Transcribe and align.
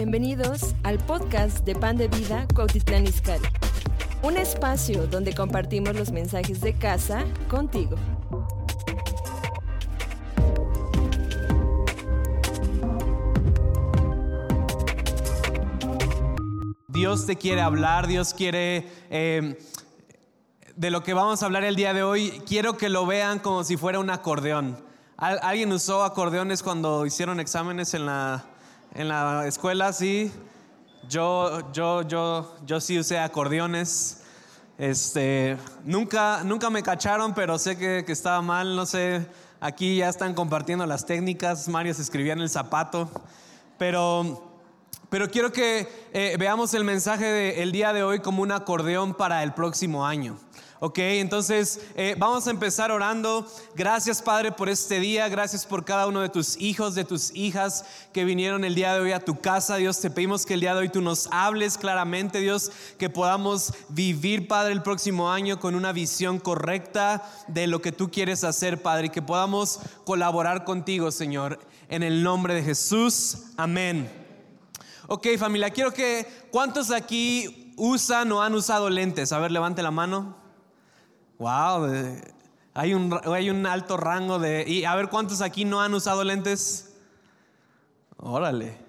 Bienvenidos 0.00 0.74
al 0.82 0.98
podcast 0.98 1.64
de 1.64 1.74
Pan 1.74 1.96
de 1.96 2.08
Vida 2.08 2.46
Cuautitlán 2.54 3.06
Izcalli. 3.06 3.48
Un 4.22 4.36
espacio 4.36 5.06
donde 5.06 5.32
compartimos 5.34 5.96
los 5.96 6.12
mensajes 6.12 6.60
de 6.60 6.74
casa 6.74 7.24
contigo. 7.48 7.96
Dios 16.88 17.26
te 17.26 17.36
quiere 17.36 17.60
hablar, 17.60 18.06
Dios 18.06 18.34
quiere... 18.34 18.86
eh, 19.10 19.58
de 20.76 20.90
lo 20.90 21.02
que 21.02 21.14
vamos 21.14 21.42
a 21.42 21.46
hablar 21.46 21.64
el 21.64 21.74
día 21.74 21.94
de 21.94 22.02
hoy, 22.02 22.42
quiero 22.46 22.76
que 22.76 22.90
lo 22.90 23.06
vean 23.06 23.38
como 23.38 23.64
si 23.64 23.78
fuera 23.78 23.98
un 23.98 24.10
acordeón. 24.10 24.78
¿Al- 25.16 25.40
¿Alguien 25.42 25.72
usó 25.72 26.04
acordeones 26.04 26.62
cuando 26.62 27.06
hicieron 27.06 27.40
exámenes 27.40 27.94
en 27.94 28.04
la, 28.04 28.44
en 28.94 29.08
la 29.08 29.46
escuela? 29.46 29.92
Sí. 29.92 30.32
Yo, 31.08 31.72
yo, 31.72 32.02
yo, 32.02 32.56
yo 32.64 32.80
sí 32.80 32.98
usé 32.98 33.18
acordeones. 33.18 34.22
Este, 34.78 35.56
nunca, 35.84 36.42
nunca 36.44 36.70
me 36.70 36.82
cacharon, 36.82 37.34
pero 37.34 37.58
sé 37.58 37.76
que, 37.76 38.04
que 38.04 38.12
estaba 38.12 38.42
mal. 38.42 38.76
No 38.76 38.86
sé, 38.86 39.26
aquí 39.60 39.96
ya 39.96 40.08
están 40.08 40.34
compartiendo 40.34 40.86
las 40.86 41.06
técnicas. 41.06 41.68
Mario 41.68 41.94
se 41.94 42.02
escribía 42.02 42.32
en 42.32 42.40
el 42.40 42.50
zapato. 42.50 43.10
Pero 43.78 44.46
pero 45.08 45.30
quiero 45.30 45.52
que 45.52 45.88
eh, 46.12 46.36
veamos 46.38 46.74
el 46.74 46.82
mensaje 46.82 47.26
del 47.26 47.70
día 47.70 47.92
de 47.92 48.02
hoy 48.02 48.18
como 48.18 48.42
un 48.42 48.50
acordeón 48.50 49.14
para 49.14 49.44
el 49.44 49.52
próximo 49.52 50.04
año. 50.04 50.36
Ok, 50.78 50.98
entonces 50.98 51.80
eh, 51.94 52.16
vamos 52.18 52.46
a 52.46 52.50
empezar 52.50 52.92
orando. 52.92 53.50
Gracias 53.74 54.20
Padre 54.20 54.52
por 54.52 54.68
este 54.68 55.00
día, 55.00 55.26
gracias 55.30 55.64
por 55.64 55.86
cada 55.86 56.06
uno 56.06 56.20
de 56.20 56.28
tus 56.28 56.60
hijos, 56.60 56.94
de 56.94 57.06
tus 57.06 57.34
hijas 57.34 57.86
que 58.12 58.26
vinieron 58.26 58.62
el 58.62 58.74
día 58.74 58.92
de 58.92 59.00
hoy 59.00 59.12
a 59.12 59.24
tu 59.24 59.40
casa. 59.40 59.76
Dios, 59.76 59.98
te 60.00 60.10
pedimos 60.10 60.44
que 60.44 60.52
el 60.52 60.60
día 60.60 60.74
de 60.74 60.80
hoy 60.80 60.88
tú 60.90 61.00
nos 61.00 61.30
hables 61.30 61.78
claramente, 61.78 62.40
Dios, 62.40 62.70
que 62.98 63.08
podamos 63.08 63.72
vivir, 63.88 64.48
Padre, 64.48 64.74
el 64.74 64.82
próximo 64.82 65.32
año 65.32 65.58
con 65.58 65.74
una 65.74 65.92
visión 65.92 66.38
correcta 66.38 67.22
de 67.48 67.66
lo 67.66 67.80
que 67.80 67.92
tú 67.92 68.10
quieres 68.10 68.44
hacer, 68.44 68.82
Padre, 68.82 69.06
y 69.06 69.10
que 69.10 69.22
podamos 69.22 69.80
colaborar 70.04 70.64
contigo, 70.64 71.10
Señor, 71.10 71.58
en 71.88 72.02
el 72.02 72.22
nombre 72.22 72.52
de 72.52 72.62
Jesús. 72.62 73.44
Amén. 73.56 74.10
Ok, 75.06 75.26
familia, 75.38 75.70
quiero 75.70 75.94
que, 75.94 76.26
¿cuántos 76.50 76.90
aquí 76.90 77.72
usan 77.78 78.30
o 78.32 78.42
han 78.42 78.54
usado 78.54 78.90
lentes? 78.90 79.32
A 79.32 79.38
ver, 79.38 79.50
levante 79.50 79.82
la 79.82 79.90
mano. 79.90 80.45
Wow, 81.38 81.86
hay 82.74 82.94
un, 82.94 83.18
hay 83.24 83.50
un 83.50 83.66
alto 83.66 83.96
rango 83.96 84.38
de... 84.38 84.64
Y 84.66 84.84
a 84.84 84.94
ver, 84.94 85.08
¿cuántos 85.08 85.40
aquí 85.40 85.64
no 85.64 85.80
han 85.80 85.94
usado 85.94 86.24
lentes? 86.24 86.94
Órale. 88.16 88.84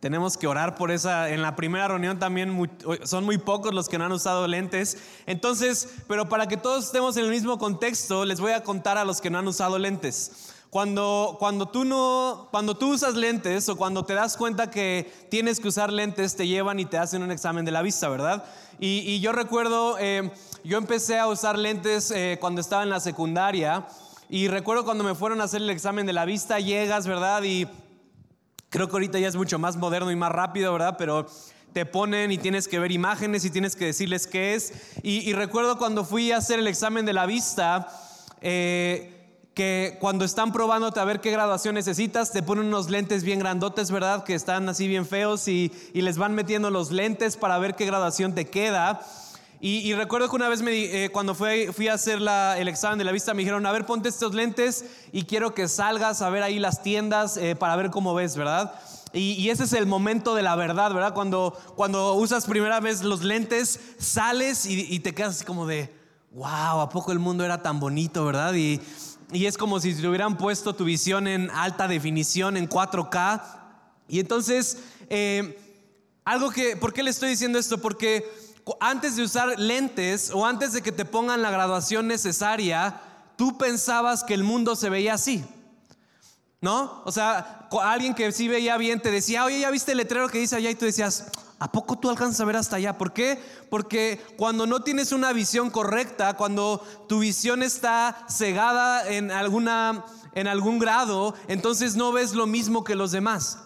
Tenemos 0.00 0.36
que 0.36 0.46
orar 0.46 0.76
por 0.76 0.92
esa. 0.92 1.28
En 1.30 1.42
la 1.42 1.56
primera 1.56 1.88
reunión 1.88 2.20
también 2.20 2.50
mu- 2.50 2.66
son 3.02 3.24
muy 3.24 3.36
pocos 3.38 3.74
los 3.74 3.88
que 3.88 3.98
no 3.98 4.04
han 4.04 4.12
usado 4.12 4.46
lentes. 4.46 4.96
Entonces, 5.26 5.96
pero 6.06 6.28
para 6.28 6.46
que 6.46 6.56
todos 6.56 6.84
estemos 6.84 7.16
en 7.16 7.24
el 7.24 7.30
mismo 7.30 7.58
contexto, 7.58 8.24
les 8.24 8.38
voy 8.40 8.52
a 8.52 8.62
contar 8.62 8.96
a 8.96 9.04
los 9.04 9.20
que 9.20 9.28
no 9.28 9.38
han 9.38 9.48
usado 9.48 9.76
lentes. 9.76 10.54
Cuando, 10.70 11.36
cuando, 11.40 11.66
tú 11.66 11.84
no, 11.84 12.46
cuando 12.52 12.76
tú 12.76 12.92
usas 12.92 13.14
lentes 13.14 13.68
o 13.68 13.76
cuando 13.76 14.04
te 14.04 14.14
das 14.14 14.36
cuenta 14.36 14.70
que 14.70 15.10
tienes 15.30 15.58
que 15.58 15.68
usar 15.68 15.92
lentes, 15.92 16.36
te 16.36 16.46
llevan 16.46 16.78
y 16.78 16.84
te 16.84 16.98
hacen 16.98 17.22
un 17.22 17.32
examen 17.32 17.64
de 17.64 17.72
la 17.72 17.82
vista, 17.82 18.08
¿verdad? 18.08 18.44
Y, 18.78 19.20
yo 19.20 19.32
recuerdo, 19.32 19.96
eh, 19.98 20.30
yo 20.64 20.78
empecé 20.78 21.18
a 21.18 21.26
usar 21.26 21.58
lentes 21.58 22.10
eh, 22.10 22.38
cuando 22.40 22.60
estaba 22.60 22.82
en 22.82 22.90
la 22.90 23.00
secundaria 23.00 23.86
y 24.28 24.48
recuerdo 24.48 24.84
cuando 24.84 25.04
me 25.04 25.14
fueron 25.14 25.40
a 25.40 25.44
hacer 25.44 25.62
el 25.62 25.70
examen 25.70 26.06
de 26.06 26.12
la 26.12 26.24
vista, 26.24 26.60
llegas, 26.60 27.06
¿verdad? 27.06 27.42
Y 27.42 27.66
Creo 28.70 28.86
que 28.86 28.92
ahorita 28.92 29.18
ya 29.18 29.28
es 29.28 29.36
mucho 29.36 29.58
más 29.58 29.76
moderno 29.76 30.10
y 30.10 30.16
más 30.16 30.30
rápido, 30.30 30.72
¿verdad? 30.72 30.96
Pero 30.98 31.26
te 31.72 31.86
ponen 31.86 32.30
y 32.30 32.38
tienes 32.38 32.68
que 32.68 32.78
ver 32.78 32.92
imágenes 32.92 33.44
y 33.46 33.50
tienes 33.50 33.74
que 33.74 33.86
decirles 33.86 34.26
qué 34.26 34.54
es. 34.54 34.74
Y, 35.02 35.28
y 35.28 35.32
recuerdo 35.32 35.78
cuando 35.78 36.04
fui 36.04 36.32
a 36.32 36.36
hacer 36.36 36.58
el 36.58 36.66
examen 36.66 37.06
de 37.06 37.14
la 37.14 37.24
vista, 37.24 37.88
eh, 38.42 39.17
que 39.58 39.96
cuando 39.98 40.24
están 40.24 40.52
probándote 40.52 41.00
a 41.00 41.04
ver 41.04 41.20
qué 41.20 41.32
graduación 41.32 41.74
necesitas, 41.74 42.30
te 42.30 42.44
ponen 42.44 42.66
unos 42.66 42.90
lentes 42.90 43.24
bien 43.24 43.40
grandotes, 43.40 43.90
¿verdad? 43.90 44.22
Que 44.22 44.34
están 44.34 44.68
así 44.68 44.86
bien 44.86 45.04
feos 45.04 45.48
y, 45.48 45.72
y 45.92 46.02
les 46.02 46.16
van 46.16 46.32
metiendo 46.36 46.70
los 46.70 46.92
lentes 46.92 47.36
para 47.36 47.58
ver 47.58 47.74
qué 47.74 47.84
graduación 47.84 48.36
te 48.36 48.44
queda. 48.46 49.00
Y, 49.60 49.78
y 49.78 49.94
recuerdo 49.94 50.30
que 50.30 50.36
una 50.36 50.48
vez 50.48 50.62
me 50.62 50.70
eh, 51.04 51.10
cuando 51.10 51.34
fui, 51.34 51.66
fui 51.72 51.88
a 51.88 51.94
hacer 51.94 52.20
la- 52.20 52.56
el 52.56 52.68
examen 52.68 52.98
de 53.00 53.04
la 53.04 53.10
vista 53.10 53.34
me 53.34 53.40
dijeron, 53.40 53.66
a 53.66 53.72
ver, 53.72 53.84
ponte 53.84 54.08
estos 54.08 54.32
lentes 54.32 54.84
y 55.10 55.24
quiero 55.24 55.52
que 55.54 55.66
salgas 55.66 56.22
a 56.22 56.30
ver 56.30 56.44
ahí 56.44 56.60
las 56.60 56.80
tiendas 56.84 57.36
eh, 57.36 57.56
para 57.56 57.74
ver 57.74 57.90
cómo 57.90 58.14
ves, 58.14 58.36
¿verdad? 58.36 58.72
Y, 59.12 59.32
y 59.32 59.50
ese 59.50 59.64
es 59.64 59.72
el 59.72 59.86
momento 59.86 60.36
de 60.36 60.42
la 60.44 60.54
verdad, 60.54 60.94
¿verdad? 60.94 61.14
Cuando, 61.14 61.58
cuando 61.74 62.14
usas 62.14 62.46
primera 62.46 62.78
vez 62.78 63.02
los 63.02 63.24
lentes, 63.24 63.80
sales 63.98 64.66
y, 64.66 64.86
y 64.88 65.00
te 65.00 65.16
quedas 65.16 65.34
así 65.34 65.44
como 65.44 65.66
de, 65.66 65.92
wow, 66.30 66.78
¿a 66.80 66.88
poco 66.90 67.10
el 67.10 67.18
mundo 67.18 67.44
era 67.44 67.60
tan 67.60 67.80
bonito, 67.80 68.24
verdad? 68.24 68.54
Y, 68.54 68.80
y 69.32 69.46
es 69.46 69.58
como 69.58 69.78
si 69.80 69.94
te 69.94 70.08
hubieran 70.08 70.36
puesto 70.38 70.74
tu 70.74 70.84
visión 70.84 71.28
en 71.28 71.50
alta 71.50 71.86
definición, 71.86 72.56
en 72.56 72.68
4K. 72.68 73.42
Y 74.08 74.20
entonces, 74.20 74.78
eh, 75.10 75.58
algo 76.24 76.50
que, 76.50 76.76
¿por 76.76 76.92
qué 76.92 77.02
le 77.02 77.10
estoy 77.10 77.30
diciendo 77.30 77.58
esto? 77.58 77.78
Porque 77.78 78.24
antes 78.80 79.16
de 79.16 79.22
usar 79.22 79.58
lentes 79.58 80.30
o 80.30 80.46
antes 80.46 80.72
de 80.72 80.82
que 80.82 80.92
te 80.92 81.04
pongan 81.04 81.42
la 81.42 81.50
graduación 81.50 82.06
necesaria, 82.06 83.00
tú 83.36 83.58
pensabas 83.58 84.24
que 84.24 84.34
el 84.34 84.44
mundo 84.44 84.76
se 84.76 84.90
veía 84.90 85.14
así. 85.14 85.44
¿No? 86.60 87.02
O 87.04 87.12
sea, 87.12 87.68
alguien 87.82 88.14
que 88.14 88.32
sí 88.32 88.48
veía 88.48 88.76
bien 88.78 89.00
te 89.00 89.12
decía, 89.12 89.44
oye, 89.44 89.60
¿ya 89.60 89.70
viste 89.70 89.92
el 89.92 89.98
letrero 89.98 90.28
que 90.28 90.38
dice 90.38 90.56
allá? 90.56 90.70
Y 90.70 90.74
tú 90.74 90.86
decías, 90.86 91.30
¿a 91.58 91.72
poco 91.72 91.98
tú 91.98 92.10
alcanzas 92.10 92.40
a 92.40 92.44
ver 92.44 92.56
hasta 92.56 92.76
allá? 92.76 92.96
¿Por 92.98 93.12
qué? 93.12 93.40
Porque 93.70 94.20
cuando 94.36 94.66
no 94.66 94.80
tienes 94.80 95.12
una 95.12 95.32
visión 95.32 95.70
correcta, 95.70 96.34
cuando 96.34 96.84
tu 97.08 97.20
visión 97.20 97.62
está 97.62 98.24
cegada 98.28 99.08
en, 99.08 99.30
alguna, 99.30 100.04
en 100.34 100.46
algún 100.46 100.78
grado, 100.78 101.34
entonces 101.48 101.96
no 101.96 102.12
ves 102.12 102.34
lo 102.34 102.46
mismo 102.46 102.84
que 102.84 102.94
los 102.94 103.10
demás. 103.10 103.58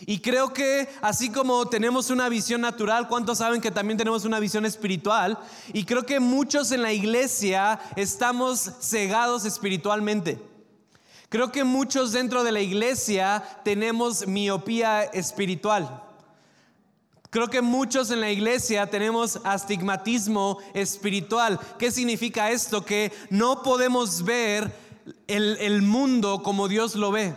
Y 0.00 0.20
creo 0.20 0.52
que 0.52 0.88
así 1.00 1.30
como 1.30 1.66
tenemos 1.66 2.10
una 2.10 2.28
visión 2.28 2.60
natural, 2.60 3.08
¿cuántos 3.08 3.38
saben 3.38 3.60
que 3.60 3.72
también 3.72 3.98
tenemos 3.98 4.24
una 4.24 4.38
visión 4.38 4.64
espiritual? 4.64 5.38
Y 5.72 5.84
creo 5.84 6.06
que 6.06 6.20
muchos 6.20 6.70
en 6.70 6.82
la 6.82 6.92
iglesia 6.92 7.80
estamos 7.96 8.70
cegados 8.80 9.44
espiritualmente. 9.44 10.40
Creo 11.28 11.50
que 11.50 11.64
muchos 11.64 12.12
dentro 12.12 12.44
de 12.44 12.52
la 12.52 12.60
iglesia 12.60 13.42
tenemos 13.64 14.26
miopía 14.26 15.02
espiritual. 15.02 16.07
Creo 17.30 17.48
que 17.48 17.60
muchos 17.60 18.10
en 18.10 18.22
la 18.22 18.30
iglesia 18.30 18.86
tenemos 18.86 19.40
astigmatismo 19.44 20.58
espiritual. 20.72 21.60
¿Qué 21.78 21.90
significa 21.90 22.50
esto? 22.50 22.86
Que 22.86 23.12
no 23.28 23.62
podemos 23.62 24.24
ver 24.24 24.72
el, 25.26 25.82
mundo 25.82 26.42
como 26.42 26.68
Dios 26.68 26.94
lo 26.94 27.12
ve. 27.12 27.34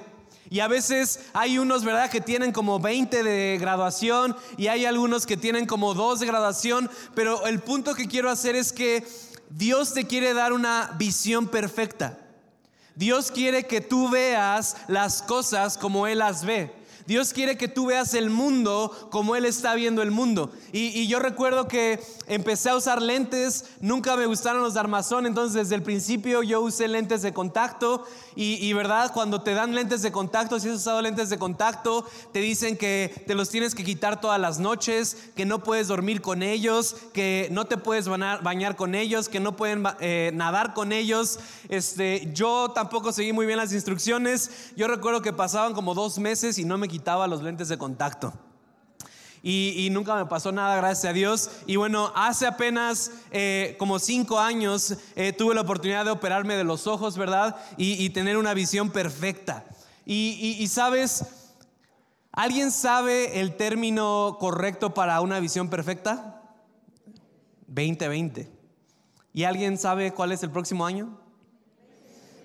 Y 0.49 0.61
a 0.61 0.69
veces 0.69 1.19
hay 1.33 1.57
unos, 1.57 1.83
¿verdad?, 1.83 2.09
que 2.09 2.21
tienen 2.21 2.53
como 2.53 2.79
20 2.79 3.21
de 3.21 3.57
graduación 3.59 4.35
y 4.57 4.67
hay 4.67 4.85
algunos 4.85 5.25
que 5.25 5.35
tienen 5.35 5.65
como 5.65 5.93
2 5.93 6.21
de 6.21 6.25
graduación, 6.25 6.89
pero 7.13 7.45
el 7.45 7.59
punto 7.59 7.93
que 7.93 8.07
quiero 8.07 8.29
hacer 8.29 8.55
es 8.55 8.71
que 8.71 9.05
Dios 9.49 9.93
te 9.93 10.07
quiere 10.07 10.33
dar 10.33 10.53
una 10.53 10.95
visión 10.97 11.47
perfecta. 11.47 12.17
Dios 12.95 13.31
quiere 13.31 13.65
que 13.65 13.81
tú 13.81 14.09
veas 14.09 14.77
las 14.87 15.21
cosas 15.21 15.77
como 15.77 16.07
Él 16.07 16.19
las 16.19 16.45
ve. 16.45 16.80
Dios 17.11 17.33
quiere 17.33 17.57
que 17.57 17.67
tú 17.67 17.87
veas 17.87 18.13
el 18.13 18.29
mundo 18.29 19.09
como 19.11 19.35
Él 19.35 19.43
está 19.43 19.75
viendo 19.75 20.01
el 20.01 20.11
mundo. 20.11 20.49
Y, 20.71 21.07
yo 21.07 21.19
recuerdo 21.19 21.67
que 21.67 21.99
empecé 22.27 22.69
a 22.69 22.77
usar 22.77 23.01
lentes, 23.01 23.65
nunca 23.81 24.15
me 24.15 24.27
gustaron 24.27 24.63
los 24.63 24.75
de 24.75 24.79
armazón, 24.79 25.25
entonces 25.25 25.53
desde 25.53 25.75
el 25.75 25.83
principio 25.83 26.41
yo 26.41 26.61
usé 26.61 26.87
lentes 26.87 27.21
de 27.21 27.33
contacto. 27.33 28.05
Y, 28.33 28.71
verdad, 28.71 29.11
cuando 29.13 29.41
te 29.41 29.53
dan 29.53 29.75
lentes 29.75 30.03
de 30.03 30.13
contacto, 30.13 30.57
si 30.57 30.69
has 30.69 30.75
usado 30.77 31.01
lentes 31.01 31.29
de 31.29 31.37
contacto, 31.37 32.05
te 32.31 32.39
dicen 32.39 32.77
que 32.77 33.25
te 33.27 33.35
los 33.35 33.49
tienes 33.49 33.75
que 33.75 33.83
quitar 33.83 34.21
todas 34.21 34.39
las 34.39 34.59
noches, 34.59 35.17
que 35.35 35.45
no 35.45 35.61
puedes 35.61 35.89
dormir 35.89 36.21
con 36.21 36.41
ellos, 36.41 36.95
que 37.11 37.49
no 37.51 37.65
te 37.65 37.75
puedes 37.75 38.07
bañar, 38.07 38.77
con 38.77 38.95
ellos, 38.95 39.27
que 39.27 39.41
no 39.41 39.57
pueden 39.57 39.83
eh, 39.99 40.31
nadar 40.33 40.73
con 40.73 40.93
ellos. 40.93 41.39
Este, 41.67 42.31
yo 42.33 42.71
tampoco 42.73 43.11
seguí 43.11 43.33
muy 43.33 43.45
bien 43.45 43.57
las 43.57 43.73
instrucciones. 43.73 44.71
Yo 44.77 44.87
recuerdo 44.87 45.21
que 45.21 45.33
pasaban 45.33 45.73
como 45.73 45.93
dos 45.93 46.17
meses 46.17 46.57
y 46.57 46.63
no 46.63 46.77
me 46.77 46.87
quitaba 47.01 47.25
los 47.25 47.41
lentes 47.41 47.67
de 47.67 47.79
contacto. 47.79 48.31
Y, 49.41 49.73
y 49.75 49.89
nunca 49.89 50.15
me 50.15 50.27
pasó 50.27 50.51
nada, 50.51 50.75
gracias 50.75 51.09
a 51.09 51.13
Dios. 51.13 51.49
Y 51.65 51.75
bueno, 51.75 52.11
hace 52.15 52.45
apenas 52.45 53.11
eh, 53.31 53.75
como 53.79 53.97
cinco 53.97 54.37
años 54.37 54.97
eh, 55.15 55.33
tuve 55.33 55.55
la 55.55 55.61
oportunidad 55.61 56.05
de 56.05 56.11
operarme 56.11 56.55
de 56.55 56.63
los 56.63 56.85
ojos, 56.85 57.17
¿verdad? 57.17 57.55
Y, 57.75 57.93
y 58.05 58.11
tener 58.11 58.37
una 58.37 58.53
visión 58.53 58.91
perfecta. 58.91 59.65
Y, 60.05 60.57
y- 60.59 60.67
sabes, 60.67 61.25
¿alguien 62.31 62.69
sabe 62.69 63.39
el 63.39 63.57
término 63.57 64.37
correcto 64.39 64.93
para 64.93 65.19
una 65.21 65.39
visión 65.39 65.71
perfecta? 65.71 66.43
2020. 67.65 68.47
¿Y 69.33 69.43
alguien 69.45 69.79
sabe 69.79 70.13
cuál 70.13 70.33
es 70.33 70.43
el 70.43 70.51
próximo 70.51 70.85
año? 70.85 71.17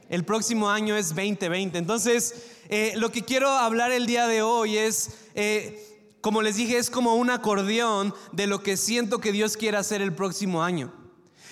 El 0.09 0.25
próximo 0.25 0.71
año 0.71 0.97
es 0.97 1.09
2020. 1.11 1.77
Entonces, 1.77 2.56
eh, 2.69 2.93
lo 2.97 3.11
que 3.11 3.23
quiero 3.23 3.51
hablar 3.51 3.93
el 3.93 4.07
día 4.07 4.27
de 4.27 4.43
hoy 4.43 4.77
es, 4.77 5.11
eh, 5.35 6.15
como 6.21 6.43
les 6.43 6.57
dije, 6.57 6.79
es 6.79 6.91
como 6.91 7.15
un 7.15 7.31
acordeón 7.31 8.15
de 8.33 8.47
lo 8.47 8.63
que 8.63 8.77
siento 8.77 9.21
que 9.21 9.33
Dios 9.33 9.57
quiere 9.57 9.77
hacer 9.77 10.03
el 10.03 10.15
próximo 10.15 10.63
año. 10.63 10.93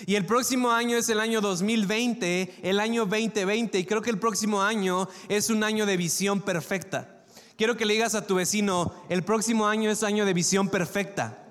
Y 0.05 0.15
el 0.15 0.25
próximo 0.25 0.71
año 0.71 0.97
es 0.97 1.07
el 1.09 1.19
año 1.19 1.39
2020, 1.39 2.59
el 2.63 2.79
año 2.79 3.05
2020, 3.05 3.79
y 3.79 3.85
creo 3.85 4.01
que 4.01 4.09
el 4.09 4.19
próximo 4.19 4.61
año 4.61 5.07
es 5.29 5.49
un 5.49 5.63
año 5.63 5.85
de 5.85 5.95
visión 5.95 6.41
perfecta. 6.41 7.23
Quiero 7.57 7.77
que 7.77 7.85
le 7.85 7.93
digas 7.93 8.15
a 8.15 8.27
tu 8.27 8.35
vecino, 8.35 8.93
el 9.07 9.23
próximo 9.23 9.67
año 9.67 9.89
es 9.89 10.03
año 10.03 10.25
de 10.25 10.33
visión 10.33 10.67
perfecta. 10.67 11.44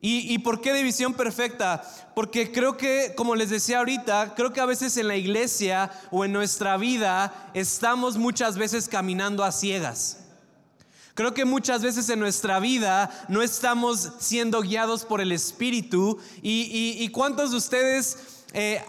¿Y, 0.00 0.38
por 0.38 0.60
qué 0.60 0.72
división 0.72 1.14
perfecta? 1.14 1.82
Porque 2.14 2.52
creo 2.52 2.76
que, 2.76 3.14
como 3.16 3.34
les 3.34 3.50
decía 3.50 3.78
ahorita, 3.78 4.34
creo 4.36 4.52
que 4.52 4.60
a 4.60 4.66
veces 4.66 4.96
en 4.98 5.08
la 5.08 5.16
iglesia 5.16 5.90
o 6.12 6.24
en 6.24 6.32
nuestra 6.32 6.76
vida 6.76 7.50
estamos 7.54 8.16
muchas 8.16 8.56
veces 8.56 8.88
caminando 8.88 9.42
a 9.42 9.50
ciegas. 9.50 10.18
Creo 11.14 11.32
que 11.32 11.44
muchas 11.46 11.82
veces 11.82 12.08
en 12.10 12.20
nuestra 12.20 12.60
vida 12.60 13.10
no 13.28 13.42
estamos 13.42 14.12
siendo 14.18 14.60
guiados 14.60 15.04
por 15.04 15.22
el 15.22 15.32
Espíritu. 15.32 16.18
¿Y, 16.42 17.08
cuántos 17.08 17.50
de 17.50 17.56
ustedes 17.56 18.44
eh, 18.52 18.82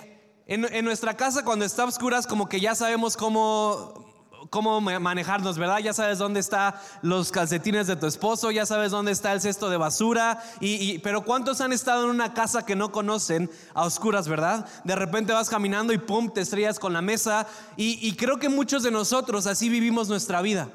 en, 0.46 0.86
nuestra 0.86 1.16
casa 1.16 1.44
cuando 1.44 1.66
está 1.66 1.84
a 1.84 1.86
oscuras 1.86 2.28
como 2.28 2.48
que 2.48 2.60
ya 2.60 2.76
sabemos 2.76 3.18
cómo 3.18 4.07
cómo 4.50 4.82
manejarnos, 4.82 5.58
¿verdad? 5.58 5.80
Ya 5.80 5.94
sabes 5.94 6.18
dónde 6.18 6.40
están 6.40 6.76
los 7.02 7.32
calcetines 7.32 7.88
de 7.88 7.96
tu 7.96 8.06
esposo, 8.08 8.52
ya 8.52 8.66
sabes 8.66 8.92
dónde 8.92 9.12
está 9.12 9.34
el 9.34 9.42
cesto 9.42 9.70
de 9.70 9.78
basura, 9.78 10.44
y, 10.60 11.00
pero 11.00 11.24
¿cuántos 11.24 11.62
han 11.62 11.74
estado 11.74 12.04
en 12.04 12.10
una 12.10 12.34
casa 12.34 12.66
que 12.66 12.76
no 12.76 12.92
conocen 12.92 13.50
a 13.74 13.86
oscuras, 13.86 14.28
¿verdad? 14.28 14.68
De 14.84 14.96
repente 14.96 15.34
vas 15.34 15.50
caminando 15.50 15.94
y 15.94 15.98
pum, 15.98 16.32
te 16.32 16.42
estrellas 16.42 16.80
con 16.80 16.94
la 16.94 17.02
mesa, 17.02 17.48
y 17.76 18.14
creo 18.16 18.38
que 18.38 18.50
muchos 18.50 18.84
de 18.84 18.92
nosotros 18.92 19.48
así 19.48 19.70
vivimos 19.70 20.10
nuestra 20.10 20.42
vida. 20.42 20.70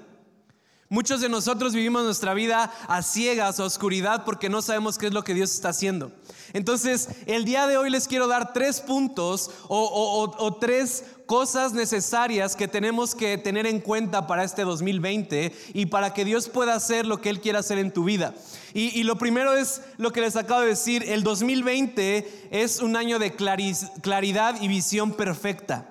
Muchos 0.92 1.22
de 1.22 1.30
nosotros 1.30 1.72
vivimos 1.72 2.04
nuestra 2.04 2.34
vida 2.34 2.70
a 2.86 3.00
ciegas, 3.00 3.58
a 3.58 3.64
oscuridad, 3.64 4.26
porque 4.26 4.50
no 4.50 4.60
sabemos 4.60 4.98
qué 4.98 5.06
es 5.06 5.14
lo 5.14 5.24
que 5.24 5.32
Dios 5.32 5.50
está 5.50 5.70
haciendo. 5.70 6.12
Entonces, 6.52 7.08
el 7.24 7.46
día 7.46 7.66
de 7.66 7.78
hoy 7.78 7.88
les 7.88 8.06
quiero 8.06 8.26
dar 8.26 8.52
tres 8.52 8.82
puntos 8.82 9.50
o, 9.68 10.58
tres 10.60 11.06
cosas 11.32 11.72
necesarias 11.72 12.54
que 12.54 12.68
tenemos 12.68 13.14
que 13.14 13.38
tener 13.38 13.64
en 13.64 13.80
cuenta 13.80 14.26
para 14.26 14.44
este 14.44 14.64
2020 14.64 15.50
y 15.72 15.86
para 15.86 16.12
que 16.12 16.26
Dios 16.26 16.50
pueda 16.50 16.74
hacer 16.74 17.06
lo 17.06 17.22
que 17.22 17.30
Él 17.30 17.40
quiera 17.40 17.60
hacer 17.60 17.78
en 17.78 17.90
tu 17.90 18.04
vida. 18.04 18.34
Y, 18.74 19.02
lo 19.04 19.16
primero 19.16 19.54
es 19.54 19.80
lo 19.96 20.12
que 20.12 20.20
les 20.20 20.36
acabo 20.36 20.60
de 20.60 20.66
decir, 20.66 21.02
el 21.08 21.22
2020 21.22 22.48
es 22.50 22.80
un 22.80 22.96
año 22.96 23.18
de 23.18 23.34
claridad 23.34 24.60
y 24.60 24.68
visión 24.68 25.12
perfecta. 25.12 25.88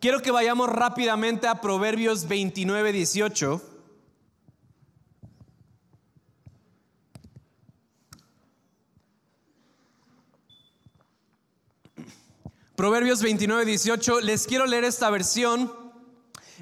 Quiero 0.00 0.20
que 0.20 0.30
vayamos 0.30 0.68
rápidamente 0.68 1.46
a 1.46 1.62
Proverbios 1.62 2.28
29, 2.28 2.92
18. 2.92 3.69
Proverbios 12.80 13.20
29, 13.20 13.66
18. 13.66 14.22
Les 14.22 14.46
quiero 14.46 14.64
leer 14.64 14.84
esta 14.84 15.10
versión. 15.10 15.70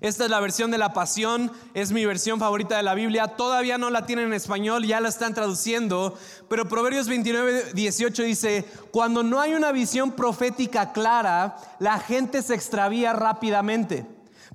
Esta 0.01 0.25
es 0.25 0.31
la 0.31 0.41
versión 0.41 0.73
de 0.73 0.77
la 0.77 0.93
pasión, 0.93 1.53
es 1.75 1.93
mi 1.93 2.05
versión 2.07 2.41
favorita 2.41 2.77
de 2.77 2.83
la 2.83 2.95
Biblia. 2.95 3.29
Todavía 3.29 3.79
no 3.79 3.89
la 3.89 4.05
tienen 4.05 4.27
en 4.27 4.33
español, 4.33 4.85
ya 4.85 4.99
la 4.99 5.11
están 5.11 5.33
traduciendo. 5.33 6.19
Pero 6.49 6.67
Proverbios 6.67 7.07
29, 7.07 7.67
18 7.73 8.23
dice, 8.25 8.65
cuando 8.91 9.23
no 9.23 9.41
hay 9.41 9.55
una 9.55 9.71
visión 9.71 10.11
profética 10.11 10.93
clara, 10.93 11.57
la 11.79 12.01
gente 12.01 12.43
se 12.43 12.57
extravía 12.57 13.13
rápidamente. 13.13 14.05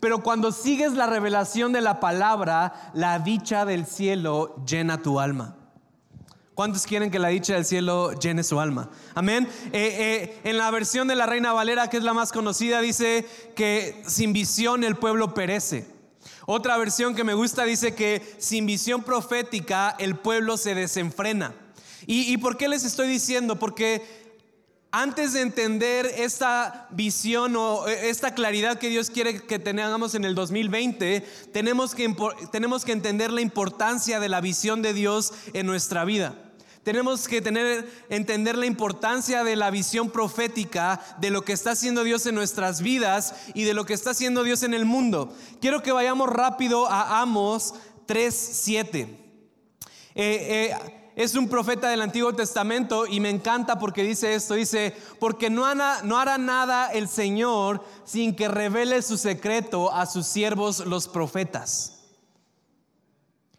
Pero 0.02 0.22
cuando 0.22 0.52
sigues 0.52 0.92
la 0.92 1.08
revelación 1.08 1.72
de 1.72 1.80
la 1.80 2.02
palabra, 2.02 2.92
la 2.94 3.20
dicha 3.20 3.64
del 3.64 3.86
cielo 3.86 4.58
llena 4.66 5.02
tu 5.02 5.18
alma. 5.18 5.63
¿Cuántos 6.56 6.86
quieren 6.86 7.10
que 7.10 7.18
la 7.18 7.30
dicha 7.30 7.56
del 7.56 7.66
cielo 7.66 8.12
llene 8.14 8.44
su 8.44 8.60
alma? 8.60 8.92
Amén. 9.16 9.48
Eh, 9.72 9.72
eh, 9.74 10.40
en 10.44 10.58
la 10.60 10.70
versión 10.70 11.08
de 11.08 11.16
la 11.16 11.26
Reina 11.26 11.52
Valera, 11.52 11.90
que 11.90 11.98
es 11.98 12.04
la 12.04 12.14
más 12.14 12.32
conocida, 12.32 12.80
dice 12.80 13.28
que 13.56 14.04
sin 14.06 14.34
visión 14.34 14.84
el 14.84 14.96
pueblo 14.96 15.34
perece. 15.34 15.88
Otra 16.46 16.78
versión 16.78 17.16
que 17.16 17.24
me 17.24 17.34
gusta 17.34 17.64
dice 17.64 17.96
que 17.96 18.22
sin 18.38 18.68
visión 18.68 19.02
profética 19.02 19.96
el 19.98 20.16
pueblo 20.16 20.58
se 20.58 20.76
desenfrena. 20.76 21.56
¿Y, 22.06 22.38
por 22.38 22.58
qué 22.58 22.68
les 22.68 22.84
estoy 22.84 23.08
diciendo? 23.08 23.58
Porque 23.58 24.04
antes 24.92 25.34
de 25.34 25.42
entender 25.42 26.06
esta 26.06 26.88
visión 26.92 27.56
o 27.56 27.88
eh, 27.88 28.10
esta 28.10 28.36
claridad 28.36 28.78
que 28.78 28.90
Dios 28.90 29.10
quiere 29.10 29.42
que 29.42 29.58
tengamos 29.58 30.14
en 30.14 30.26
el 30.26 30.36
2020, 30.36 31.22
tenemos 31.54 31.96
que, 31.96 32.14
tenemos 32.52 32.84
que 32.84 32.92
entender 32.92 33.32
la 33.32 33.42
importancia 33.42 34.20
de 34.20 34.30
la 34.30 34.42
visión 34.42 34.82
de 34.82 34.94
Dios 34.94 35.34
en 35.54 35.66
nuestra 35.66 36.04
vida. 36.04 36.36
Tenemos 36.84 37.30
que 37.30 37.42
tener, 37.42 37.90
entender 38.10 38.58
la 38.58 38.66
importancia 38.66 39.46
de 39.46 39.56
la 39.56 39.72
visión 39.72 40.10
profética 40.10 41.00
de 41.18 41.30
lo 41.30 41.44
que 41.44 41.54
está 41.54 41.72
haciendo 41.72 42.04
Dios 42.04 42.26
en 42.26 42.36
nuestras 42.36 42.82
vidas 42.82 43.36
y 43.54 43.64
de 43.64 43.74
lo 43.74 43.86
que 43.86 43.94
está 43.94 44.12
haciendo 44.12 44.44
Dios 44.44 44.64
en 44.64 44.74
el 44.74 44.84
mundo. 44.84 45.34
Quiero 45.62 45.82
que 45.82 45.94
vayamos 45.94 46.30
rápido 46.30 46.88
a 46.90 47.22
Amos 47.22 47.74
3:7. 48.06 49.00
Eh, 50.16 50.72
eh, 50.76 50.76
es 51.16 51.36
un 51.36 51.48
profeta 51.48 51.90
del 51.90 52.02
Antiguo 52.02 52.34
Testamento 52.34 53.06
y 53.06 53.22
me 53.22 53.30
encanta 53.30 53.80
porque 53.80 54.04
dice 54.04 54.36
esto, 54.36 54.56
dice, 54.56 54.94
porque 55.20 55.50
no 55.50 55.66
hará 55.66 56.38
nada 56.38 56.88
el 56.88 57.08
Señor 57.08 57.82
sin 58.04 58.36
que 58.36 58.50
revele 58.50 59.02
su 59.02 59.18
secreto 59.18 59.94
a 59.94 60.06
sus 60.06 60.26
siervos 60.26 60.86
los 60.86 61.08
profetas. 61.08 61.93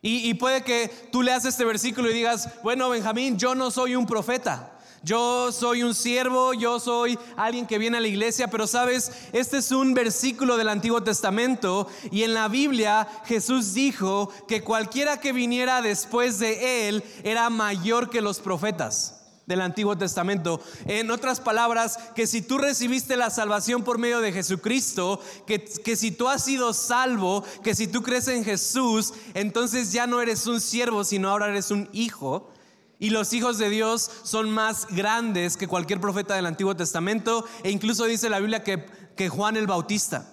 Y, 0.06 0.34
puede 0.34 0.62
que 0.62 0.90
tú 1.10 1.22
leas 1.22 1.46
este 1.46 1.64
versículo 1.64 2.10
y 2.10 2.12
digas, 2.14 2.50
bueno, 2.62 2.90
Benjamín, 2.90 3.38
yo 3.38 3.54
no 3.54 3.70
soy 3.70 3.96
un 3.96 4.04
profeta. 4.04 4.70
Yo 5.02 5.50
soy 5.50 5.82
un 5.82 5.94
siervo, 5.94 6.52
yo 6.52 6.78
soy 6.78 7.18
alguien 7.36 7.66
que 7.66 7.78
viene 7.78 7.96
a 7.96 8.00
la 8.00 8.08
iglesia, 8.08 8.48
pero 8.48 8.66
sabes, 8.66 9.12
este 9.32 9.58
es 9.58 9.70
un 9.70 9.94
versículo 9.94 10.58
del 10.58 10.68
Antiguo 10.68 11.02
Testamento 11.02 11.88
y 12.10 12.22
en 12.22 12.34
la 12.34 12.48
Biblia 12.48 13.08
Jesús 13.24 13.72
dijo 13.72 14.30
que 14.46 14.62
cualquiera 14.62 15.20
que 15.20 15.32
viniera 15.32 15.80
después 15.80 16.38
de 16.38 16.88
él 16.88 17.04
era 17.22 17.48
mayor 17.48 18.08
que 18.08 18.22
los 18.22 18.40
profetas 18.40 19.13
del 19.46 19.60
Antiguo 19.60 19.96
Testamento. 19.96 20.60
En 20.86 21.10
otras 21.10 21.40
palabras, 21.40 21.98
que 22.14 22.26
si 22.26 22.42
tú 22.42 22.58
recibiste 22.58 23.16
la 23.16 23.30
salvación 23.30 23.84
por 23.84 23.98
medio 23.98 24.20
de 24.20 24.32
Jesucristo, 24.32 25.20
que, 25.46 25.64
que, 25.64 25.96
si 25.96 26.10
tú 26.10 26.28
has 26.28 26.44
sido 26.44 26.72
salvo, 26.72 27.44
que 27.62 27.74
si 27.74 27.86
tú 27.86 28.02
crees 28.02 28.28
en 28.28 28.44
Jesús, 28.44 29.12
entonces 29.34 29.92
ya 29.92 30.06
no 30.06 30.20
eres 30.20 30.46
un 30.46 30.60
siervo, 30.60 31.04
sino 31.04 31.30
ahora 31.30 31.48
eres 31.48 31.70
un 31.70 31.88
hijo. 31.92 32.50
Y 32.98 33.10
los 33.10 33.32
hijos 33.32 33.58
de 33.58 33.70
Dios 33.70 34.10
son 34.22 34.50
más 34.50 34.86
grandes 34.88 35.56
que 35.56 35.68
cualquier 35.68 36.00
profeta 36.00 36.36
del 36.36 36.46
Antiguo 36.46 36.76
Testamento. 36.76 37.44
E 37.62 37.70
incluso 37.70 38.04
dice 38.04 38.30
la 38.30 38.38
Biblia 38.38 38.62
que, 38.62 38.86
que 39.16 39.28
Juan 39.28 39.56
el 39.56 39.66
Bautista. 39.66 40.30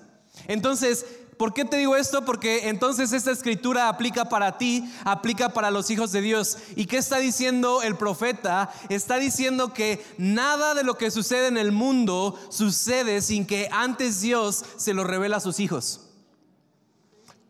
Entonces, 0.48 1.06
¿Por 1.42 1.56
qué 1.56 1.66
te 1.66 1.78
digo 1.78 1.96
esto? 1.96 2.24
Porque 2.24 2.70
entonces 2.70 3.14
esta 3.14 3.32
escritura 3.32 3.90
aplica 3.90 4.30
para 4.30 4.60
ti, 4.60 4.88
aplica 5.04 5.50
para 5.50 5.72
los 5.72 5.90
hijos 5.90 6.12
de 6.12 6.22
Dios. 6.22 6.60
¿Y 6.76 6.86
qué 6.86 6.98
está 6.98 7.18
diciendo 7.18 7.82
el 7.82 7.96
profeta? 7.96 8.72
Está 8.90 9.18
diciendo 9.18 9.74
que 9.74 10.06
nada 10.20 10.76
de 10.76 10.84
lo 10.84 11.00
que 11.00 11.10
sucede 11.10 11.48
en 11.48 11.58
el 11.58 11.72
mundo 11.72 12.38
sucede 12.50 13.24
sin 13.24 13.48
que 13.48 13.70
antes 13.72 14.22
Dios 14.22 14.64
se 14.78 14.94
lo 14.94 15.04
revela 15.04 15.38
a 15.38 15.40
sus 15.40 15.60
hijos. 15.60 16.12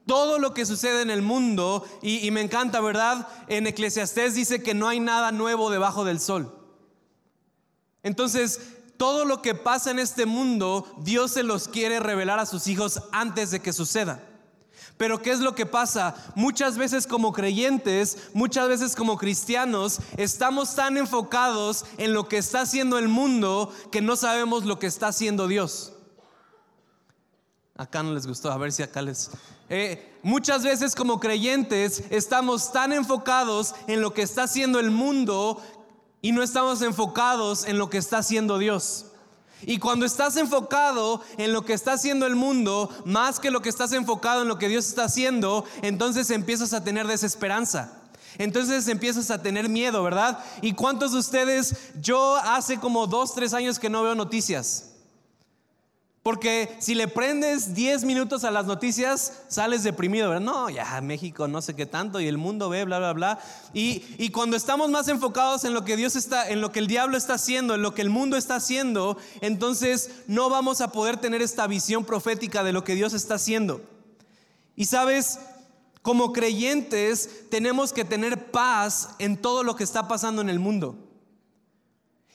Todo 0.05 0.39
lo 0.39 0.53
que 0.53 0.65
sucede 0.65 1.01
en 1.01 1.11
el 1.11 1.21
mundo, 1.21 1.85
y, 2.01 2.31
me 2.31 2.39
encanta, 2.39 2.79
¿verdad? 2.79 3.27
En 3.49 3.67
Eclesiastés 3.67 4.35
dice 4.35 4.63
que 4.63 4.73
no 4.73 4.87
hay 4.87 5.01
nada 5.01 5.33
nuevo 5.33 5.69
debajo 5.69 6.05
del 6.05 6.21
sol. 6.21 6.57
Entonces, 8.03 8.61
todo 9.01 9.25
lo 9.25 9.41
que 9.41 9.55
pasa 9.55 9.89
en 9.89 9.97
este 9.97 10.27
mundo, 10.27 10.85
Dios 10.99 11.31
se 11.31 11.41
los 11.41 11.67
quiere 11.67 11.99
revelar 11.99 12.37
a 12.37 12.45
sus 12.45 12.67
hijos 12.67 13.01
antes 13.11 13.49
de 13.49 13.59
que 13.59 13.73
suceda. 13.73 14.23
Pero 14.95 15.23
¿qué 15.23 15.31
es 15.31 15.39
lo 15.39 15.55
que 15.55 15.65
pasa? 15.65 16.13
Muchas 16.35 16.77
veces 16.77 17.07
como 17.07 17.33
creyentes, 17.33 18.29
muchas 18.35 18.67
veces 18.67 18.95
como 18.95 19.17
cristianos, 19.17 20.01
estamos 20.17 20.75
tan 20.75 20.97
enfocados 20.97 21.83
en 21.97 22.13
lo 22.13 22.27
que 22.27 22.37
está 22.37 22.61
haciendo 22.61 22.99
el 22.99 23.07
mundo 23.07 23.73
que 23.91 24.01
no 24.01 24.15
sabemos 24.15 24.65
lo 24.65 24.77
que 24.77 24.85
está 24.85 25.07
haciendo 25.07 25.47
Dios. 25.47 25.93
Acá 27.75 28.03
no 28.03 28.13
les 28.13 28.27
gustó, 28.27 28.51
a 28.51 28.57
ver 28.59 28.71
si 28.71 28.83
acá 28.83 29.01
les... 29.01 29.31
Eh, 29.67 30.15
muchas 30.21 30.61
veces 30.61 30.93
como 30.93 31.19
creyentes 31.19 32.03
estamos 32.11 32.71
tan 32.71 32.93
enfocados 32.93 33.73
en 33.87 33.99
lo 33.99 34.13
que 34.13 34.21
está 34.21 34.43
haciendo 34.43 34.79
el 34.79 34.91
mundo 34.91 35.59
y 36.21 36.31
no 36.31 36.43
estamos 36.43 36.81
enfocados 36.81 37.65
en 37.65 37.77
lo 37.77 37.89
que 37.89 37.97
está 37.97 38.19
haciendo 38.19 38.57
Dios. 38.57 39.05
Y 39.63 39.77
cuando 39.77 40.05
estás 40.05 40.37
enfocado 40.37 41.21
en 41.37 41.53
lo 41.53 41.63
que 41.63 41.73
está 41.73 41.93
haciendo 41.93 42.25
el 42.25 42.35
mundo, 42.35 42.89
más 43.05 43.39
que 43.39 43.51
lo 43.51 43.61
que 43.61 43.69
estás 43.69 43.91
enfocado 43.93 44.41
en 44.41 44.47
lo 44.47 44.57
que 44.57 44.69
Dios 44.69 44.87
está 44.87 45.03
haciendo, 45.03 45.65
entonces 45.81 46.29
empiezas 46.31 46.73
a 46.73 46.83
tener 46.83 47.07
desesperanza. 47.07 47.93
Entonces 48.37 48.87
empiezas 48.87 49.29
a 49.29 49.41
tener 49.41 49.69
miedo, 49.69 50.01
¿verdad? 50.03 50.43
¿Y 50.61 50.73
cuántos 50.73 51.11
de 51.11 51.19
ustedes, 51.19 51.75
yo 52.01 52.37
hace 52.37 52.79
como 52.79 53.05
dos, 53.05 53.35
tres 53.35 53.53
años 53.53 53.77
que 53.77 53.89
no 53.89 54.03
veo 54.03 54.15
noticias? 54.15 54.90
Porque 56.23 56.77
si 56.79 56.93
le 56.93 57.07
prendes 57.07 57.73
10 57.73 58.03
minutos 58.03 58.43
a 58.43 58.51
las 58.51 58.67
noticias, 58.67 59.41
sales 59.47 59.81
deprimido. 59.81 60.39
No, 60.39 60.69
ya 60.69 61.01
México 61.01 61.47
no 61.47 61.63
sé 61.63 61.75
qué 61.75 61.87
tanto 61.87 62.21
y 62.21 62.27
el 62.27 62.37
mundo 62.37 62.69
ve, 62.69 62.85
bla, 62.85 62.99
bla, 62.99 63.13
bla. 63.13 63.39
Y, 63.73 64.03
y, 64.19 64.29
cuando 64.29 64.55
estamos 64.55 64.91
más 64.91 65.07
enfocados 65.07 65.63
en 65.63 65.73
lo 65.73 65.83
que 65.83 65.97
Dios 65.97 66.15
está, 66.15 66.47
en 66.47 66.61
lo 66.61 66.71
que 66.71 66.77
el 66.77 66.85
diablo 66.85 67.17
está 67.17 67.33
haciendo, 67.33 67.73
en 67.73 67.81
lo 67.81 67.95
que 67.95 68.03
el 68.03 68.11
mundo 68.11 68.37
está 68.37 68.57
haciendo, 68.57 69.17
entonces 69.41 70.11
no 70.27 70.51
vamos 70.51 70.81
a 70.81 70.91
poder 70.91 71.17
tener 71.17 71.41
esta 71.41 71.65
visión 71.65 72.05
profética 72.05 72.63
de 72.63 72.73
lo 72.73 72.83
que 72.83 72.93
Dios 72.93 73.13
está 73.13 73.35
haciendo. 73.35 73.81
Y 74.75 74.85
sabes, 74.85 75.39
como 76.03 76.33
creyentes 76.33 77.49
tenemos 77.49 77.93
que 77.93 78.05
tener 78.05 78.51
paz 78.51 79.09
en 79.17 79.37
todo 79.37 79.63
lo 79.63 79.75
que 79.75 79.83
está 79.83 80.07
pasando 80.07 80.43
en 80.43 80.49
el 80.49 80.59
mundo. 80.59 81.10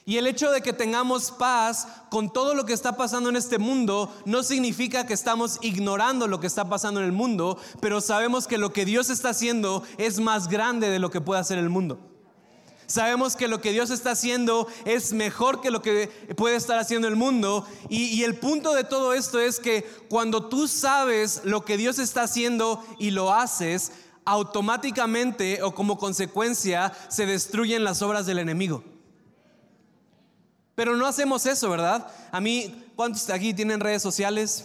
Y 0.07 0.15
el 0.15 0.25
hecho 0.25 0.51
de 0.51 0.61
que 0.61 0.71
tengamos 0.71 1.31
paz 1.31 1.85
con 2.09 2.31
todo 2.31 2.53
lo 2.53 2.65
que 2.65 2.71
está 2.71 2.95
pasando 2.95 3.27
en 3.27 3.35
este 3.35 3.57
mundo 3.57 4.09
no 4.23 4.41
significa 4.41 5.05
que 5.05 5.13
estamos 5.13 5.59
ignorando 5.61 6.27
lo 6.27 6.39
que 6.39 6.47
está 6.47 6.69
pasando 6.69 7.01
en 7.01 7.07
el 7.07 7.11
mundo, 7.11 7.57
pero 7.81 7.99
sabemos 7.99 8.47
que 8.47 8.57
lo 8.57 8.71
que 8.71 8.85
Dios 8.85 9.09
está 9.09 9.31
haciendo 9.31 9.83
es 9.97 10.21
más 10.21 10.47
grande 10.47 10.89
de 10.89 10.99
lo 10.99 11.11
que 11.11 11.19
puede 11.19 11.41
hacer 11.41 11.57
el 11.57 11.67
mundo. 11.67 11.99
Sabemos 12.85 13.35
que 13.35 13.49
lo 13.49 13.59
que 13.59 13.73
Dios 13.73 13.89
está 13.89 14.11
haciendo 14.11 14.69
es 14.85 15.11
mejor 15.11 15.59
que 15.59 15.71
lo 15.71 15.81
que 15.81 16.07
puede 16.37 16.55
estar 16.55 16.79
haciendo 16.79 17.09
el 17.09 17.17
mundo. 17.17 17.67
Y, 17.89 18.05
y, 18.05 18.23
el 18.23 18.37
punto 18.37 18.73
de 18.73 18.85
todo 18.85 19.13
esto 19.13 19.41
es 19.41 19.59
que 19.59 19.83
cuando 20.07 20.47
tú 20.47 20.69
sabes 20.69 21.41
lo 21.43 21.65
que 21.65 21.75
Dios 21.75 21.99
está 21.99 22.23
haciendo 22.23 22.81
y 22.97 23.11
lo 23.11 23.33
haces, 23.33 23.91
automáticamente 24.23 25.61
o 25.63 25.75
como 25.75 25.97
consecuencia 25.97 26.93
se 27.09 27.25
destruyen 27.25 27.83
las 27.83 28.01
obras 28.01 28.25
del 28.25 28.39
enemigo. 28.39 28.85
Pero 30.77 30.95
no 30.95 31.07
hacemos 31.07 31.43
eso, 31.47 31.71
¿verdad? 31.71 32.05
A 32.31 32.39
mí, 32.39 32.85
¿cuántos 32.95 33.27
aquí 33.31 33.51
tienen 33.51 33.79
redes 33.79 34.03
sociales? 34.03 34.63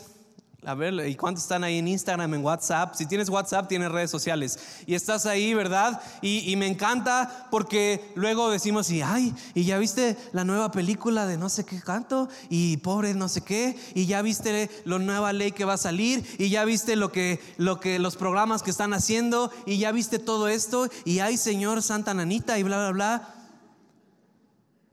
A 0.63 0.75
ver, 0.75 0.93
¿y 1.09 1.15
cuántos 1.15 1.45
están 1.45 1.65
ahí 1.65 1.79
en 1.79 1.89
Instagram, 1.89 2.35
en 2.35 2.45
WhatsApp? 2.45 2.95
Si 2.95 3.07
tienes 3.07 3.31
WhatsApp, 3.31 3.67
tienes 3.67 3.91
redes 3.91 4.11
sociales. 4.11 4.59
Y 4.85 4.95
estás 4.95 5.25
ahí, 5.25 5.55
¿verdad? 5.55 6.03
Y, 6.21 6.55
me 6.57 6.67
encanta 6.67 7.49
porque 7.51 8.13
luego 8.15 8.51
decimos, 8.51 8.91
y 8.91 9.01
ay, 9.01 9.35
y 9.55 9.65
ya 9.65 9.79
viste 9.79 10.19
la 10.33 10.45
nueva 10.45 10.71
película 10.71 11.25
de 11.25 11.39
no 11.39 11.49
sé 11.49 11.65
qué 11.65 11.81
canto, 11.81 12.29
y 12.51 12.77
pobre 12.77 13.15
no 13.15 13.31
sé 13.31 13.41
qué, 13.41 13.79
y 13.95 14.05
ya 14.05 14.21
viste 14.21 14.69
la 14.85 14.99
nueva 14.99 15.33
ley 15.33 15.53
que 15.53 15.65
va 15.65 15.73
a 15.73 15.79
salir, 15.79 16.23
y 16.39 16.51
ya 16.51 16.67
viste 16.67 16.95
lo 16.95 17.11
que, 17.11 17.41
lo 17.57 17.81
que 17.81 17.99
los 17.99 18.17
programas 18.17 18.63
que 18.63 18.71
están 18.71 18.93
haciendo, 18.93 19.51
y 19.65 19.79
ya 19.79 19.93
viste 19.93 20.19
todo 20.19 20.49
esto, 20.49 20.91
y 21.07 21.21
ay, 21.21 21.39
Señor 21.39 21.81
Santa 21.81 22.13
Nanita, 22.13 22.59
y 22.59 22.65
bla, 22.65 22.77
bla, 22.77 22.91
bla. 22.91 23.42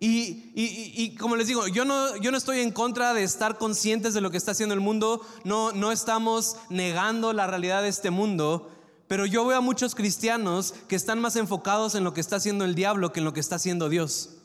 Y, 0.01 1.15
como 1.19 1.35
les 1.35 1.47
digo, 1.47 1.67
yo 1.67 1.83
no, 1.83 2.15
yo 2.17 2.31
no 2.31 2.37
estoy 2.37 2.61
en 2.61 2.71
contra 2.71 3.13
de 3.13 3.23
estar 3.23 3.57
conscientes 3.57 4.13
de 4.13 4.21
lo 4.21 4.31
que 4.31 4.37
está 4.37 4.51
haciendo 4.51 4.73
el 4.73 4.79
mundo, 4.79 5.21
no, 5.43 5.73
no 5.73 5.91
estamos 5.91 6.55
negando 6.69 7.33
la 7.33 7.47
realidad 7.47 7.81
de 7.81 7.89
este 7.89 8.09
mundo, 8.09 8.71
pero 9.09 9.25
yo 9.25 9.45
veo 9.45 9.57
a 9.57 9.61
muchos 9.61 9.95
cristianos 9.95 10.73
que 10.87 10.95
están 10.95 11.19
más 11.19 11.35
enfocados 11.35 11.95
en 11.95 12.05
lo 12.05 12.13
que 12.13 12.21
está 12.21 12.37
haciendo 12.37 12.63
el 12.63 12.75
diablo 12.75 13.11
que 13.11 13.19
en 13.19 13.25
lo 13.25 13.33
que 13.33 13.41
está 13.41 13.55
haciendo 13.55 13.89
Dios. 13.89 14.35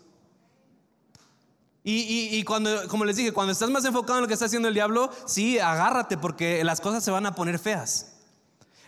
Y, 1.87 2.43
cuando, 2.45 2.89
como 2.89 3.05
les 3.05 3.17
dije, 3.17 3.33
cuando 3.33 3.53
estás 3.53 3.69
más 3.69 3.85
enfocado 3.85 4.19
en 4.19 4.23
lo 4.23 4.29
que 4.29 4.33
está 4.33 4.47
haciendo 4.47 4.69
el 4.69 4.75
diablo, 4.75 5.11
sí, 5.27 5.59
agárrate 5.59 6.17
porque 6.17 6.65
las 6.65 6.81
cosas 6.81 7.05
se 7.05 7.11
van 7.11 7.27
a 7.27 7.35
poner 7.35 7.59
feas. 7.59 8.15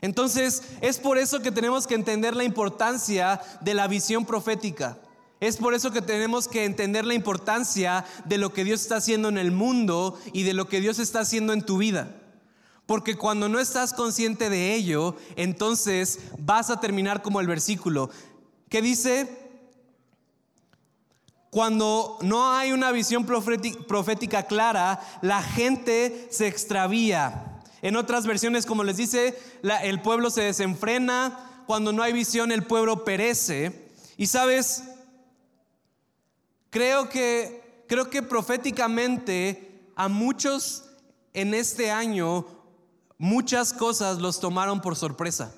Entonces, 0.00 0.62
es 0.80 0.98
por 0.98 1.18
eso 1.18 1.40
que 1.40 1.52
tenemos 1.52 1.86
que 1.86 1.94
entender 1.94 2.34
la 2.34 2.44
importancia 2.44 3.40
de 3.60 3.74
la 3.74 3.86
visión 3.86 4.24
profética. 4.24 4.96
Es 5.38 5.58
por 5.58 5.74
eso 5.74 5.90
que 5.90 6.00
tenemos 6.00 6.48
que 6.48 6.64
entender 6.64 7.04
la 7.04 7.14
importancia 7.14 8.04
de 8.24 8.38
lo 8.38 8.52
que 8.52 8.64
Dios 8.64 8.80
está 8.80 8.96
haciendo 8.96 9.28
en 9.28 9.36
el 9.36 9.52
mundo 9.52 10.18
y 10.32 10.44
de 10.44 10.54
lo 10.54 10.68
que 10.68 10.80
Dios 10.80 10.98
está 10.98 11.20
haciendo 11.20 11.52
en 11.52 11.62
tu 11.62 11.78
vida. 11.78 12.22
Porque 12.86 13.16
cuando 13.16 13.48
no 13.48 13.58
estás 13.58 13.92
consciente 13.92 14.48
de 14.48 14.74
ello, 14.74 15.16
entonces 15.34 16.20
vas 16.38 16.70
a 16.70 16.80
terminar 16.80 17.20
como 17.20 17.40
el 17.40 17.46
versículo 17.46 18.10
que 18.68 18.80
dice, 18.80 19.28
cuando 21.50 22.18
no 22.22 22.52
hay 22.52 22.72
una 22.72 22.92
visión 22.92 23.26
profética 23.26 24.44
clara, 24.44 25.00
la 25.20 25.42
gente 25.42 26.28
se 26.30 26.46
extravía. 26.46 27.62
En 27.82 27.96
otras 27.96 28.26
versiones, 28.26 28.66
como 28.66 28.84
les 28.84 28.96
dice, 28.96 29.38
el 29.82 30.00
pueblo 30.00 30.30
se 30.30 30.42
desenfrena. 30.42 31.64
Cuando 31.66 31.92
no 31.92 32.02
hay 32.02 32.12
visión, 32.12 32.52
el 32.52 32.62
pueblo 32.62 33.04
perece. 33.04 33.90
Y 34.16 34.26
sabes, 34.26 34.84
Creo 36.76 37.08
que, 37.08 37.84
creo 37.88 38.10
que 38.10 38.22
proféticamente 38.22 39.90
a 39.96 40.08
muchos 40.08 40.84
en 41.32 41.54
este 41.54 41.90
año 41.90 42.44
muchas 43.16 43.72
cosas 43.72 44.18
los 44.18 44.40
tomaron 44.40 44.82
por 44.82 44.94
sorpresa. 44.94 45.54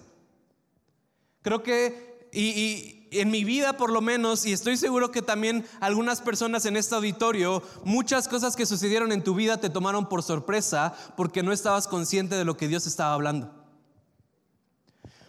Creo 1.42 1.64
que, 1.64 2.28
y, 2.32 3.08
en 3.10 3.32
mi 3.32 3.42
vida 3.42 3.76
por 3.76 3.90
lo 3.90 4.00
menos, 4.00 4.46
y 4.46 4.52
estoy 4.52 4.76
seguro 4.76 5.10
que 5.10 5.20
también 5.20 5.66
algunas 5.80 6.20
personas 6.20 6.66
en 6.66 6.76
este 6.76 6.94
auditorio, 6.94 7.64
muchas 7.82 8.28
cosas 8.28 8.54
que 8.54 8.64
sucedieron 8.64 9.10
en 9.10 9.24
tu 9.24 9.34
vida 9.34 9.56
te 9.56 9.70
tomaron 9.70 10.08
por 10.08 10.22
sorpresa 10.22 10.94
porque 11.16 11.42
no 11.42 11.52
estabas 11.52 11.88
consciente 11.88 12.36
de 12.36 12.44
lo 12.44 12.56
que 12.56 12.68
Dios 12.68 12.86
estaba 12.86 13.14
hablando. 13.14 13.52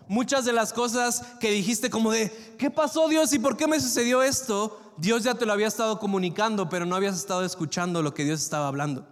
Muchas 0.08 0.46
de 0.46 0.53
las 0.53 0.72
cosas 0.72 1.24
que 1.39 1.50
dijiste 1.50 1.89
como 1.89 2.12
de, 2.12 2.31
¿qué 2.60 2.69
pasó 2.69 3.08
Dios 3.08 3.34
y 3.34 3.39
por 3.39 3.58
qué 3.58 3.65
me 3.65 3.79
sucedió 3.79 4.22
esto? 4.22 4.88
Dios 5.00 5.24
ya 5.24 5.36
te 5.36 5.46
lo 5.46 5.53
había 5.53 5.68
estado 5.68 5.98
comunicando, 5.98 6.68
pero 6.68 6.86
no 6.86 6.94
habías 6.94 7.15
estado 7.15 7.46
escuchando 7.46 8.01
lo 8.01 8.13
que 8.13 8.25
Dios 8.25 8.41
estaba 8.41 8.68
hablando. 8.68 9.08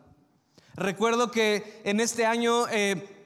Recuerdo 0.75 1.32
que 1.32 1.82
en 1.86 2.01
este 2.01 2.25
año 2.25 2.67
eh, 2.70 3.25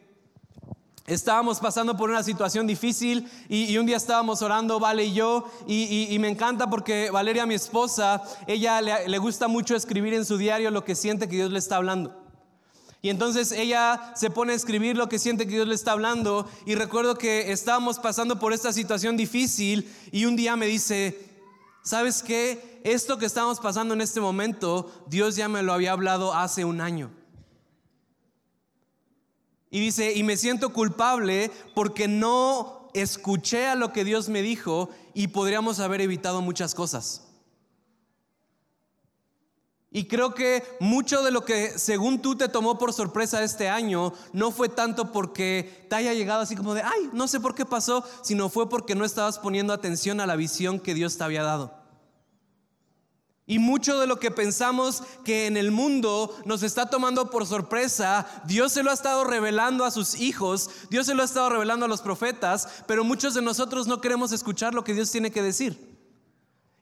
estábamos 1.07 1.59
pasando 1.59 1.97
por 1.97 2.11
una 2.11 2.21
situación 2.21 2.67
difícil 2.67 3.27
y, 3.49 3.75
un 3.77 3.87
día 3.87 3.97
estábamos 3.97 4.43
orando, 4.43 4.79
Vale 4.79 5.05
y 5.05 5.13
yo, 5.13 5.49
y, 5.67 6.15
me 6.19 6.29
encanta 6.29 6.69
porque 6.69 7.09
Valeria, 7.09 7.47
mi 7.47 7.55
esposa, 7.55 8.21
ella 8.45 8.79
le, 8.79 9.09
le 9.09 9.17
gusta 9.17 9.47
mucho 9.47 9.75
escribir 9.75 10.13
en 10.13 10.23
su 10.23 10.37
diario 10.37 10.69
lo 10.69 10.85
que 10.85 10.93
siente 10.93 11.27
que 11.27 11.37
Dios 11.37 11.51
le 11.51 11.57
está 11.57 11.77
hablando. 11.77 12.15
Y 13.01 13.09
entonces 13.09 13.51
ella 13.51 14.13
se 14.15 14.29
pone 14.29 14.53
a 14.53 14.55
escribir 14.55 14.95
lo 14.95 15.09
que 15.09 15.17
siente 15.17 15.47
que 15.47 15.55
Dios 15.55 15.67
le 15.67 15.73
está 15.73 15.93
hablando. 15.93 16.47
Y 16.67 16.75
recuerdo 16.75 17.17
que 17.17 17.51
estábamos 17.51 17.97
pasando 17.97 18.37
por 18.37 18.53
esta 18.53 18.71
situación 18.71 19.17
difícil 19.17 19.91
y 20.11 20.25
un 20.25 20.35
día 20.35 20.55
me 20.55 20.67
dice, 20.67 21.30
¿Sabes 21.83 22.21
qué? 22.21 22.81
Esto 22.83 23.17
que 23.17 23.25
estamos 23.25 23.59
pasando 23.59 23.93
en 23.93 24.01
este 24.01 24.21
momento, 24.21 24.91
Dios 25.07 25.35
ya 25.35 25.49
me 25.49 25.63
lo 25.63 25.73
había 25.73 25.91
hablado 25.91 26.33
hace 26.33 26.65
un 26.65 26.81
año. 26.81 27.11
Y 29.69 29.79
dice, 29.79 30.13
y 30.13 30.23
me 30.23 30.37
siento 30.37 30.73
culpable 30.73 31.49
porque 31.73 32.07
no 32.07 32.89
escuché 32.93 33.67
a 33.67 33.75
lo 33.75 33.93
que 33.93 34.03
Dios 34.03 34.29
me 34.29 34.41
dijo 34.41 34.89
y 35.13 35.29
podríamos 35.29 35.79
haber 35.79 36.01
evitado 36.01 36.41
muchas 36.41 36.75
cosas. 36.75 37.30
Y 39.93 40.05
creo 40.05 40.33
que 40.33 40.63
mucho 40.79 41.21
de 41.21 41.31
lo 41.31 41.43
que 41.43 41.77
según 41.77 42.21
tú 42.21 42.37
te 42.37 42.47
tomó 42.47 42.77
por 42.77 42.93
sorpresa 42.93 43.43
este 43.43 43.67
año 43.67 44.13
no 44.31 44.51
fue 44.51 44.69
tanto 44.69 45.11
porque 45.11 45.85
te 45.89 45.97
haya 45.97 46.13
llegado 46.13 46.41
así 46.41 46.55
como 46.55 46.73
de, 46.73 46.81
ay, 46.81 47.09
no 47.11 47.27
sé 47.27 47.41
por 47.41 47.55
qué 47.55 47.65
pasó, 47.65 48.05
sino 48.21 48.47
fue 48.47 48.69
porque 48.69 48.95
no 48.95 49.03
estabas 49.03 49.37
poniendo 49.37 49.73
atención 49.73 50.21
a 50.21 50.25
la 50.25 50.37
visión 50.37 50.79
que 50.79 50.93
Dios 50.93 51.17
te 51.17 51.25
había 51.25 51.43
dado. 51.43 51.81
Y 53.45 53.59
mucho 53.59 53.99
de 53.99 54.07
lo 54.07 54.17
que 54.17 54.31
pensamos 54.31 55.03
que 55.25 55.45
en 55.45 55.57
el 55.57 55.71
mundo 55.71 56.39
nos 56.45 56.63
está 56.63 56.89
tomando 56.89 57.29
por 57.29 57.45
sorpresa, 57.45 58.25
Dios 58.45 58.71
se 58.71 58.83
lo 58.83 58.91
ha 58.91 58.93
estado 58.93 59.25
revelando 59.25 59.83
a 59.83 59.91
sus 59.91 60.15
hijos, 60.15 60.69
Dios 60.89 61.07
se 61.07 61.15
lo 61.15 61.21
ha 61.21 61.25
estado 61.25 61.49
revelando 61.49 61.85
a 61.85 61.89
los 61.89 62.01
profetas, 62.01 62.69
pero 62.87 63.03
muchos 63.03 63.33
de 63.33 63.41
nosotros 63.41 63.87
no 63.87 63.99
queremos 63.99 64.31
escuchar 64.31 64.73
lo 64.73 64.85
que 64.85 64.93
Dios 64.93 65.11
tiene 65.11 65.31
que 65.31 65.41
decir. 65.41 65.90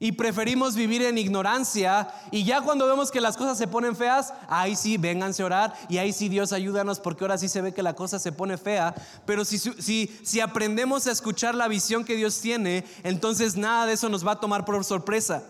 Y 0.01 0.13
preferimos 0.13 0.75
vivir 0.75 1.01
en 1.01 1.17
ignorancia. 1.17 2.07
Y 2.31 2.45
ya 2.45 2.61
cuando 2.61 2.87
vemos 2.87 3.11
que 3.11 3.19
las 3.19 3.35
cosas 3.35 3.57
se 3.57 3.67
ponen 3.67 3.97
feas, 3.97 4.33
ahí 4.47 4.77
sí, 4.77 4.97
vénganse 4.97 5.43
a 5.43 5.45
orar. 5.45 5.73
Y 5.89 5.97
ahí 5.97 6.13
sí, 6.13 6.29
Dios 6.29 6.53
ayúdanos 6.53 7.01
porque 7.01 7.25
ahora 7.25 7.37
sí 7.37 7.49
se 7.49 7.61
ve 7.61 7.73
que 7.73 7.83
la 7.83 7.95
cosa 7.95 8.17
se 8.17 8.31
pone 8.31 8.57
fea. 8.57 8.95
Pero 9.25 9.43
si, 9.43 9.57
si, 9.57 10.17
si 10.23 10.39
aprendemos 10.39 11.05
a 11.05 11.11
escuchar 11.11 11.53
la 11.53 11.67
visión 11.67 12.05
que 12.05 12.15
Dios 12.15 12.39
tiene, 12.39 12.85
entonces 13.03 13.57
nada 13.57 13.85
de 13.85 13.93
eso 13.93 14.07
nos 14.07 14.25
va 14.25 14.33
a 14.33 14.39
tomar 14.39 14.63
por 14.63 14.81
sorpresa. 14.85 15.43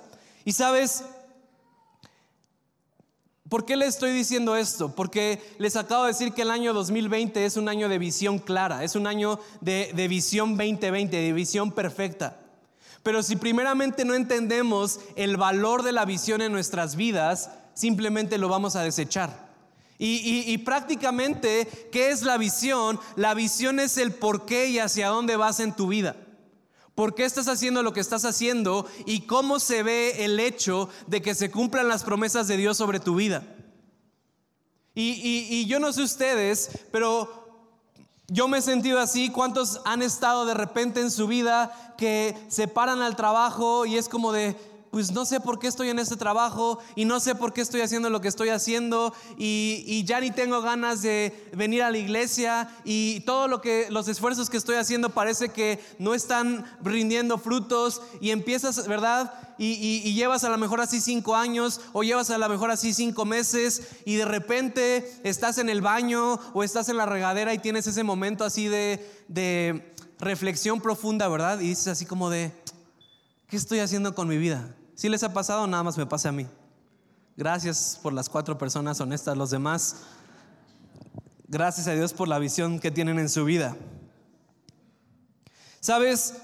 Y 0.46 0.54
sabes, 0.54 1.04
¿por 3.50 3.66
qué 3.66 3.76
les 3.76 3.90
estoy 3.90 4.14
diciendo 4.14 4.56
esto? 4.56 4.96
Porque 4.96 5.44
les 5.60 5.76
acabo 5.76 6.06
de 6.06 6.14
decir 6.14 6.34
que 6.34 6.42
el 6.42 6.50
año 6.50 6.74
2020 6.74 7.46
es 7.46 7.56
un 7.56 7.70
año 7.70 7.88
de 7.88 8.00
visión 8.00 8.40
clara, 8.40 8.84
es 8.84 8.96
un 8.96 9.06
año 9.06 9.40
de, 9.62 9.92
de 9.94 10.08
visión 10.08 10.58
2020, 10.58 11.16
de 11.16 11.34
visión 11.34 11.72
perfecta. 11.72 12.49
Pero 13.04 13.24
si 13.24 13.36
primeramente 13.36 14.06
no 14.06 14.14
entendemos 14.14 15.00
el 15.16 15.38
valor 15.38 15.84
de 15.84 15.92
la 15.92 16.06
visión 16.06 16.42
en 16.42 16.52
nuestras 16.52 16.96
vidas, 16.96 17.50
simplemente 17.74 18.38
lo 18.38 18.50
vamos 18.50 18.76
a 18.76 18.84
desechar. 18.84 19.50
Y, 20.02 20.58
prácticamente, 20.60 21.68
¿qué 21.92 22.10
es 22.12 22.22
la 22.22 22.38
visión? 22.38 23.00
La 23.18 23.34
visión 23.34 23.82
es 23.82 23.98
el 23.98 24.14
por 24.14 24.46
qué 24.46 24.68
y 24.70 24.80
hacia 24.80 25.10
dónde 25.10 25.36
vas 25.36 25.60
en 25.60 25.76
tu 25.76 25.88
vida. 25.88 26.16
¿Por 26.96 27.16
qué 27.16 27.26
estás 27.26 27.50
haciendo 27.50 27.84
lo 27.84 27.92
que 27.92 28.00
estás 28.00 28.24
haciendo? 28.24 28.86
Y 29.06 29.22
cómo 29.22 29.60
se 29.60 29.84
ve 29.84 30.24
el 30.24 30.40
hecho 30.40 30.90
de 31.08 31.22
que 31.22 31.36
se 31.36 31.52
cumplan 31.52 31.90
las 31.90 32.04
promesas 32.04 32.48
de 32.48 32.56
Dios 32.56 32.78
sobre 32.78 33.02
tu 33.02 33.16
vida. 33.16 33.44
Y, 34.96 35.66
yo 35.66 35.80
no 35.80 35.94
sé 35.94 36.02
ustedes, 36.02 36.72
pero 36.92 37.39
yo 38.30 38.48
me 38.48 38.60
he 38.60 38.62
sentido 38.62 39.00
así. 39.00 39.32
¿Cuántos 39.32 39.82
han 39.86 40.02
estado 40.02 40.46
de 40.46 40.54
repente 40.54 41.02
en 41.02 41.12
su 41.12 41.28
vida 41.28 41.72
que 41.98 42.36
se 42.48 42.68
paran 42.68 43.02
al 43.02 43.16
trabajo 43.16 43.86
y 43.86 43.98
es 43.98 44.08
como 44.08 44.32
de, 44.32 44.56
pues 44.92 45.12
no 45.12 45.26
sé 45.26 45.40
por 45.40 45.60
qué 45.60 45.68
estoy 45.68 45.90
en 45.90 46.00
este 46.00 46.16
trabajo 46.16 46.80
y 46.96 47.06
no 47.06 47.20
sé 47.20 47.36
por 47.36 47.54
qué 47.54 47.62
estoy 47.62 47.82
haciendo 47.82 48.10
lo 48.10 48.22
que 48.22 48.28
estoy 48.28 48.50
haciendo 48.50 49.14
y, 49.38 50.04
ya 50.06 50.20
ni 50.22 50.32
tengo 50.32 50.62
ganas 50.62 51.02
de 51.02 51.50
venir 51.54 51.84
a 51.84 51.92
la 51.92 51.98
iglesia 51.98 52.70
y 52.84 53.20
todo 53.22 53.48
lo 53.48 53.62
que 53.62 53.88
los 53.90 54.08
esfuerzos 54.08 54.50
que 54.50 54.58
estoy 54.58 54.78
haciendo 54.78 55.10
parece 55.10 55.50
que 55.50 55.80
no 56.00 56.14
están 56.14 56.66
rindiendo 56.82 57.38
frutos 57.38 58.02
y 58.22 58.32
empiezas, 58.32 58.88
¿verdad? 58.88 59.34
Y, 59.58 60.14
llevas 60.14 60.44
a 60.44 60.50
lo 60.50 60.58
mejor 60.58 60.82
así 60.82 61.02
cinco 61.02 61.36
años 61.36 61.82
o 61.94 62.04
llevas 62.04 62.30
a 62.30 62.38
lo 62.38 62.50
mejor 62.50 62.72
así 62.72 62.94
cinco 62.94 63.26
meses 63.26 63.84
y 64.06 64.16
de 64.16 64.26
repente 64.26 65.20
estás 65.24 65.58
en 65.58 65.70
el 65.70 65.82
baño 65.82 66.40
o 66.54 66.64
estás 66.64 66.90
en 66.90 66.98
la 66.98 67.06
regadera 67.06 67.54
y 67.54 67.60
tienes 67.60 67.86
ese 67.86 68.04
momento 68.04 68.46
así 68.46 68.68
de, 68.68 69.06
de 69.28 69.94
reflexión 70.20 70.82
profunda, 70.82 71.28
¿verdad? 71.28 71.60
Y 71.60 71.70
dices 71.70 71.88
así 71.88 72.06
como 72.06 72.30
de, 72.30 72.52
¿qué 73.50 73.58
estoy 73.58 73.80
haciendo 73.80 74.14
con 74.14 74.28
mi 74.28 74.38
vida? 74.38 74.76
Si 74.96 75.10
les 75.10 75.24
ha 75.24 75.34
pasado, 75.34 75.66
nada 75.68 75.84
más 75.84 75.98
me 75.98 76.06
pasa 76.06 76.30
a 76.30 76.32
mí. 76.32 76.48
Gracias 77.36 78.00
por 78.02 78.14
las 78.14 78.30
cuatro 78.30 78.58
personas 78.58 79.00
honestas, 79.02 79.36
los 79.38 79.50
demás. 79.50 79.98
Gracias 81.48 81.88
a 81.88 81.94
Dios 81.94 82.14
por 82.14 82.28
la 82.28 82.38
visión 82.38 82.80
que 82.80 82.92
tienen 82.92 83.18
en 83.18 83.30
su 83.30 83.46
vida. 83.46 83.76
¿Sabes? 85.80 86.36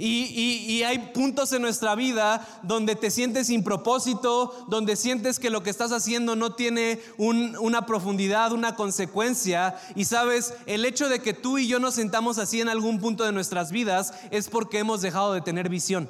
Y, 0.00 0.82
hay 0.84 1.10
puntos 1.12 1.52
en 1.52 1.60
nuestra 1.60 1.96
vida 1.96 2.46
donde 2.62 2.94
te 2.94 3.10
sientes 3.10 3.48
sin 3.48 3.64
propósito, 3.64 4.66
donde 4.68 4.94
sientes 4.94 5.40
que 5.40 5.50
lo 5.50 5.64
que 5.64 5.70
estás 5.70 5.90
haciendo 5.90 6.36
no 6.36 6.54
tiene 6.54 7.00
una 7.18 7.84
profundidad, 7.84 8.52
una 8.52 8.76
consecuencia. 8.76 9.76
Y 9.96 10.04
sabes, 10.04 10.54
el 10.66 10.84
hecho 10.84 11.08
de 11.08 11.20
que 11.20 11.34
tú 11.34 11.58
y 11.58 11.66
yo 11.66 11.80
nos 11.80 11.94
sentamos 11.94 12.38
así 12.38 12.60
en 12.60 12.68
algún 12.68 13.00
punto 13.00 13.24
de 13.24 13.32
nuestras 13.32 13.72
vidas 13.72 14.14
es 14.30 14.48
porque 14.48 14.78
hemos 14.78 15.02
dejado 15.02 15.32
de 15.32 15.40
tener 15.40 15.68
visión. 15.68 16.08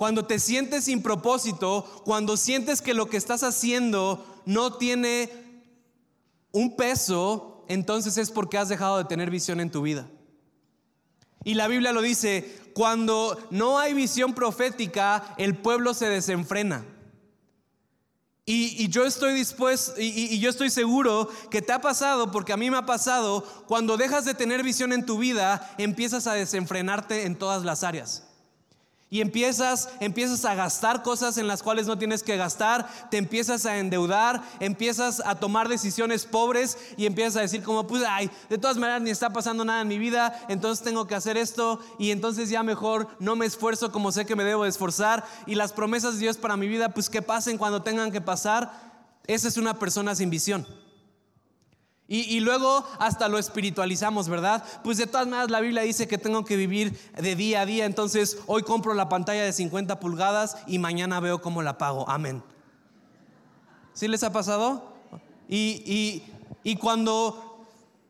Cuando 0.00 0.24
te 0.24 0.38
sientes 0.38 0.84
sin 0.84 1.02
propósito, 1.02 1.84
cuando 2.06 2.38
sientes 2.38 2.80
que 2.80 2.94
lo 2.94 3.10
que 3.10 3.18
estás 3.18 3.42
haciendo 3.42 4.24
no 4.46 4.72
tiene 4.78 5.30
un 6.52 6.74
peso, 6.74 7.66
entonces 7.68 8.16
es 8.16 8.30
porque 8.30 8.56
has 8.56 8.70
dejado 8.70 8.96
de 8.96 9.04
tener 9.04 9.30
visión 9.30 9.60
en 9.60 9.70
tu 9.70 9.82
vida. 9.82 10.08
Y 11.44 11.52
la 11.52 11.68
Biblia 11.68 11.92
lo 11.92 12.00
dice, 12.00 12.50
cuando 12.72 13.38
no 13.50 13.78
hay 13.78 13.92
visión 13.92 14.32
profética, 14.32 15.34
el 15.36 15.58
pueblo 15.58 15.92
se 15.92 16.08
desenfrena. 16.08 16.82
Y, 18.46 18.88
yo 18.88 19.04
estoy 19.04 19.34
dispuesto, 19.34 20.00
y, 20.00 20.40
yo 20.40 20.48
estoy 20.48 20.70
seguro 20.70 21.28
que 21.50 21.60
te 21.60 21.74
ha 21.74 21.82
pasado, 21.82 22.30
porque 22.30 22.54
a 22.54 22.56
mí 22.56 22.70
me 22.70 22.78
ha 22.78 22.86
pasado, 22.86 23.44
cuando 23.68 23.98
dejas 23.98 24.24
de 24.24 24.32
tener 24.32 24.62
visión 24.62 24.94
en 24.94 25.04
tu 25.04 25.18
vida, 25.18 25.74
empiezas 25.76 26.26
a 26.26 26.32
desenfrenarte 26.32 27.26
en 27.26 27.36
todas 27.36 27.64
las 27.64 27.84
áreas. 27.84 28.29
Y 29.12 29.20
empiezas, 29.20 29.88
empiezas 29.98 30.44
a 30.44 30.54
gastar 30.54 31.02
cosas 31.02 31.36
en 31.36 31.48
las 31.48 31.64
cuales 31.64 31.88
no 31.88 31.98
tienes 31.98 32.22
que 32.22 32.36
gastar, 32.36 32.88
te 33.10 33.16
empiezas 33.16 33.66
a 33.66 33.78
endeudar, 33.78 34.40
empiezas 34.60 35.20
a 35.26 35.34
tomar 35.34 35.68
decisiones 35.68 36.26
pobres 36.26 36.78
y 36.96 37.06
empiezas 37.06 37.36
a 37.36 37.40
decir 37.40 37.64
como, 37.64 37.88
pues, 37.88 38.04
ay, 38.06 38.30
de 38.48 38.56
todas 38.56 38.76
maneras 38.76 39.02
ni 39.02 39.10
está 39.10 39.30
pasando 39.30 39.64
nada 39.64 39.80
en 39.80 39.88
mi 39.88 39.98
vida, 39.98 40.40
entonces 40.48 40.84
tengo 40.84 41.08
que 41.08 41.16
hacer 41.16 41.36
esto 41.36 41.80
y 41.98 42.12
entonces 42.12 42.50
ya 42.50 42.62
mejor 42.62 43.08
no 43.18 43.34
me 43.34 43.46
esfuerzo 43.46 43.90
como 43.90 44.12
sé 44.12 44.26
que 44.26 44.36
me 44.36 44.44
debo 44.44 44.64
esforzar 44.64 45.24
y 45.44 45.56
las 45.56 45.72
promesas 45.72 46.14
de 46.14 46.20
Dios 46.20 46.36
para 46.36 46.56
mi 46.56 46.68
vida, 46.68 46.90
pues 46.90 47.10
que 47.10 47.20
pasen 47.20 47.58
cuando 47.58 47.82
tengan 47.82 48.12
que 48.12 48.20
pasar. 48.20 48.70
Esa 49.26 49.48
es 49.48 49.56
una 49.56 49.78
persona 49.78 50.14
sin 50.14 50.30
visión. 50.30 50.66
Y, 52.12 52.40
luego 52.40 52.84
hasta 52.98 53.28
lo 53.28 53.38
espiritualizamos, 53.38 54.28
¿verdad? 54.28 54.64
Pues 54.82 54.98
de 54.98 55.06
todas 55.06 55.28
maneras 55.28 55.48
la 55.48 55.60
Biblia 55.60 55.82
dice 55.82 56.08
que 56.08 56.18
tengo 56.18 56.44
que 56.44 56.56
vivir 56.56 56.98
de 57.16 57.36
día 57.36 57.60
a 57.60 57.66
día, 57.66 57.84
entonces 57.84 58.38
hoy 58.48 58.64
compro 58.64 58.94
la 58.94 59.08
pantalla 59.08 59.44
de 59.44 59.52
50 59.52 60.00
pulgadas 60.00 60.56
y 60.66 60.80
mañana 60.80 61.20
veo 61.20 61.40
cómo 61.40 61.62
la 61.62 61.78
pago. 61.78 62.10
Amén. 62.10 62.42
¿Sí 63.92 64.08
les 64.08 64.24
ha 64.24 64.32
pasado? 64.32 64.92
Y, 65.48 66.24
cuando 66.74 67.64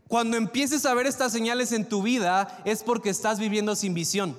empieces 0.09 0.87
a 0.87 0.95
ver 0.95 1.07
estas 1.07 1.31
señales 1.31 1.71
en 1.73 1.87
tu 1.87 2.03
vida 2.03 2.63
es 2.65 2.83
porque 2.83 3.11
estás 3.11 3.39
viviendo 3.39 3.77
sin 3.77 3.93
visión. 3.93 4.35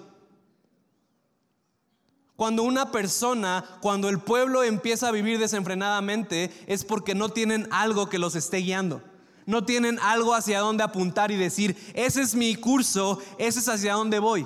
Cuando 2.35 2.63
una 2.63 2.91
persona, 2.91 3.63
cuando 3.79 4.09
el 4.09 4.17
pueblo 4.17 4.63
empieza 4.63 5.09
a 5.09 5.11
vivir 5.11 5.37
desenfrenadamente, 5.37 6.51
es 6.65 6.83
porque 6.83 7.13
no 7.13 7.29
tienen 7.29 7.67
algo 7.69 8.09
que 8.09 8.17
los 8.17 8.35
esté 8.35 8.57
guiando. 8.57 9.03
No 9.45 9.65
tienen 9.65 9.99
algo 9.99 10.33
hacia 10.33 10.59
dónde 10.59 10.83
apuntar 10.83 11.31
y 11.31 11.37
decir, 11.37 11.75
ese 11.93 12.21
es 12.21 12.35
mi 12.35 12.55
curso, 12.55 13.19
ese 13.37 13.59
es 13.59 13.67
hacia 13.67 13.93
dónde 13.93 14.19
voy. 14.19 14.45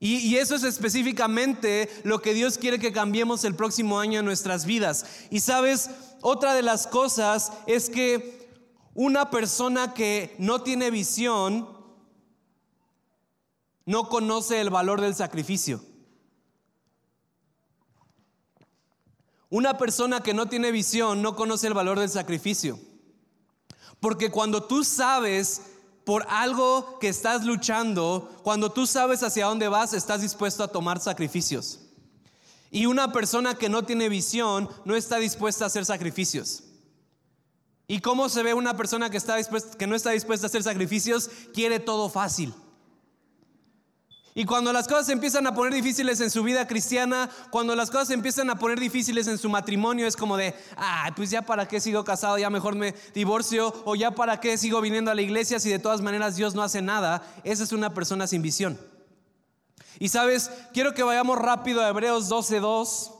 Y, 0.00 0.36
eso 0.36 0.54
es 0.54 0.64
específicamente 0.64 1.88
lo 2.04 2.20
que 2.20 2.34
Dios 2.34 2.58
quiere 2.58 2.78
que 2.78 2.92
cambiemos 2.92 3.42
el 3.44 3.54
próximo 3.54 3.98
año 3.98 4.18
en 4.18 4.26
nuestras 4.26 4.66
vidas. 4.66 5.06
Y 5.30 5.40
sabes, 5.40 5.88
otra 6.20 6.54
de 6.54 6.60
las 6.60 6.86
cosas 6.86 7.52
es 7.66 7.88
que 7.88 8.50
una 8.92 9.30
persona 9.30 9.94
que 9.94 10.36
no 10.38 10.60
tiene 10.60 10.90
visión 10.90 11.66
no 13.86 14.10
conoce 14.10 14.60
el 14.60 14.68
valor 14.68 15.00
del 15.00 15.14
sacrificio. 15.14 15.80
Una 19.54 19.78
persona 19.78 20.20
que 20.20 20.34
no 20.34 20.48
tiene 20.48 20.72
visión 20.72 21.22
no 21.22 21.36
conoce 21.36 21.68
el 21.68 21.74
valor 21.74 22.00
del 22.00 22.10
sacrificio. 22.10 22.76
Porque 24.00 24.28
cuando 24.28 24.64
tú 24.64 24.82
sabes 24.82 25.62
por 26.04 26.26
algo 26.28 26.98
que 26.98 27.06
estás 27.08 27.44
luchando, 27.44 28.36
cuando 28.42 28.72
tú 28.72 28.84
sabes 28.84 29.22
hacia 29.22 29.46
dónde 29.46 29.68
vas, 29.68 29.92
estás 29.92 30.22
dispuesto 30.22 30.64
a 30.64 30.72
tomar 30.72 30.98
sacrificios. 30.98 31.78
Y 32.72 32.86
una 32.86 33.12
persona 33.12 33.54
que 33.54 33.68
no 33.68 33.84
tiene 33.84 34.08
visión 34.08 34.68
no 34.84 34.96
está 34.96 35.18
dispuesta 35.18 35.62
a 35.62 35.66
hacer 35.68 35.84
sacrificios. 35.84 36.64
¿Y 37.86 38.00
cómo 38.00 38.28
se 38.28 38.42
ve 38.42 38.54
una 38.54 38.76
persona 38.76 39.08
que, 39.08 39.18
está 39.18 39.36
que 39.78 39.86
no 39.86 39.94
está 39.94 40.10
dispuesta 40.10 40.46
a 40.46 40.48
hacer 40.48 40.64
sacrificios? 40.64 41.30
Quiere 41.52 41.78
todo 41.78 42.08
fácil. 42.08 42.52
Y 44.36 44.46
cuando 44.46 44.72
las 44.72 44.88
cosas 44.88 45.10
empiezan 45.10 45.46
a 45.46 45.54
poner 45.54 45.72
difíciles 45.72 46.20
en 46.20 46.28
su 46.28 46.42
vida 46.42 46.66
cristiana, 46.66 47.30
cuando 47.50 47.76
las 47.76 47.88
cosas 47.88 48.10
empiezan 48.10 48.50
a 48.50 48.58
poner 48.58 48.80
difíciles 48.80 49.28
en 49.28 49.38
su 49.38 49.48
matrimonio, 49.48 50.08
es 50.08 50.16
como 50.16 50.36
de, 50.36 50.56
ah, 50.76 51.12
pues 51.14 51.30
ya 51.30 51.42
para 51.42 51.68
qué 51.68 51.78
sigo 51.78 52.02
casado, 52.02 52.36
ya 52.36 52.50
mejor 52.50 52.74
me 52.74 52.96
divorcio, 53.14 53.72
o 53.84 53.94
ya 53.94 54.10
para 54.10 54.40
qué 54.40 54.58
sigo 54.58 54.80
viniendo 54.80 55.12
a 55.12 55.14
la 55.14 55.22
iglesia 55.22 55.60
si 55.60 55.70
de 55.70 55.78
todas 55.78 56.00
maneras 56.00 56.34
Dios 56.34 56.56
no 56.56 56.64
hace 56.64 56.82
nada. 56.82 57.22
Esa 57.44 57.62
es 57.62 57.70
una 57.70 57.94
persona 57.94 58.26
sin 58.26 58.42
visión. 58.42 58.76
Y 60.00 60.08
sabes, 60.08 60.50
quiero 60.72 60.94
que 60.94 61.04
vayamos 61.04 61.38
rápido 61.38 61.80
a 61.80 61.88
Hebreos 61.88 62.28
12.2. 62.28 63.12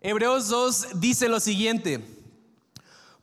Hebreos 0.00 0.48
2 0.48 1.00
dice 1.00 1.28
lo 1.28 1.40
siguiente. 1.40 2.15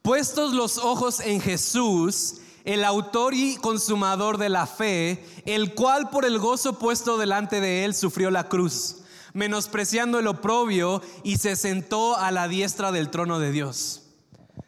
Puestos 0.03 0.51
los 0.51 0.79
ojos 0.79 1.21
en 1.21 1.39
Jesús, 1.39 2.35
el 2.65 2.83
autor 2.83 3.33
y 3.33 3.55
consumador 3.55 4.37
de 4.37 4.49
la 4.49 4.67
fe, 4.67 5.25
el 5.45 5.75
cual 5.75 6.09
por 6.09 6.25
el 6.25 6.39
gozo 6.39 6.77
puesto 6.77 7.17
delante 7.17 7.61
de 7.61 7.85
él 7.85 7.95
sufrió 7.95 8.29
la 8.29 8.49
cruz, 8.49 8.97
menospreciando 9.31 10.19
el 10.19 10.27
oprobio 10.27 11.01
y 11.23 11.37
se 11.37 11.55
sentó 11.55 12.17
a 12.17 12.31
la 12.31 12.49
diestra 12.49 12.91
del 12.91 13.09
trono 13.11 13.39
de 13.39 13.53
Dios. 13.53 14.01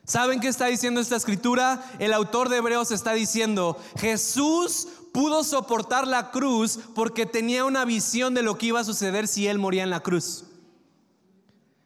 ¿Saben 0.06 0.40
qué 0.40 0.48
está 0.48 0.68
diciendo 0.68 1.02
esta 1.02 1.18
escritura? 1.18 1.84
El 2.00 2.14
autor 2.14 2.48
de 2.48 2.56
Hebreos 2.56 2.92
está 2.92 3.12
diciendo, 3.12 3.78
Jesús 3.98 4.88
pudo 5.12 5.44
soportar 5.44 6.08
la 6.08 6.32
cruz 6.32 6.80
porque 6.96 7.26
tenía 7.26 7.66
una 7.66 7.84
visión 7.84 8.36
de 8.36 8.42
lo 8.42 8.58
que 8.58 8.68
iba 8.68 8.80
a 8.80 8.86
suceder 8.86 9.28
si 9.28 9.48
él 9.48 9.60
moría 9.60 9.84
en 9.84 9.90
la 9.90 10.00
cruz. 10.00 10.46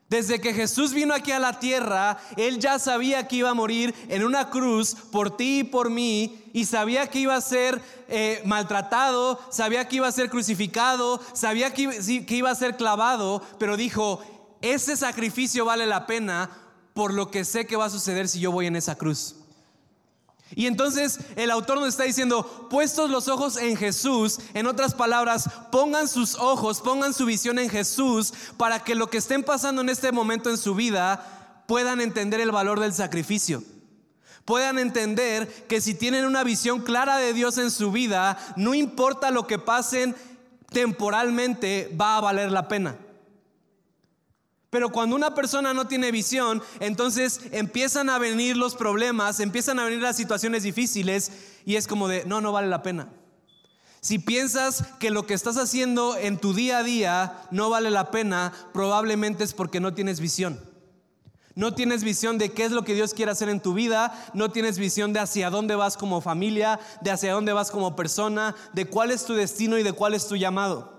Desde 0.09 0.41
que 0.41 0.55
Jesús 0.55 0.91
vino 0.91 1.13
aquí 1.13 1.31
a 1.31 1.39
la 1.39 1.59
tierra, 1.59 2.17
Él 2.35 2.57
ya 2.57 2.79
sabía 2.79 3.27
que 3.27 3.37
iba 3.37 3.51
a 3.51 3.53
morir 3.53 3.93
en 4.09 4.23
una 4.23 4.49
cruz 4.49 4.95
por 5.11 5.37
ti 5.37 5.59
y 5.59 5.63
por 5.63 5.91
mí, 5.91 6.49
y 6.51 6.65
sabía 6.65 7.07
que 7.07 7.19
iba 7.19 7.35
a 7.35 7.41
ser 7.41 7.79
eh, 8.07 8.41
maltratado, 8.43 9.39
sabía 9.51 9.87
que 9.87 9.97
iba 9.97 10.07
a 10.07 10.11
ser 10.11 10.31
crucificado, 10.31 11.21
sabía 11.33 11.75
que, 11.75 12.25
que 12.25 12.35
iba 12.35 12.49
a 12.49 12.55
ser 12.55 12.75
clavado, 12.75 13.43
pero 13.59 13.77
dijo, 13.77 14.19
ese 14.61 14.97
sacrificio 14.97 15.63
vale 15.63 15.85
la 15.85 16.07
pena 16.07 16.49
por 16.95 17.13
lo 17.13 17.29
que 17.29 17.45
sé 17.45 17.67
que 17.67 17.75
va 17.75 17.85
a 17.85 17.89
suceder 17.91 18.27
si 18.27 18.39
yo 18.39 18.51
voy 18.51 18.65
en 18.65 18.75
esa 18.75 18.95
cruz. 18.95 19.38
Y 20.55 20.65
entonces 20.65 21.19
el 21.35 21.51
autor 21.51 21.79
nos 21.79 21.89
está 21.89 22.03
diciendo, 22.03 22.67
puestos 22.69 23.09
los 23.09 23.27
ojos 23.27 23.57
en 23.57 23.77
Jesús, 23.77 24.39
en 24.53 24.67
otras 24.67 24.93
palabras, 24.95 25.49
pongan 25.71 26.07
sus 26.07 26.35
ojos, 26.35 26.81
pongan 26.81 27.13
su 27.13 27.25
visión 27.25 27.59
en 27.59 27.69
Jesús 27.69 28.33
para 28.57 28.83
que 28.83 28.95
lo 28.95 29.09
que 29.09 29.19
estén 29.19 29.43
pasando 29.43 29.81
en 29.81 29.89
este 29.89 30.11
momento 30.11 30.49
en 30.49 30.57
su 30.57 30.73
vida 30.75 31.63
puedan 31.67 32.01
entender 32.01 32.39
el 32.39 32.51
valor 32.51 32.79
del 32.79 32.93
sacrificio. 32.93 33.63
Puedan 34.43 34.79
entender 34.79 35.67
que 35.67 35.81
si 35.81 35.93
tienen 35.93 36.25
una 36.25 36.43
visión 36.43 36.81
clara 36.81 37.17
de 37.17 37.33
Dios 37.33 37.59
en 37.59 37.69
su 37.69 37.91
vida, 37.91 38.39
no 38.55 38.73
importa 38.73 39.29
lo 39.29 39.45
que 39.45 39.59
pasen 39.59 40.15
temporalmente 40.71 41.95
va 41.99 42.17
a 42.17 42.21
valer 42.21 42.51
la 42.51 42.67
pena. 42.67 42.97
Pero 44.69 44.89
cuando 44.89 45.15
una 45.15 45.33
persona 45.33 45.73
no 45.73 45.87
tiene 45.87 46.11
visión, 46.11 46.61
entonces 46.79 47.41
empiezan 47.51 48.09
a 48.09 48.19
venir 48.19 48.55
los 48.55 48.75
problemas, 48.75 49.39
empiezan 49.39 49.79
a 49.79 49.85
venir 49.85 50.01
las 50.01 50.15
situaciones 50.15 50.63
difíciles 50.63 51.31
y 51.65 51.75
es 51.75 51.87
como 51.87 52.07
de, 52.07 52.23
no, 52.25 52.39
no 52.39 52.51
vale 52.51 52.67
la 52.67 52.83
pena. 52.83 53.09
Si 54.01 54.19
piensas 54.19 54.83
que 54.99 55.09
lo 55.09 55.25
que 55.25 55.33
estás 55.33 55.57
haciendo 55.57 56.15
en 56.15 56.37
tu 56.37 56.53
día 56.53 56.77
a 56.77 56.83
día 56.83 57.41
no 57.51 57.69
vale 57.69 57.89
la 57.89 58.11
pena, 58.11 58.53
probablemente 58.71 59.43
es 59.43 59.53
porque 59.53 59.79
no 59.79 59.93
tienes 59.93 60.19
visión. 60.19 60.59
No 61.55 61.73
tienes 61.73 62.03
visión 62.03 62.37
de 62.37 62.51
qué 62.51 62.63
es 62.63 62.71
lo 62.71 62.83
que 62.83 62.93
Dios 62.93 63.13
quiere 63.13 63.31
hacer 63.31 63.49
en 63.49 63.59
tu 63.59 63.73
vida, 63.73 64.13
no 64.33 64.51
tienes 64.51 64.77
visión 64.77 65.11
de 65.11 65.19
hacia 65.19 65.49
dónde 65.49 65.75
vas 65.75 65.97
como 65.97 66.21
familia, 66.21 66.79
de 67.01 67.11
hacia 67.11 67.33
dónde 67.33 67.51
vas 67.53 67.71
como 67.71 67.95
persona, 67.95 68.55
de 68.71 68.85
cuál 68.85 69.11
es 69.11 69.25
tu 69.25 69.33
destino 69.33 69.77
y 69.77 69.83
de 69.83 69.91
cuál 69.91 70.13
es 70.13 70.27
tu 70.27 70.37
llamado. 70.37 70.98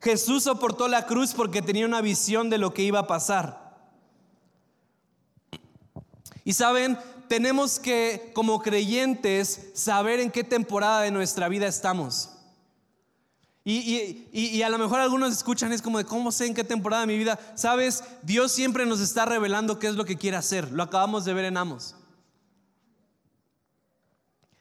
Jesús 0.00 0.44
soportó 0.44 0.88
la 0.88 1.06
cruz 1.06 1.34
porque 1.34 1.62
tenía 1.62 1.86
una 1.86 2.00
visión 2.00 2.50
de 2.50 2.58
lo 2.58 2.72
que 2.72 2.82
iba 2.82 3.00
a 3.00 3.06
pasar. 3.06 3.68
Y 6.44 6.52
saben, 6.52 6.98
tenemos 7.28 7.78
que 7.78 8.30
como 8.34 8.62
creyentes 8.62 9.70
saber 9.74 10.20
en 10.20 10.30
qué 10.30 10.44
temporada 10.44 11.02
de 11.02 11.10
nuestra 11.10 11.48
vida 11.48 11.66
estamos. 11.66 12.30
Y, 13.70 14.62
a 14.62 14.70
lo 14.70 14.78
mejor 14.78 14.98
algunos 14.98 15.30
escuchan, 15.30 15.72
es 15.72 15.82
como 15.82 15.98
de 15.98 16.06
cómo 16.06 16.32
sé 16.32 16.46
en 16.46 16.54
qué 16.54 16.64
temporada 16.64 17.02
de 17.02 17.06
mi 17.08 17.18
vida. 17.18 17.38
Sabes, 17.54 18.02
Dios 18.22 18.50
siempre 18.50 18.86
nos 18.86 18.98
está 19.00 19.26
revelando 19.26 19.78
qué 19.78 19.88
es 19.88 19.94
lo 19.94 20.06
que 20.06 20.16
quiere 20.16 20.38
hacer. 20.38 20.72
Lo 20.72 20.82
acabamos 20.82 21.26
de 21.26 21.34
ver 21.34 21.44
en 21.44 21.58
Amos. 21.58 21.94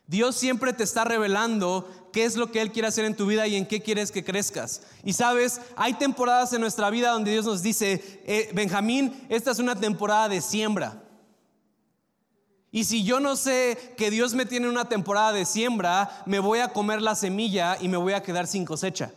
Dios 0.08 0.36
siempre 0.36 0.73
te 0.73 0.84
está 0.84 1.06
revelando 1.06 1.89
qué 2.11 2.25
es 2.25 2.35
lo 2.35 2.51
que 2.51 2.61
Él 2.61 2.71
quiere 2.71 2.87
hacer 2.87 3.05
en 3.05 3.15
tu 3.15 3.25
vida 3.25 3.47
y 3.47 3.55
en 3.55 3.65
qué 3.65 3.81
quieres 3.81 4.11
que 4.11 4.23
crezcas. 4.23 4.81
Y 5.03 5.13
sabes, 5.13 5.61
hay 5.75 5.93
temporadas 5.93 6.53
en 6.53 6.61
nuestra 6.61 6.89
vida 6.89 7.11
donde 7.11 7.31
Dios 7.31 7.45
nos 7.45 7.61
dice, 7.61 8.21
eh, 8.25 8.49
Benjamín, 8.53 9.25
esta 9.29 9.51
es 9.51 9.59
una 9.59 9.75
temporada 9.75 10.29
de 10.29 10.41
siembra. 10.41 11.03
Y 12.71 12.83
si 12.83 13.03
yo 13.03 13.19
no 13.19 13.35
sé 13.35 13.95
que 13.97 14.11
Dios 14.11 14.33
me 14.33 14.45
tiene 14.45 14.67
una 14.67 14.89
temporada 14.89 15.33
de 15.33 15.45
siembra, 15.45 16.23
me 16.25 16.39
voy 16.39 16.59
a 16.59 16.73
comer 16.73 17.01
la 17.01 17.15
semilla 17.15 17.77
y 17.79 17.87
me 17.87 17.97
voy 17.97 18.13
a 18.13 18.21
quedar 18.21 18.45
sin 18.47 18.65
cosecha. 18.65 19.11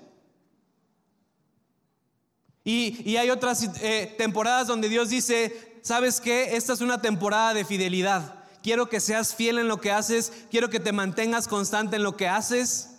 Y, 2.64 3.16
hay 3.16 3.30
otras 3.30 3.68
eh, 3.82 4.14
temporadas 4.16 4.66
donde 4.66 4.88
Dios 4.88 5.08
dice, 5.08 5.78
¿sabes 5.82 6.20
qué? 6.20 6.56
Esta 6.56 6.74
es 6.74 6.80
una 6.80 7.00
temporada 7.00 7.54
de 7.54 7.64
fidelidad. 7.64 8.39
Quiero 8.62 8.88
que 8.88 9.00
seas 9.00 9.34
fiel 9.34 9.58
en 9.58 9.68
lo 9.68 9.80
que 9.80 9.90
haces, 9.90 10.32
quiero 10.50 10.68
que 10.68 10.80
te 10.80 10.92
mantengas 10.92 11.48
constante 11.48 11.96
en 11.96 12.02
lo 12.02 12.16
que 12.16 12.28
haces. 12.28 12.90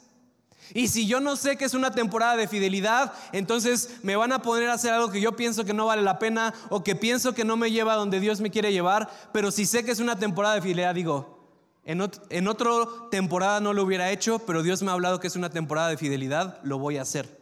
Y 0.74 0.88
si 0.88 1.06
yo 1.06 1.20
no 1.20 1.36
sé 1.36 1.58
que 1.58 1.66
es 1.66 1.74
una 1.74 1.92
temporada 1.92 2.38
de 2.38 2.48
fidelidad, 2.48 3.14
entonces 3.34 3.98
me 4.04 4.16
van 4.16 4.32
a 4.32 4.42
poner 4.42 4.70
a 4.70 4.74
hacer 4.74 4.94
algo 4.94 5.12
que 5.12 5.22
yo 5.22 5.36
pienso 5.36 5.66
que 5.66 5.74
no 5.74 5.86
vale 5.86 6.02
la 6.02 6.20
pena 6.20 6.54
o 6.70 6.84
que 6.84 6.96
pienso 6.96 7.34
que 7.34 7.44
no 7.44 7.58
me 7.58 7.72
lleva 7.72 7.94
a 7.94 7.98
donde 7.98 8.20
Dios 8.20 8.40
me 8.40 8.52
quiere 8.52 8.72
llevar. 8.72 9.10
Pero 9.34 9.52
si 9.52 9.66
sé 9.66 9.84
que 9.84 9.92
es 9.92 10.00
una 10.00 10.18
temporada 10.18 10.56
de 10.56 10.62
fidelidad, 10.62 10.96
digo, 10.96 11.42
en, 11.84 12.10
en 12.30 12.48
otra 12.48 12.72
temporada 13.10 13.60
no 13.60 13.74
lo 13.74 13.84
hubiera 13.84 14.12
hecho, 14.12 14.40
pero 14.40 14.64
Dios 14.64 14.82
me 14.82 14.92
ha 14.92 14.94
hablado 14.94 15.20
que 15.20 15.28
es 15.28 15.36
una 15.36 15.50
temporada 15.50 15.90
de 15.90 15.98
fidelidad, 15.98 16.60
lo 16.64 16.80
voy 16.80 16.98
a 16.98 17.02
hacer. 17.02 17.42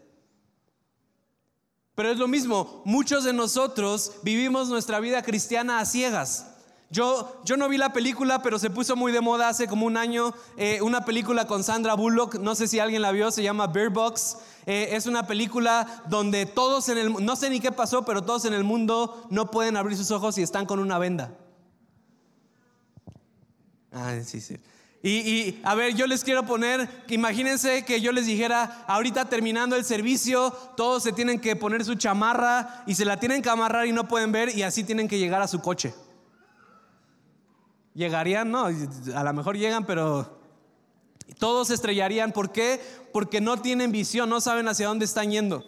Pero 1.94 2.12
es 2.12 2.18
lo 2.18 2.30
mismo, 2.30 2.82
muchos 2.86 3.26
de 3.26 3.34
nosotros 3.34 4.14
vivimos 4.24 4.70
nuestra 4.70 5.00
vida 5.02 5.22
cristiana 5.22 5.80
a 5.80 5.86
ciegas. 5.86 6.59
Yo, 6.92 7.44
no 7.56 7.70
vi 7.70 7.78
la 7.78 7.94
película, 7.94 8.42
pero 8.42 8.58
se 8.58 8.72
puso 8.72 8.96
muy 8.96 9.12
de 9.12 9.22
moda 9.22 9.50
hace 9.50 9.68
como 9.68 9.86
un 9.86 9.96
año 9.96 10.34
eh, 10.58 10.82
una 10.82 11.06
película 11.06 11.46
con 11.46 11.64
Sandra 11.64 11.94
Bullock, 11.94 12.40
no 12.40 12.56
sé 12.56 12.68
si 12.68 12.80
alguien 12.80 13.04
la 13.04 13.12
vio, 13.12 13.30
se 13.30 13.44
llama 13.44 13.68
Bear 13.68 13.90
Box. 13.90 14.38
Eh, 14.66 14.90
es 14.94 15.06
una 15.06 15.28
película 15.28 16.04
donde 16.08 16.48
todos 16.48 16.90
en 16.90 16.98
el, 16.98 17.14
no 17.24 17.36
sé 17.36 17.52
ni 17.52 17.60
qué 17.60 17.72
pasó, 17.72 18.06
pero 18.06 18.24
todos 18.24 18.46
en 18.46 18.54
el 18.54 18.64
mundo 18.64 19.28
no 19.30 19.52
pueden 19.52 19.78
abrir 19.78 19.98
sus 19.98 20.10
ojos 20.10 20.40
y 20.40 20.42
están 20.42 20.66
con 20.66 20.80
una 20.80 20.98
venda. 20.98 21.38
Ah, 23.92 24.16
sí, 24.26 24.42
sí. 24.42 24.58
Y, 25.02 25.60
a 25.64 25.76
ver, 25.76 25.96
yo 25.96 26.08
les 26.08 26.24
quiero 26.24 26.46
poner, 26.46 26.90
imagínense 27.08 27.86
que 27.86 28.02
yo 28.02 28.12
les 28.12 28.26
dijera, 28.26 28.84
ahorita 28.88 29.30
terminando 29.30 29.78
el 29.78 29.86
servicio, 29.86 30.52
todos 30.76 31.04
se 31.04 31.14
tienen 31.14 31.40
que 31.40 31.56
poner 31.56 31.86
su 31.86 31.96
chamarra 31.96 32.84
y 32.86 32.96
se 32.96 33.06
la 33.06 33.18
tienen 33.18 33.42
que 33.42 33.50
amarrar 33.50 33.86
y 33.86 33.94
no 33.94 34.08
pueden 34.08 34.32
ver 34.32 34.58
y 34.58 34.64
así 34.64 34.84
tienen 34.84 35.08
que 35.08 35.20
llegar 35.20 35.42
a 35.42 35.48
su 35.48 35.62
coche. 35.62 35.94
Llegarían, 37.94 38.52
no, 38.52 38.66
a 38.66 39.24
lo 39.24 39.34
mejor 39.34 39.58
llegan, 39.58 39.86
pero 39.86 40.40
todos 41.38 41.70
estrellarían. 41.70 42.32
¿Por 42.32 42.52
qué? 42.52 42.82
Porque 43.12 43.42
no 43.42 43.62
tienen 43.62 43.92
visión, 43.92 44.30
no 44.30 44.42
saben 44.42 44.68
hacia 44.68 44.88
dónde 44.88 45.06
están 45.06 45.32
yendo. 45.32 45.64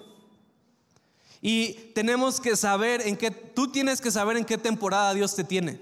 Y 1.42 1.74
tenemos 1.96 2.40
que 2.40 2.56
saber 2.56 3.02
en 3.02 3.18
qué, 3.18 3.32
tú 3.32 3.72
tienes 3.72 4.00
que 4.00 4.12
saber 4.12 4.38
en 4.38 4.46
qué 4.46 4.58
temporada 4.58 5.14
Dios 5.14 5.36
te 5.36 5.44
tiene. 5.44 5.82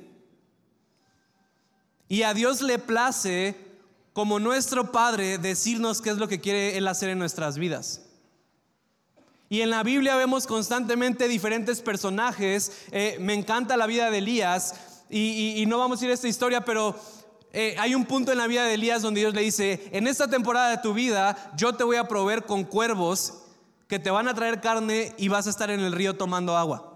Y 2.07 2.23
a 2.23 2.33
Dios 2.33 2.61
le 2.61 2.79
place, 2.79 3.55
como 4.13 4.39
nuestro 4.39 4.91
Padre, 4.91 5.37
decirnos 5.37 6.01
qué 6.01 6.09
es 6.09 6.17
lo 6.17 6.27
que 6.27 6.39
quiere 6.39 6.77
Él 6.77 6.87
hacer 6.87 7.09
en 7.09 7.19
nuestras 7.19 7.57
vidas. 7.57 8.05
Y 9.49 9.61
en 9.61 9.71
la 9.71 9.83
Biblia 9.83 10.15
vemos 10.15 10.47
constantemente 10.47 11.27
diferentes 11.27 11.81
personajes. 11.81 12.71
Eh, 12.91 13.17
me 13.19 13.33
encanta 13.33 13.77
la 13.77 13.87
vida 13.87 14.11
de 14.11 14.19
Elías 14.19 14.75
y, 15.09 15.65
no 15.67 15.79
vamos 15.79 16.01
a 16.01 16.05
ir 16.05 16.11
a 16.11 16.13
esta 16.13 16.27
historia, 16.27 16.63
pero 16.63 16.95
eh, 17.51 17.75
hay 17.79 17.95
un 17.95 18.05
punto 18.05 18.31
en 18.31 18.37
la 18.37 18.47
vida 18.47 18.63
de 18.65 18.75
Elías 18.75 19.01
donde 19.01 19.21
Dios 19.21 19.33
le 19.33 19.41
dice, 19.41 19.89
en 19.91 20.07
esta 20.07 20.27
temporada 20.27 20.69
de 20.69 20.77
tu 20.77 20.93
vida 20.93 21.51
yo 21.55 21.73
te 21.73 21.83
voy 21.83 21.97
a 21.97 22.07
proveer 22.07 22.45
con 22.45 22.63
cuervos 22.63 23.41
que 23.87 23.97
te 23.97 24.11
van 24.11 24.27
a 24.27 24.35
traer 24.35 24.61
carne 24.61 25.13
y 25.17 25.29
vas 25.29 25.47
a 25.47 25.49
estar 25.49 25.71
en 25.71 25.79
el 25.79 25.91
río 25.91 26.15
tomando 26.15 26.55
agua. 26.55 26.89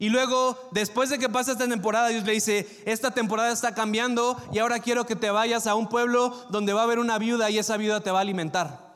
Y 0.00 0.10
luego, 0.10 0.56
después 0.70 1.10
de 1.10 1.18
que 1.18 1.28
pasa 1.28 1.52
esta 1.52 1.68
temporada, 1.68 2.08
Dios 2.08 2.24
le 2.24 2.32
dice, 2.32 2.66
esta 2.86 3.10
temporada 3.10 3.52
está 3.52 3.74
cambiando 3.74 4.40
y 4.52 4.60
ahora 4.60 4.78
quiero 4.78 5.04
que 5.04 5.16
te 5.16 5.30
vayas 5.30 5.66
a 5.66 5.74
un 5.74 5.88
pueblo 5.88 6.46
donde 6.50 6.72
va 6.72 6.82
a 6.82 6.84
haber 6.84 7.00
una 7.00 7.18
viuda 7.18 7.50
y 7.50 7.58
esa 7.58 7.76
viuda 7.76 8.00
te 8.00 8.12
va 8.12 8.18
a 8.18 8.22
alimentar. 8.22 8.88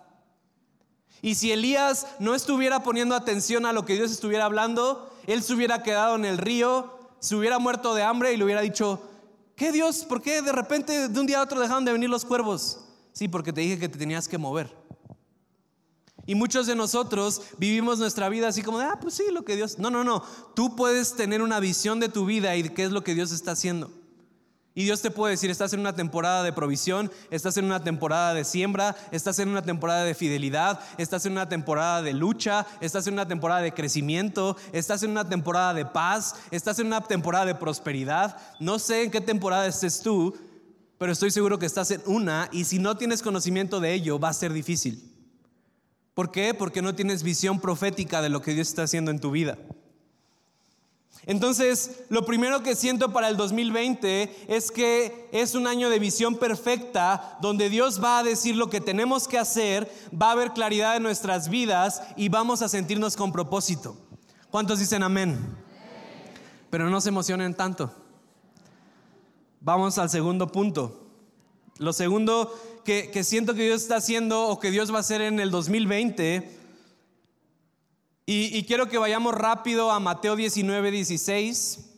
Y 1.21 1.35
si 1.35 1.53
Elías 1.53 2.07
no 2.21 2.35
estuviera 2.35 2.83
poniendo 2.83 3.15
atención 3.15 3.67
a 3.67 3.73
lo 3.73 3.85
que 3.85 3.95
Dios 3.95 4.13
estuviera 4.13 4.45
hablando, 4.45 5.13
él 5.27 5.43
se 5.43 5.55
hubiera 5.55 5.83
quedado 5.83 6.15
en 6.17 6.25
el 6.25 6.39
río 6.39 7.02
se 7.23 7.37
hubiera 7.37 7.61
muerto 7.61 7.95
de 7.95 8.03
hambre 8.03 8.33
y 8.33 8.37
le 8.37 8.45
hubiera 8.45 8.61
dicho, 8.61 9.01
¿qué 9.55 9.71
Dios? 9.71 10.05
¿Por 10.05 10.21
qué 10.21 10.43
de 10.43 10.51
repente 10.51 11.09
de 11.09 11.21
un 11.21 11.25
día 11.25 11.39
a 11.39 11.43
otro 11.45 11.61
dejaron 11.61 11.85
de 11.85 11.93
venir 11.93 12.11
los 12.11 12.25
cuervos? 12.25 12.81
Sí, 13.13 13.29
porque 13.29 13.53
te 13.53 13.61
dije 13.61 13.79
que 13.79 13.89
te 13.89 13.97
tenías 13.97 14.27
que 14.27 14.39
mover. 14.39 14.75
Y 16.27 16.35
muchos 16.35 16.67
de 16.67 16.75
nosotros 16.75 17.43
vivimos 17.59 18.01
nuestra 18.01 18.29
vida 18.29 18.49
así 18.49 18.63
como 18.63 18.81
de, 18.81 18.87
ah, 18.87 18.99
pues 19.01 19.15
sí, 19.15 19.23
lo 19.31 19.45
que 19.45 19.55
Dios... 19.55 19.79
No, 19.79 19.89
no, 19.89 20.03
no. 20.03 20.25
Tú 20.57 20.75
puedes 20.75 21.15
tener 21.15 21.43
una 21.43 21.61
visión 21.61 22.01
de 22.01 22.09
tu 22.09 22.27
vida 22.27 22.57
y 22.57 22.63
de 22.63 22.75
qué 22.75 22.83
es 22.83 22.91
lo 22.91 23.05
que 23.05 23.15
Dios 23.15 23.31
está 23.31 23.53
haciendo. 23.53 23.93
Y 24.75 24.85
Dios 24.85 25.03
te 25.03 25.11
puede 25.11 25.33
decir, 25.33 25.51
estás 25.51 25.75
en 25.75 25.81
una 25.81 25.95
temporada 25.95 26.43
de 26.43 26.53
provisión, 26.53 27.11
estás 27.31 27.59
en 27.59 27.67
una 27.67 27.85
temporada 27.85 28.33
de 28.33 28.45
siembra, 28.45 28.97
estás 29.11 29.39
en 29.39 29.51
una 29.51 29.63
temporada 29.63 30.05
de 30.05 30.15
fidelidad, 30.15 30.81
estás 30.97 31.27
en 31.27 31.33
una 31.33 31.47
temporada 31.49 32.01
de 32.01 32.15
lucha, 32.15 32.67
estás 32.81 33.07
en 33.07 33.15
una 33.15 33.29
temporada 33.29 33.61
de 33.61 33.75
crecimiento, 33.75 34.57
estás 34.73 35.03
en 35.03 35.11
una 35.11 35.29
temporada 35.29 35.75
de 35.75 35.85
paz, 35.85 36.37
estás 36.51 36.79
en 36.79 36.87
una 36.87 37.03
temporada 37.03 37.45
de 37.45 37.55
prosperidad. 37.55 38.39
No 38.61 38.79
sé 38.79 39.03
en 39.03 39.11
qué 39.11 39.21
temporada 39.21 39.67
estés 39.67 40.01
tú, 40.01 40.35
pero 40.97 41.13
estoy 41.13 41.31
seguro 41.31 41.59
que 41.59 41.67
estás 41.67 41.91
en 41.91 42.01
una 42.07 42.49
y 42.51 42.65
si 42.65 42.79
no 42.79 42.97
tienes 42.97 43.23
conocimiento 43.23 43.79
de 43.79 43.93
ello 43.93 44.19
va 44.19 44.31
a 44.31 44.35
ser 44.35 44.55
difícil. 44.55 45.13
¿Por 46.15 46.31
qué? 46.31 46.55
Porque 46.55 46.81
no 46.81 46.95
tienes 46.95 47.23
visión 47.23 47.61
profética 47.61 48.23
de 48.23 48.31
lo 48.31 48.41
que 48.41 48.55
Dios 48.55 48.69
está 48.69 48.85
haciendo 48.85 49.11
en 49.11 49.19
tu 49.19 49.31
vida. 49.31 49.59
Entonces, 51.25 52.03
lo 52.09 52.27
primero 52.27 52.63
que 52.63 52.75
siento 52.75 53.13
para 53.13 53.29
el 53.29 53.37
2020 53.37 54.47
es 54.49 54.73
que 54.73 55.29
es 55.31 55.55
un 55.55 55.69
año 55.69 55.89
de 55.89 56.01
visión 56.01 56.37
perfecta, 56.37 57.39
donde 57.41 57.69
Dios 57.69 58.03
va 58.03 58.19
a 58.19 58.23
decir 58.25 58.57
lo 58.57 58.69
que 58.69 58.81
tenemos 58.81 59.29
que 59.29 59.39
hacer, 59.39 59.91
va 60.21 60.29
a 60.29 60.33
haber 60.33 60.53
claridad 60.53 60.97
en 60.97 61.05
nuestras 61.05 61.49
vidas 61.49 62.03
y 62.17 62.29
vamos 62.29 62.61
a 62.63 62.69
sentirnos 62.69 63.17
con 63.17 63.31
propósito. 63.31 63.97
¿Cuántos 64.51 64.81
dicen 64.81 65.03
amén? 65.03 65.39
Pero 66.71 66.91
no 66.91 67.01
se 67.01 67.11
emocionen 67.11 67.55
tanto. 67.55 67.95
Vamos 69.61 69.99
al 69.99 70.11
segundo 70.11 70.51
punto. 70.51 71.07
Lo 71.79 71.93
segundo 71.93 72.53
que, 72.85 73.23
siento 73.23 73.55
que 73.55 73.63
Dios 73.63 73.83
está 73.83 73.97
haciendo 73.97 74.49
o 74.49 74.59
que 74.59 74.73
Dios 74.73 74.93
va 74.93 74.97
a 74.97 75.01
hacer 75.01 75.21
en 75.21 75.39
el 75.39 75.51
2020 75.51 76.62
y, 78.25 78.65
quiero 78.65 78.89
que 78.89 78.99
vayamos 78.99 79.35
rápido 79.35 79.91
a 79.91 79.99
Mateo 79.99 80.37
19, 80.37 80.93
16. 80.93 81.93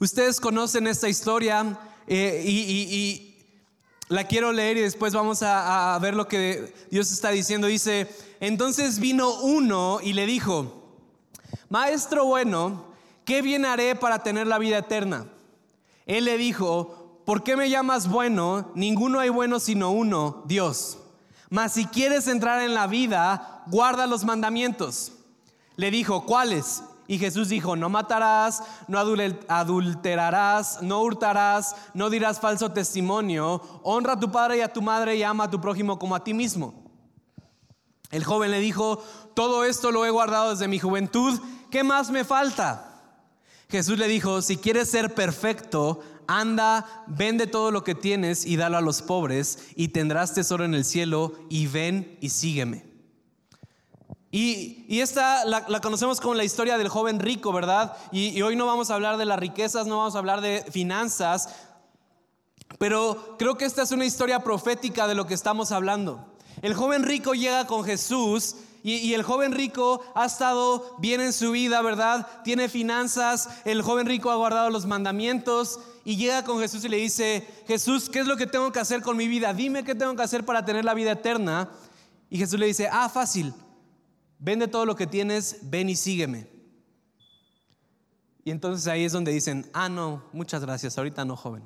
Ustedes 0.00 0.38
conocen 0.38 0.86
esta 0.86 1.08
historia 1.08 1.76
eh, 2.06 2.44
y, 2.46 3.24
la 4.10 4.24
quiero 4.24 4.52
leer 4.52 4.78
y 4.78 4.80
después 4.80 5.12
vamos 5.12 5.42
a, 5.42 5.94
a, 5.94 5.98
ver 5.98 6.14
lo 6.14 6.28
que 6.28 6.72
Dios 6.90 7.12
está 7.12 7.30
diciendo. 7.30 7.66
Dice, 7.66 8.08
entonces 8.40 9.00
vino 9.00 9.40
uno 9.40 9.98
y 10.02 10.14
le 10.14 10.24
dijo, 10.24 10.96
Maestro 11.68 12.24
bueno, 12.24 12.94
¿qué 13.26 13.42
bien 13.42 13.66
haré 13.66 13.96
para 13.96 14.22
tener 14.22 14.46
la 14.46 14.58
vida 14.58 14.78
eterna? 14.78 15.26
Él 16.06 16.24
le 16.24 16.38
dijo, 16.38 16.97
¿por 17.28 17.42
qué 17.42 17.56
me 17.56 17.68
llamas 17.68 18.08
bueno? 18.08 18.72
Ninguno 18.74 19.20
hay 19.20 19.28
bueno 19.28 19.60
sino 19.60 19.90
uno, 19.90 20.44
Dios. 20.46 20.96
Mas 21.50 21.74
si 21.74 21.84
quieres 21.84 22.26
entrar 22.26 22.62
en 22.62 22.72
la 22.72 22.86
vida, 22.86 23.64
guarda 23.66 24.06
los 24.06 24.24
mandamientos. 24.24 25.12
Le 25.76 25.90
dijo, 25.90 26.24
¿cuáles? 26.24 26.82
Y 27.06 27.18
Jesús 27.18 27.50
dijo, 27.50 27.76
no 27.76 27.90
matarás, 27.90 28.62
no 28.86 28.98
adulterarás, 28.98 30.80
no 30.80 31.02
hurtarás, 31.02 31.76
no 31.92 32.08
dirás 32.08 32.40
falso 32.40 32.72
testimonio, 32.72 33.60
honra 33.82 34.14
a 34.14 34.20
tu 34.20 34.32
padre 34.32 34.56
y 34.56 34.60
a 34.62 34.72
tu 34.72 34.80
madre 34.80 35.16
y 35.16 35.22
ama 35.22 35.44
a 35.44 35.50
tu 35.50 35.60
prójimo 35.60 35.98
como 35.98 36.14
a 36.14 36.24
ti 36.24 36.32
mismo. 36.32 36.82
El 38.10 38.24
joven 38.24 38.52
le 38.52 38.60
dijo, 38.60 39.04
todo 39.34 39.66
esto 39.66 39.90
lo 39.90 40.06
he 40.06 40.10
guardado 40.10 40.52
desde 40.52 40.66
mi 40.66 40.78
juventud, 40.78 41.38
¿qué 41.70 41.84
más 41.84 42.10
me 42.10 42.24
falta? 42.24 42.86
Jesús 43.68 43.98
le 43.98 44.08
dijo, 44.08 44.40
si 44.40 44.56
quieres 44.56 44.90
ser 44.90 45.14
perfecto, 45.14 46.00
anda, 46.28 47.04
vende 47.08 47.48
todo 47.48 47.72
lo 47.72 47.82
que 47.82 47.96
tienes 47.96 48.46
y 48.46 48.56
dalo 48.56 48.76
a 48.76 48.82
los 48.82 49.02
pobres 49.02 49.58
y 49.74 49.88
tendrás 49.88 50.34
tesoro 50.34 50.64
en 50.64 50.74
el 50.74 50.84
cielo 50.84 51.32
y 51.48 51.66
ven 51.66 52.16
y 52.20 52.28
sígueme. 52.28 52.88
Y, 54.30 55.00
esta 55.00 55.46
la, 55.46 55.64
conocemos 55.80 56.20
como 56.20 56.34
la 56.34 56.44
historia 56.44 56.76
del 56.76 56.88
joven 56.88 57.18
rico, 57.18 57.50
¿verdad? 57.52 57.96
Y, 58.12 58.40
hoy 58.42 58.56
no 58.56 58.66
vamos 58.66 58.90
a 58.90 58.94
hablar 58.94 59.16
de 59.16 59.24
las 59.24 59.38
riquezas, 59.38 59.86
no 59.86 59.98
vamos 59.98 60.14
a 60.14 60.18
hablar 60.18 60.42
de 60.42 60.64
finanzas, 60.70 61.48
pero 62.78 63.36
creo 63.38 63.56
que 63.56 63.64
esta 63.64 63.82
es 63.82 63.90
una 63.90 64.04
historia 64.04 64.44
profética 64.44 65.08
de 65.08 65.14
lo 65.14 65.26
que 65.26 65.32
estamos 65.32 65.72
hablando. 65.72 66.34
El 66.60 66.74
joven 66.74 67.04
rico 67.04 67.32
llega 67.32 67.66
con 67.66 67.84
Jesús 67.84 68.56
y, 68.82 68.96
y, 68.96 69.14
el 69.14 69.22
joven 69.22 69.52
rico 69.52 70.02
ha 70.14 70.26
estado 70.26 70.96
bien 70.98 71.22
en 71.22 71.32
su 71.32 71.52
vida, 71.52 71.80
¿verdad? 71.80 72.26
Tiene 72.44 72.68
finanzas, 72.68 73.48
el 73.64 73.80
joven 73.80 74.06
rico 74.06 74.30
ha 74.30 74.36
guardado 74.36 74.68
los 74.68 74.84
mandamientos 74.84 75.80
y 76.08 76.16
llega 76.16 76.42
con 76.42 76.58
Jesús 76.58 76.82
y 76.86 76.88
le 76.88 76.96
dice, 76.96 77.46
Jesús, 77.66 78.08
¿qué 78.08 78.20
es 78.20 78.26
lo 78.26 78.38
que 78.38 78.46
tengo 78.46 78.72
que 78.72 78.80
hacer 78.80 79.02
con 79.02 79.14
mi 79.14 79.28
vida? 79.28 79.52
Dime 79.52 79.84
qué 79.84 79.94
tengo 79.94 80.16
que 80.16 80.22
hacer 80.22 80.42
para 80.42 80.64
tener 80.64 80.82
la 80.82 80.94
vida 80.94 81.12
eterna. 81.12 81.70
Y 82.30 82.38
Jesús 82.38 82.58
le 82.58 82.64
dice, 82.64 82.88
ah, 82.90 83.10
fácil, 83.10 83.52
vende 84.38 84.68
todo 84.68 84.86
lo 84.86 84.96
que 84.96 85.06
tienes, 85.06 85.58
ven 85.64 85.90
y 85.90 85.96
sígueme. 85.96 86.48
Y 88.42 88.50
entonces 88.50 88.86
ahí 88.86 89.04
es 89.04 89.12
donde 89.12 89.32
dicen, 89.32 89.68
ah, 89.74 89.90
no, 89.90 90.24
muchas 90.32 90.62
gracias, 90.62 90.96
ahorita 90.96 91.26
no, 91.26 91.36
joven. 91.36 91.62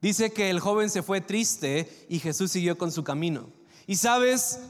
Dice 0.00 0.32
que 0.32 0.48
el 0.48 0.60
joven 0.60 0.90
se 0.90 1.02
fue 1.02 1.20
triste 1.20 2.06
y 2.08 2.20
Jesús 2.20 2.52
siguió 2.52 2.78
con 2.78 2.92
su 2.92 3.02
camino. 3.02 3.48
Y 3.88 3.96
sabes, 3.96 4.60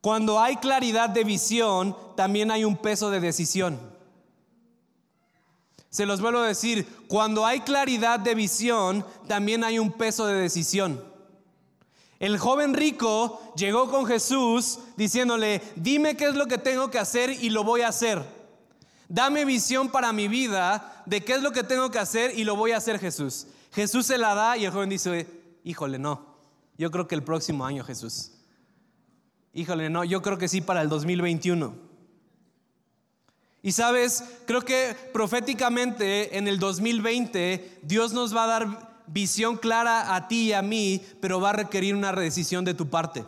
cuando 0.00 0.40
hay 0.40 0.56
claridad 0.56 1.10
de 1.10 1.22
visión, 1.22 1.96
también 2.16 2.50
hay 2.50 2.64
un 2.64 2.76
peso 2.76 3.08
de 3.08 3.20
decisión. 3.20 3.95
Se 5.96 6.04
los 6.04 6.20
vuelvo 6.20 6.40
a 6.40 6.46
decir, 6.46 6.86
cuando 7.08 7.46
hay 7.46 7.60
claridad 7.60 8.20
de 8.20 8.34
visión, 8.34 9.02
también 9.26 9.64
hay 9.64 9.78
un 9.78 9.90
peso 9.90 10.26
de 10.26 10.34
decisión. 10.34 11.02
El 12.18 12.36
joven 12.36 12.74
rico 12.74 13.54
llegó 13.56 13.90
con 13.90 14.04
Jesús 14.04 14.78
diciéndole, 14.98 15.62
dime 15.74 16.14
qué 16.14 16.26
es 16.26 16.34
lo 16.34 16.48
que 16.48 16.58
tengo 16.58 16.90
que 16.90 16.98
hacer 16.98 17.30
y 17.30 17.48
lo 17.48 17.64
voy 17.64 17.80
a 17.80 17.88
hacer. 17.88 18.22
Dame 19.08 19.46
visión 19.46 19.88
para 19.88 20.12
mi 20.12 20.28
vida 20.28 21.02
de 21.06 21.24
qué 21.24 21.32
es 21.32 21.42
lo 21.42 21.52
que 21.52 21.62
tengo 21.62 21.90
que 21.90 21.98
hacer 21.98 22.38
y 22.38 22.44
lo 22.44 22.56
voy 22.56 22.72
a 22.72 22.76
hacer 22.76 22.98
Jesús. 22.98 23.46
Jesús 23.72 24.04
se 24.04 24.18
la 24.18 24.34
da 24.34 24.58
y 24.58 24.66
el 24.66 24.72
joven 24.72 24.90
dice, 24.90 25.26
híjole, 25.64 25.98
no, 25.98 26.26
yo 26.76 26.90
creo 26.90 27.08
que 27.08 27.14
el 27.14 27.22
próximo 27.22 27.64
año 27.64 27.82
Jesús. 27.84 28.32
Híjole, 29.54 29.88
no, 29.88 30.04
yo 30.04 30.20
creo 30.20 30.36
que 30.36 30.48
sí 30.48 30.60
para 30.60 30.82
el 30.82 30.90
2021. 30.90 31.85
Y 33.66 33.72
sabes, 33.72 34.22
creo 34.46 34.62
que 34.62 34.94
proféticamente 35.12 36.38
en 36.38 36.46
el 36.46 36.60
2020 36.60 37.80
Dios 37.82 38.12
nos 38.12 38.32
va 38.32 38.44
a 38.44 38.46
dar 38.46 39.02
visión 39.08 39.56
clara 39.56 40.14
a 40.14 40.28
ti 40.28 40.42
y 40.42 40.52
a 40.52 40.62
mí, 40.62 41.02
pero 41.20 41.40
va 41.40 41.50
a 41.50 41.54
requerir 41.54 41.96
una 41.96 42.12
decisión 42.12 42.64
de 42.64 42.74
tu 42.74 42.88
parte. 42.88 43.24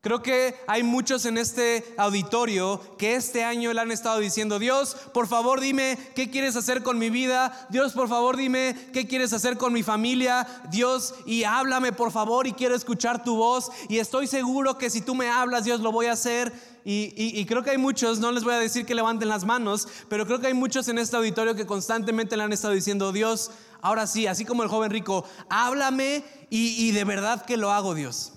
Creo 0.00 0.22
que 0.22 0.54
hay 0.66 0.82
muchos 0.82 1.26
en 1.26 1.36
este 1.36 1.84
auditorio 1.98 2.80
que 2.96 3.16
este 3.16 3.44
año 3.44 3.74
le 3.74 3.82
han 3.82 3.90
estado 3.90 4.18
diciendo, 4.18 4.58
Dios, 4.58 4.96
por 5.12 5.26
favor 5.26 5.60
dime 5.60 5.98
qué 6.14 6.30
quieres 6.30 6.56
hacer 6.56 6.82
con 6.82 6.98
mi 6.98 7.10
vida, 7.10 7.66
Dios, 7.68 7.92
por 7.92 8.08
favor 8.08 8.38
dime 8.38 8.74
qué 8.94 9.06
quieres 9.06 9.34
hacer 9.34 9.58
con 9.58 9.74
mi 9.74 9.82
familia, 9.82 10.46
Dios, 10.70 11.14
y 11.26 11.44
háblame 11.44 11.92
por 11.92 12.12
favor 12.12 12.46
y 12.46 12.54
quiero 12.54 12.74
escuchar 12.74 13.24
tu 13.24 13.36
voz 13.36 13.70
y 13.90 13.98
estoy 13.98 14.26
seguro 14.26 14.78
que 14.78 14.88
si 14.88 15.02
tú 15.02 15.14
me 15.14 15.28
hablas, 15.28 15.64
Dios, 15.64 15.80
lo 15.80 15.92
voy 15.92 16.06
a 16.06 16.12
hacer. 16.12 16.75
Y, 16.88 17.44
creo 17.46 17.64
que 17.64 17.70
hay 17.70 17.78
muchos, 17.78 18.20
no 18.20 18.30
les 18.30 18.44
voy 18.44 18.54
a 18.54 18.60
decir 18.60 18.86
que 18.86 18.94
levanten 18.94 19.28
las 19.28 19.44
manos, 19.44 19.88
pero 20.08 20.24
creo 20.24 20.38
que 20.38 20.46
hay 20.46 20.54
muchos 20.54 20.86
en 20.86 20.98
este 20.98 21.16
auditorio 21.16 21.56
que 21.56 21.66
constantemente 21.66 22.36
le 22.36 22.44
han 22.44 22.52
estado 22.52 22.74
diciendo, 22.74 23.10
Dios, 23.10 23.50
ahora 23.82 24.06
sí, 24.06 24.28
así 24.28 24.44
como 24.44 24.62
el 24.62 24.68
joven 24.68 24.92
rico, 24.92 25.24
háblame 25.48 26.22
y, 26.48 26.86
y 26.86 26.92
de 26.92 27.02
verdad 27.02 27.44
que 27.44 27.56
lo 27.56 27.72
hago, 27.72 27.96
Dios. 27.96 28.34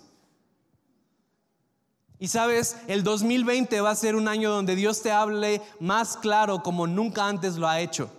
Y 2.17 2.29
sabes, 2.29 2.77
el 2.88 3.03
2020 3.03 3.81
va 3.81 3.91
a 3.91 3.95
ser 3.95 4.15
un 4.15 4.27
año 4.27 4.49
donde 4.49 4.75
Dios 4.75 5.03
te 5.03 5.12
hable 5.12 5.62
más 5.79 6.17
claro 6.17 6.63
como 6.63 6.88
nunca 6.88 7.27
antes 7.27 7.55
lo 7.55 7.67
ha 7.67 7.79
hecho. 7.79 8.09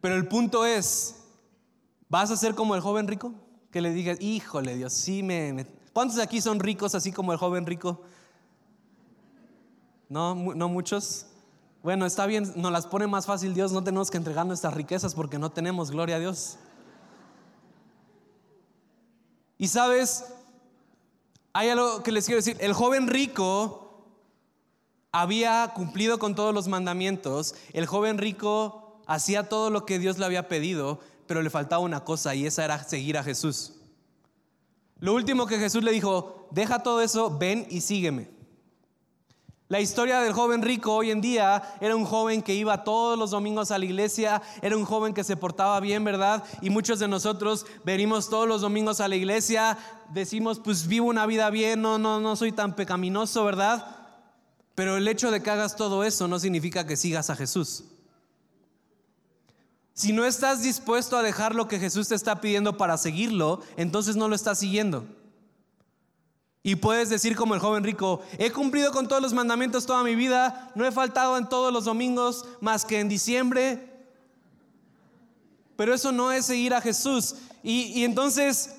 Pero 0.00 0.14
el 0.14 0.28
punto 0.28 0.64
es, 0.64 1.16
¿vas 2.08 2.30
a 2.30 2.36
ser 2.36 2.54
como 2.54 2.76
el 2.76 2.80
joven 2.80 3.08
rico? 3.08 3.34
Que 3.72 3.80
le 3.80 3.90
digas, 3.90 4.18
híjole 4.20 4.76
Dios, 4.76 4.92
sí 4.92 5.24
me, 5.24 5.66
¿Cuántos 5.94 6.16
de 6.16 6.24
aquí 6.24 6.40
son 6.40 6.58
ricos 6.58 6.94
así 6.94 7.12
como 7.12 7.32
el 7.32 7.38
joven 7.38 7.64
rico? 7.64 8.02
No, 10.08 10.34
no 10.34 10.68
muchos. 10.68 11.26
Bueno, 11.84 12.04
está 12.04 12.26
bien, 12.26 12.52
nos 12.56 12.72
las 12.72 12.86
pone 12.86 13.06
más 13.06 13.26
fácil 13.26 13.54
Dios, 13.54 13.70
no 13.70 13.84
tenemos 13.84 14.10
que 14.10 14.16
entregar 14.16 14.44
nuestras 14.44 14.74
riquezas 14.74 15.14
porque 15.14 15.38
no 15.38 15.52
tenemos, 15.52 15.92
gloria 15.92 16.16
a 16.16 16.18
Dios. 16.18 16.58
Y 19.56 19.68
sabes, 19.68 20.24
hay 21.52 21.68
algo 21.68 22.02
que 22.02 22.10
les 22.10 22.26
quiero 22.26 22.38
decir. 22.38 22.56
El 22.58 22.72
joven 22.72 23.06
rico 23.06 24.08
había 25.12 25.70
cumplido 25.74 26.18
con 26.18 26.34
todos 26.34 26.52
los 26.52 26.66
mandamientos. 26.66 27.54
El 27.72 27.86
joven 27.86 28.18
rico 28.18 29.00
hacía 29.06 29.48
todo 29.48 29.70
lo 29.70 29.86
que 29.86 30.00
Dios 30.00 30.18
le 30.18 30.24
había 30.24 30.48
pedido, 30.48 30.98
pero 31.28 31.40
le 31.40 31.50
faltaba 31.50 31.82
una 31.82 32.02
cosa 32.02 32.34
y 32.34 32.46
esa 32.46 32.64
era 32.64 32.82
seguir 32.82 33.16
a 33.16 33.22
Jesús. 33.22 33.73
Lo 35.04 35.12
último 35.12 35.46
que 35.46 35.58
Jesús 35.58 35.84
le 35.84 35.92
dijo, 35.92 36.48
deja 36.50 36.78
todo 36.78 37.02
eso, 37.02 37.36
ven 37.36 37.66
y 37.68 37.82
sígueme. 37.82 38.30
La 39.68 39.78
historia 39.78 40.20
del 40.20 40.32
joven 40.32 40.62
rico 40.62 40.94
hoy 40.94 41.10
en 41.10 41.20
día 41.20 41.76
era 41.82 41.94
un 41.94 42.06
joven 42.06 42.40
que 42.40 42.54
iba 42.54 42.84
todos 42.84 43.18
los 43.18 43.32
domingos 43.32 43.70
a 43.70 43.76
la 43.76 43.84
iglesia, 43.84 44.40
era 44.62 44.78
un 44.78 44.86
joven 44.86 45.12
que 45.12 45.22
se 45.22 45.36
portaba 45.36 45.78
bien, 45.80 46.04
¿verdad? 46.04 46.42
Y 46.62 46.70
muchos 46.70 47.00
de 47.00 47.08
nosotros 47.08 47.66
venimos 47.84 48.30
todos 48.30 48.48
los 48.48 48.62
domingos 48.62 49.02
a 49.02 49.08
la 49.08 49.16
iglesia, 49.16 49.76
decimos, 50.08 50.58
pues 50.58 50.86
vivo 50.86 51.08
una 51.08 51.26
vida 51.26 51.50
bien, 51.50 51.82
no, 51.82 51.98
no, 51.98 52.18
no 52.18 52.34
soy 52.34 52.52
tan 52.52 52.74
pecaminoso, 52.74 53.44
¿verdad? 53.44 53.84
Pero 54.74 54.96
el 54.96 55.06
hecho 55.06 55.30
de 55.30 55.42
que 55.42 55.50
hagas 55.50 55.76
todo 55.76 56.02
eso 56.02 56.28
no 56.28 56.38
significa 56.38 56.86
que 56.86 56.96
sigas 56.96 57.28
a 57.28 57.36
Jesús. 57.36 57.84
Si 59.94 60.12
no 60.12 60.24
estás 60.24 60.62
dispuesto 60.62 61.16
a 61.16 61.22
dejar 61.22 61.54
lo 61.54 61.68
que 61.68 61.78
Jesús 61.78 62.08
te 62.08 62.16
está 62.16 62.40
pidiendo 62.40 62.76
para 62.76 62.98
seguirlo, 62.98 63.60
entonces 63.76 64.16
no 64.16 64.28
lo 64.28 64.34
estás 64.34 64.58
siguiendo. 64.58 65.06
Y 66.64 66.76
puedes 66.76 67.10
decir 67.10 67.36
como 67.36 67.54
el 67.54 67.60
joven 67.60 67.84
rico, 67.84 68.22
he 68.38 68.50
cumplido 68.50 68.90
con 68.90 69.06
todos 69.06 69.22
los 69.22 69.34
mandamientos 69.34 69.86
toda 69.86 70.02
mi 70.02 70.16
vida, 70.16 70.72
no 70.74 70.84
he 70.84 70.90
faltado 70.90 71.38
en 71.38 71.48
todos 71.48 71.72
los 71.72 71.84
domingos 71.84 72.44
más 72.60 72.84
que 72.84 72.98
en 72.98 73.08
diciembre. 73.08 73.94
Pero 75.76 75.94
eso 75.94 76.10
no 76.10 76.32
es 76.32 76.46
seguir 76.46 76.74
a 76.74 76.80
Jesús. 76.80 77.36
Y, 77.62 78.02
entonces, 78.02 78.76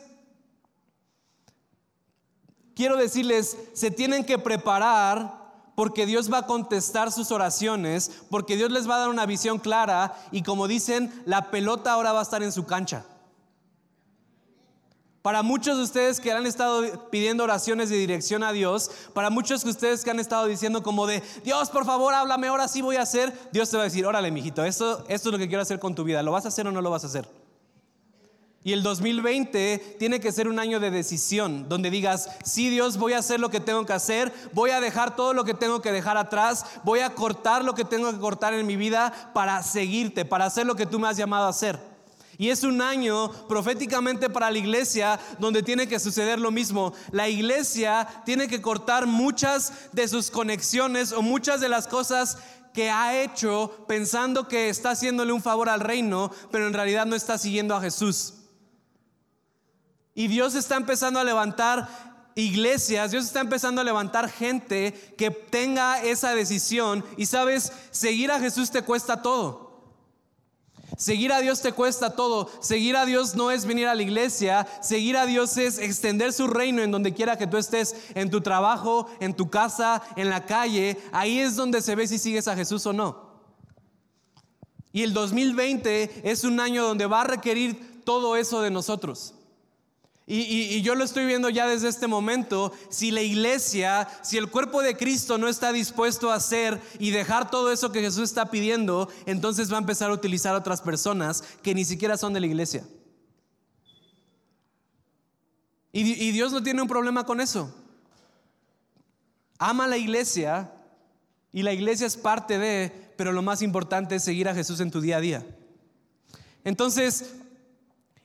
quiero 2.76 2.98
decirles, 2.98 3.58
se 3.74 3.92
tienen 3.92 4.26
que 4.26 4.38
preparar 4.38 5.45
porque 5.76 6.06
Dios 6.06 6.32
va 6.32 6.40
a 6.40 6.46
contestar 6.48 7.12
sus 7.12 7.32
oraciones, 7.32 8.10
porque 8.30 8.56
Dios 8.56 8.72
les 8.72 8.90
va 8.90 8.96
a 8.96 9.00
dar 9.00 9.10
una 9.10 9.26
visión 9.26 9.60
clara 9.60 10.16
y 10.32 10.42
como 10.42 10.68
dicen, 10.68 11.24
la 11.26 11.52
pelota 11.52 11.92
ahora 11.92 12.14
va 12.14 12.20
a 12.20 12.24
estar 12.24 12.42
en 12.42 12.52
su 12.52 12.66
cancha. 12.66 13.06
Para 15.22 15.42
muchos 15.42 15.78
de 15.78 15.84
ustedes 15.84 16.20
que 16.20 16.32
han 16.32 16.46
estado 16.46 17.10
pidiendo 17.10 17.44
oraciones 17.44 17.90
de 17.90 17.98
dirección 17.98 18.44
a 18.44 18.52
Dios, 18.52 18.92
para 19.14 19.32
muchos 19.32 19.64
de 19.64 19.72
ustedes 19.72 20.04
que 20.04 20.12
han 20.12 20.20
estado 20.20 20.46
diciendo 20.46 20.84
como 20.84 21.08
de, 21.08 21.24
Dios, 21.44 21.72
por 21.72 21.84
favor, 21.84 22.14
háblame, 22.14 22.48
ahora 22.48 22.68
sí 22.68 22.84
voy 22.84 22.98
a 22.98 23.02
hacer, 23.02 23.34
Dios 23.52 23.72
te 23.72 23.78
va 23.78 23.84
a 23.84 23.86
decir, 23.86 24.06
órale, 24.06 24.30
mijito, 24.30 24.64
esto, 24.64 25.04
esto 25.08 25.30
es 25.30 25.34
lo 25.34 25.40
que 25.40 25.48
quiero 25.48 25.64
hacer 25.64 25.80
con 25.80 25.96
tu 25.96 26.04
vida, 26.04 26.22
¿lo 26.22 26.32
vas 26.32 26.46
a 26.46 26.50
hacer 26.50 26.68
o 26.68 26.72
no 26.72 26.80
lo 26.80 26.92
vas 26.92 27.06
a 27.06 27.08
hacer? 27.08 27.28
Y 28.66 28.74
el 28.74 28.82
2020 28.82 29.96
tiene 30.00 30.20
que 30.20 30.32
ser 30.32 30.48
un 30.48 30.58
año 30.58 30.80
de 30.80 30.90
decisión, 30.90 31.70
donde 31.70 31.92
digas, 31.92 32.28
sí 32.44 32.72
Dios, 32.72 32.98
voy 32.98 33.14
a 33.14 33.20
hacer 33.20 33.40
lo 33.40 33.52
que 33.52 33.60
tengo 33.60 33.86
que 33.86 33.94
hacer, 33.94 34.34
voy 34.54 34.72
a 34.72 34.82
dejar 34.82 35.16
todo 35.16 35.36
lo 35.36 35.44
que 35.44 35.54
tengo 35.54 35.84
que 35.84 35.92
dejar 35.92 36.18
atrás, 36.18 36.66
voy 36.84 37.02
a 37.02 37.12
cortar 37.12 37.64
lo 37.64 37.76
que 37.76 37.86
tengo 37.86 38.12
que 38.12 38.18
cortar 38.18 38.56
en 38.56 38.66
mi 38.66 38.76
vida 38.76 39.14
para 39.36 39.62
seguirte, 39.62 40.26
para 40.26 40.46
hacer 40.46 40.66
lo 40.66 40.76
que 40.76 40.88
tú 40.88 40.98
me 40.98 41.08
has 41.08 41.16
llamado 41.16 41.46
a 41.46 41.50
hacer. 41.50 41.80
Y 42.40 42.50
es 42.50 42.64
un 42.64 42.82
año 42.82 43.32
proféticamente 43.48 44.32
para 44.32 44.50
la 44.50 44.58
iglesia 44.58 45.20
donde 45.38 45.62
tiene 45.62 45.88
que 45.88 46.00
suceder 46.00 46.40
lo 46.40 46.50
mismo. 46.50 46.92
La 47.12 47.30
iglesia 47.30 48.08
tiene 48.26 48.48
que 48.48 48.64
cortar 48.64 49.06
muchas 49.06 49.74
de 49.92 50.08
sus 50.08 50.32
conexiones 50.32 51.12
o 51.12 51.22
muchas 51.22 51.62
de 51.62 51.70
las 51.70 51.86
cosas 51.86 52.40
que 52.74 52.90
ha 52.90 53.22
hecho 53.22 53.86
pensando 53.88 54.48
que 54.48 54.70
está 54.70 54.90
haciéndole 54.90 55.34
un 55.34 55.44
favor 55.44 55.70
al 55.70 55.82
reino, 55.82 56.32
pero 56.50 56.66
en 56.66 56.74
realidad 56.74 57.06
no 57.06 57.16
está 57.16 57.38
siguiendo 57.38 57.76
a 57.76 57.82
Jesús. 57.82 58.34
Y 60.16 60.28
Dios 60.28 60.56
está 60.56 60.78
empezando 60.78 61.20
a 61.20 61.24
levantar 61.24 61.88
iglesias, 62.36 63.12
Dios 63.12 63.26
está 63.26 63.42
empezando 63.42 63.82
a 63.82 63.84
levantar 63.84 64.30
gente 64.30 64.94
que 65.18 65.30
tenga 65.30 66.02
esa 66.02 66.34
decisión. 66.34 67.04
Y 67.18 67.26
sabes, 67.26 67.72
seguir 67.92 68.32
a 68.32 68.40
Jesús 68.40 68.72
te 68.72 68.82
cuesta 68.82 69.22
todo. 69.22 69.66
Seguir 70.98 71.34
a 71.34 71.42
Dios 71.42 71.62
te 71.62 71.74
cuesta 71.74 72.16
todo. 72.16 72.50
Seguir 72.62 72.96
a 72.96 73.06
Dios 73.06 73.36
no 73.36 73.52
es 73.52 73.66
venir 73.66 73.88
a 73.88 73.96
la 73.96 74.02
iglesia. 74.02 74.66
Seguir 74.82 75.18
a 75.18 75.26
Dios 75.26 75.58
es 75.58 75.78
extender 75.78 76.32
su 76.32 76.48
reino 76.48 76.82
en 76.82 76.92
donde 76.92 77.14
quiera 77.14 77.38
que 77.38 77.48
tú 77.48 77.58
estés, 77.58 77.96
en 78.16 78.30
tu 78.30 78.40
trabajo, 78.42 79.10
en 79.20 79.34
tu 79.34 79.50
casa, 79.50 80.02
en 80.16 80.30
la 80.30 80.46
calle. 80.46 80.98
Ahí 81.12 81.40
es 81.40 81.58
donde 81.58 81.82
se 81.82 81.96
ve 81.96 82.08
si 82.08 82.18
sigues 82.18 82.48
a 82.48 82.56
Jesús 82.56 82.86
o 82.86 82.94
no. 82.94 83.26
Y 84.94 85.04
el 85.04 85.14
2020 85.14 86.22
es 86.24 86.46
un 86.46 86.62
año 86.62 86.86
donde 86.86 87.06
va 87.06 87.22
a 87.22 87.26
requerir 87.26 88.04
todo 88.06 88.38
eso 88.38 88.62
de 88.62 88.72
nosotros. 88.72 89.35
Y, 90.28 90.82
yo 90.82 90.96
lo 90.96 91.04
estoy 91.04 91.26
viendo 91.28 91.50
ya 91.50 91.68
desde 91.68 91.88
este 91.88 92.08
momento. 92.08 92.74
Si 92.90 93.12
la 93.12 93.22
iglesia, 93.22 94.08
si 94.24 94.38
el 94.38 94.50
cuerpo 94.50 94.82
de 94.82 94.98
Cristo 94.98 95.38
no 95.38 95.48
está 95.48 95.72
dispuesto 95.72 96.32
a 96.32 96.36
hacer 96.36 96.82
y 96.98 97.12
dejar 97.12 97.52
todo 97.52 97.72
eso 97.72 97.92
que 97.92 98.02
Jesús 98.02 98.24
está 98.24 98.50
pidiendo, 98.50 99.08
entonces 99.28 99.72
va 99.72 99.78
a 99.78 99.82
empezar 99.82 100.10
a 100.10 100.14
utilizar 100.14 100.56
otras 100.56 100.82
personas 100.82 101.44
que 101.62 101.76
ni 101.76 101.86
siquiera 101.86 102.18
son 102.18 102.34
de 102.34 102.40
la 102.40 102.48
iglesia. 102.48 102.84
Y, 105.92 106.02
y 106.02 106.32
Dios 106.32 106.52
no 106.52 106.64
tiene 106.64 106.82
un 106.82 106.88
problema 106.88 107.26
con 107.26 107.40
eso. 107.40 107.74
Ama 109.60 109.88
la 109.88 109.98
iglesia 109.98 110.72
y 111.54 111.62
la 111.62 111.72
iglesia 111.72 112.08
es 112.08 112.18
parte 112.18 112.58
de, 112.58 112.92
pero 113.16 113.32
lo 113.32 113.44
más 113.44 113.62
importante 113.62 114.16
es 114.16 114.24
seguir 114.24 114.50
a 114.50 114.56
Jesús 114.56 114.80
en 114.80 114.90
tu 114.90 115.02
día 115.02 115.18
a 115.18 115.22
día. 115.22 115.46
Entonces, 116.64 117.36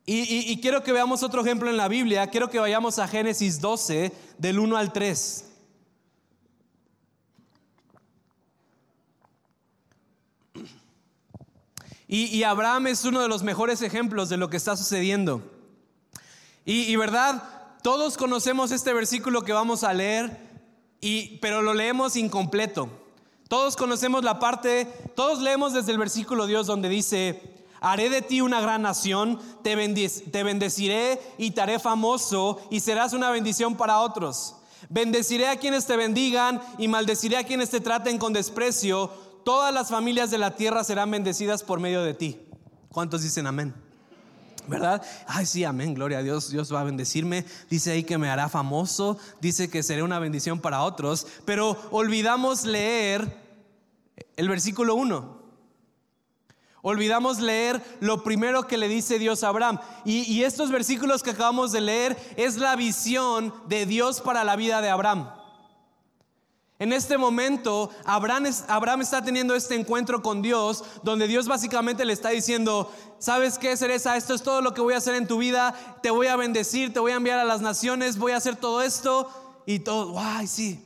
y, 0.07 0.61
quiero 0.61 0.83
que 0.83 0.93
veamos 0.93 1.23
otro 1.23 1.43
ejemplo 1.43 1.71
en 1.71 1.77
la 1.77 1.87
Biblia. 1.87 2.27
Quiero 2.29 2.51
que 2.51 2.59
vayamos 2.59 2.99
a 2.99 3.07
Génesis 3.07 3.61
12, 3.61 4.13
del 4.39 4.59
1 4.59 4.77
al 4.77 4.93
3. 4.93 5.45
Y, 12.13 12.43
Abraham 12.43 12.89
es 12.89 13.05
uno 13.05 13.21
de 13.21 13.29
los 13.29 13.45
mejores 13.45 13.83
ejemplos 13.83 14.29
de 14.29 14.37
lo 14.37 14.51
que 14.51 14.57
está 14.57 14.77
sucediendo. 14.77 15.49
Y, 16.65 16.97
verdad, 16.97 17.45
todos 17.85 18.17
conocemos 18.17 18.73
este 18.73 18.93
versículo 18.93 19.43
que 19.43 19.53
vamos 19.53 19.85
a 19.85 19.93
leer, 19.93 20.37
y, 21.01 21.39
pero 21.39 21.63
lo 21.63 21.73
leemos 21.73 22.17
incompleto. 22.17 22.89
Todos 23.49 23.77
conocemos 23.77 24.25
la 24.25 24.41
parte, 24.41 24.87
todos 25.15 25.39
leemos 25.41 25.73
desde 25.73 25.93
el 25.93 25.99
versículo 25.99 26.49
Dios 26.49 26.67
donde 26.67 26.89
dice, 26.89 27.60
Haré 27.81 28.11
de 28.11 28.21
ti 28.21 28.41
una 28.43 28.61
gran 28.61 28.83
nación, 28.83 29.41
te, 29.63 29.75
bendeciré 29.75 31.21
y 31.39 31.53
te 31.53 31.61
haré 31.61 31.79
famoso 31.79 32.61
y 32.71 32.81
serás 32.81 33.15
una 33.15 33.31
bendición 33.31 33.77
para 33.77 34.01
otros. 34.01 34.57
Bendeciré 34.89 35.49
a 35.49 35.57
quienes 35.57 35.87
te 35.87 35.97
bendigan 35.97 36.61
y 36.79 36.89
maldeciré 36.89 37.39
a 37.39 37.45
quienes 37.45 37.71
te 37.71 37.81
traten 37.81 38.19
con 38.19 38.33
desprecio. 38.33 39.11
Todas 39.45 39.73
las 39.73 39.89
familias 39.89 40.31
de 40.31 40.39
la 40.39 40.57
tierra 40.57 40.85
serán 40.85 41.11
bendecidas 41.11 41.63
por 41.63 41.81
medio 41.81 42.03
de 42.03 42.13
ti. 42.13 42.39
¿Cuántos 42.91 43.23
dicen 43.23 43.47
amén? 43.47 43.75
¿Verdad? 44.67 45.03
Ay, 45.27 45.47
sí, 45.47 45.65
amén, 45.65 45.95
gloria 45.95 46.19
a 46.19 46.23
Dios, 46.23 46.51
Dios 46.51 46.73
va 46.73 46.83
a 46.83 46.85
bendecirme. 46.85 47.47
Dice 47.71 47.93
ahí 47.93 48.05
que 48.05 48.19
me 48.19 48.29
hará 48.29 48.49
famoso, 48.49 49.19
dice 49.41 49.71
que 49.71 49.83
seré 49.83 50.03
una 50.03 50.19
bendición 50.19 50.61
para 50.61 50.83
otros, 50.83 51.27
pero 51.45 51.77
olvidamos 51.91 52.65
leer 52.65 53.37
el 54.37 54.49
versículo 54.49 54.95
1. 54.97 55.40
Olvidamos 56.83 57.41
leer 57.41 57.83
lo 58.01 58.23
primero 58.23 58.67
que 58.67 58.79
le 58.79 58.89
dice 58.89 59.19
Dios 59.19 59.45
a 59.45 59.49
Abraham. 59.49 59.79
Y, 60.05 60.43
estos 60.43 60.71
versículos 60.71 61.23
que 61.23 61.31
acabamos 61.31 61.73
de 61.73 61.83
leer 61.83 62.17
es 62.37 62.57
la 62.57 62.75
visión 62.77 63.53
de 63.69 63.85
Dios 63.85 64.21
para 64.21 64.45
la 64.45 64.57
vida 64.57 64.81
de 64.81 64.89
Abraham. 64.89 65.31
En 66.79 66.95
este 66.95 67.19
momento, 67.19 67.91
Abraham, 68.07 68.47
está 69.03 69.23
teniendo 69.23 69.55
este 69.55 69.75
encuentro 69.75 70.23
con 70.23 70.41
Dios, 70.41 70.83
donde 71.03 71.29
Dios 71.29 71.47
básicamente 71.47 72.07
le 72.07 72.15
está 72.15 72.31
diciendo, 72.31 72.91
¿sabes 73.19 73.59
qué, 73.59 73.77
Cereza? 73.77 74.17
Esto 74.17 74.33
es 74.33 74.43
todo 74.43 74.63
lo 74.63 74.73
que 74.73 74.81
voy 74.81 74.95
a 74.95 74.99
hacer 74.99 75.15
en 75.15 75.27
tu 75.27 75.37
vida, 75.37 75.75
te 76.03 76.11
voy 76.11 76.29
a 76.29 76.37
bendecir, 76.37 76.95
te 76.95 77.01
voy 77.01 77.13
a 77.13 77.17
enviar 77.17 77.39
a 77.39 77.45
las 77.45 77.61
naciones, 77.61 78.17
voy 78.17 78.33
a 78.33 78.39
hacer 78.39 78.57
todo 78.57 78.81
esto 78.81 79.31
y 79.67 79.81
todo, 79.81 80.19
¡ay, 80.19 80.47
sí! 80.47 80.83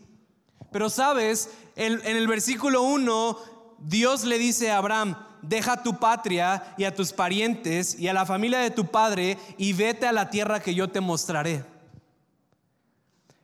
Pero 0.73 0.91
sabes, 0.91 1.51
en 1.77 2.01
el 2.05 2.27
versículo 2.27 2.83
1, 2.83 3.39
Dios 3.79 4.25
le 4.25 4.39
dice 4.39 4.73
a 4.73 4.79
Abraham, 4.79 5.17
deja 5.49 5.83
tu 5.83 5.99
patria 5.99 6.75
y 6.77 6.85
a 6.85 6.95
tus 6.95 7.13
parientes 7.13 7.99
y 7.99 8.09
a 8.09 8.13
la 8.13 8.27
familia 8.27 8.61
de 8.61 8.71
tu 8.71 8.87
padre 8.87 9.39
y 9.59 9.73
vete 9.73 10.07
a 10.07 10.13
la 10.13 10.31
tierra 10.31 10.61
que 10.61 10.75
yo 10.75 10.89
te 10.89 11.01
mostraré. 11.01 11.65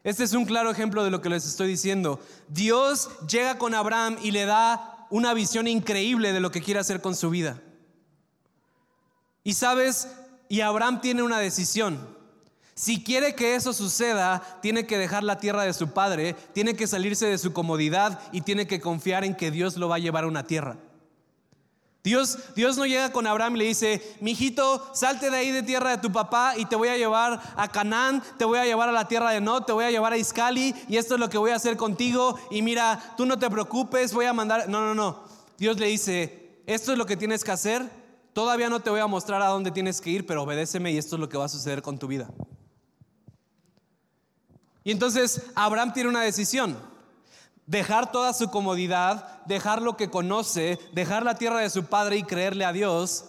Este 0.02 0.24
es 0.24 0.32
un 0.32 0.46
claro 0.46 0.70
ejemplo 0.70 1.04
de 1.04 1.10
lo 1.10 1.20
que 1.20 1.28
les 1.28 1.46
estoy 1.46 1.68
diciendo. 1.68 2.20
Dios 2.48 3.10
llega 3.28 3.58
con 3.58 3.74
Abraham 3.74 4.16
y 4.22 4.30
le 4.30 4.46
da 4.46 5.06
una 5.10 5.34
visión 5.34 5.66
increíble 5.66 6.32
de 6.32 6.40
lo 6.40 6.50
que 6.50 6.62
quiere 6.62 6.80
hacer 6.80 7.00
con 7.02 7.14
su 7.14 7.28
vida. 7.28 7.60
Y 9.44 9.54
sabes, 9.54 10.08
y 10.48 10.62
Abraham 10.62 11.00
tiene 11.00 11.22
una 11.22 11.38
decisión. 11.38 12.18
Si 12.74 13.04
quiere 13.04 13.34
que 13.34 13.56
eso 13.56 13.74
suceda, 13.74 14.42
tiene 14.62 14.86
que 14.86 14.96
dejar 14.96 15.22
la 15.22 15.38
tierra 15.38 15.64
de 15.64 15.74
su 15.74 15.90
padre, 15.90 16.34
tiene 16.54 16.74
que 16.74 16.86
salirse 16.86 17.26
de 17.26 17.36
su 17.36 17.52
comodidad 17.52 18.20
y 18.32 18.40
tiene 18.40 18.66
que 18.66 18.80
confiar 18.80 19.22
en 19.24 19.34
que 19.34 19.50
Dios 19.50 19.76
lo 19.76 19.88
va 19.88 19.96
a 19.96 19.98
llevar 19.98 20.24
a 20.24 20.28
una 20.28 20.44
tierra. 20.44 20.78
Dios, 22.02 22.38
Dios 22.56 22.78
no 22.78 22.86
llega 22.86 23.12
con 23.12 23.26
Abraham 23.26 23.56
y 23.56 23.58
le 23.58 23.64
dice, 23.66 24.16
mi 24.20 24.30
hijito, 24.30 24.90
salte 24.94 25.30
de 25.30 25.36
ahí 25.36 25.50
de 25.50 25.62
tierra 25.62 25.90
de 25.90 25.98
tu 25.98 26.10
papá 26.10 26.54
y 26.56 26.64
te 26.64 26.74
voy 26.74 26.88
a 26.88 26.96
llevar 26.96 27.40
a 27.56 27.68
Canaán, 27.68 28.22
te 28.38 28.46
voy 28.46 28.58
a 28.58 28.64
llevar 28.64 28.88
a 28.88 28.92
la 28.92 29.06
tierra 29.06 29.32
de 29.32 29.40
No, 29.42 29.64
te 29.64 29.72
voy 29.72 29.84
a 29.84 29.90
llevar 29.90 30.14
a 30.14 30.16
Iscali 30.16 30.74
y 30.88 30.96
esto 30.96 31.14
es 31.14 31.20
lo 31.20 31.28
que 31.28 31.36
voy 31.36 31.50
a 31.50 31.56
hacer 31.56 31.76
contigo 31.76 32.38
y 32.50 32.62
mira, 32.62 33.14
tú 33.18 33.26
no 33.26 33.38
te 33.38 33.50
preocupes, 33.50 34.14
voy 34.14 34.24
a 34.24 34.32
mandar... 34.32 34.68
No, 34.68 34.80
no, 34.80 34.94
no. 34.94 35.24
Dios 35.58 35.78
le 35.78 35.88
dice, 35.88 36.62
esto 36.66 36.92
es 36.92 36.98
lo 36.98 37.04
que 37.04 37.18
tienes 37.18 37.44
que 37.44 37.50
hacer, 37.50 37.86
todavía 38.32 38.70
no 38.70 38.80
te 38.80 38.88
voy 38.88 39.00
a 39.00 39.06
mostrar 39.06 39.42
a 39.42 39.48
dónde 39.48 39.70
tienes 39.70 40.00
que 40.00 40.08
ir, 40.08 40.26
pero 40.26 40.44
obedéceme 40.44 40.92
y 40.92 40.96
esto 40.96 41.16
es 41.16 41.20
lo 41.20 41.28
que 41.28 41.36
va 41.36 41.44
a 41.44 41.48
suceder 41.48 41.82
con 41.82 41.98
tu 41.98 42.06
vida. 42.06 42.30
Y 44.84 44.90
entonces 44.90 45.42
Abraham 45.54 45.92
tiene 45.92 46.08
una 46.08 46.22
decisión 46.22 46.78
dejar 47.70 48.10
toda 48.10 48.32
su 48.32 48.50
comodidad, 48.50 49.44
dejar 49.46 49.80
lo 49.80 49.96
que 49.96 50.10
conoce, 50.10 50.80
dejar 50.92 51.24
la 51.24 51.36
tierra 51.36 51.60
de 51.60 51.70
su 51.70 51.84
padre 51.84 52.16
y 52.16 52.24
creerle 52.24 52.64
a 52.64 52.72
Dios, 52.72 53.26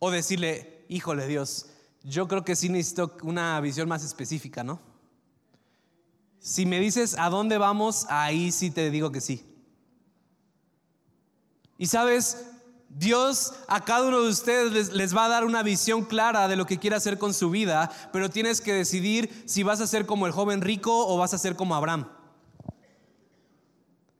o 0.00 0.10
decirle, 0.10 0.84
híjole 0.88 1.28
Dios, 1.28 1.66
yo 2.02 2.26
creo 2.26 2.44
que 2.44 2.56
sí 2.56 2.68
necesito 2.68 3.16
una 3.22 3.60
visión 3.60 3.88
más 3.88 4.04
específica, 4.04 4.64
¿no? 4.64 4.80
Si 6.40 6.66
me 6.66 6.80
dices 6.80 7.16
a 7.16 7.30
dónde 7.30 7.58
vamos, 7.58 8.06
ahí 8.08 8.50
sí 8.50 8.72
te 8.72 8.90
digo 8.90 9.12
que 9.12 9.20
sí. 9.20 9.46
Y 11.78 11.86
sabes, 11.86 12.44
Dios 12.88 13.54
a 13.68 13.84
cada 13.84 14.08
uno 14.08 14.22
de 14.22 14.30
ustedes 14.30 14.72
les, 14.72 14.92
les, 14.92 15.16
va 15.16 15.26
a 15.26 15.28
dar 15.28 15.44
una 15.44 15.62
visión 15.62 16.04
clara 16.04 16.48
de 16.48 16.56
lo 16.56 16.66
que 16.66 16.78
quiere 16.78 16.96
hacer 16.96 17.18
con 17.18 17.32
su 17.34 17.50
vida, 17.50 17.88
pero 18.12 18.30
tienes 18.30 18.60
que 18.60 18.72
decidir 18.72 19.44
si 19.46 19.62
vas 19.62 19.80
a 19.80 19.86
ser 19.86 20.06
como 20.06 20.26
el 20.26 20.32
joven 20.32 20.60
rico 20.60 21.06
o 21.06 21.16
vas 21.18 21.34
a 21.34 21.38
ser 21.38 21.54
como 21.54 21.76
Abraham. 21.76 22.15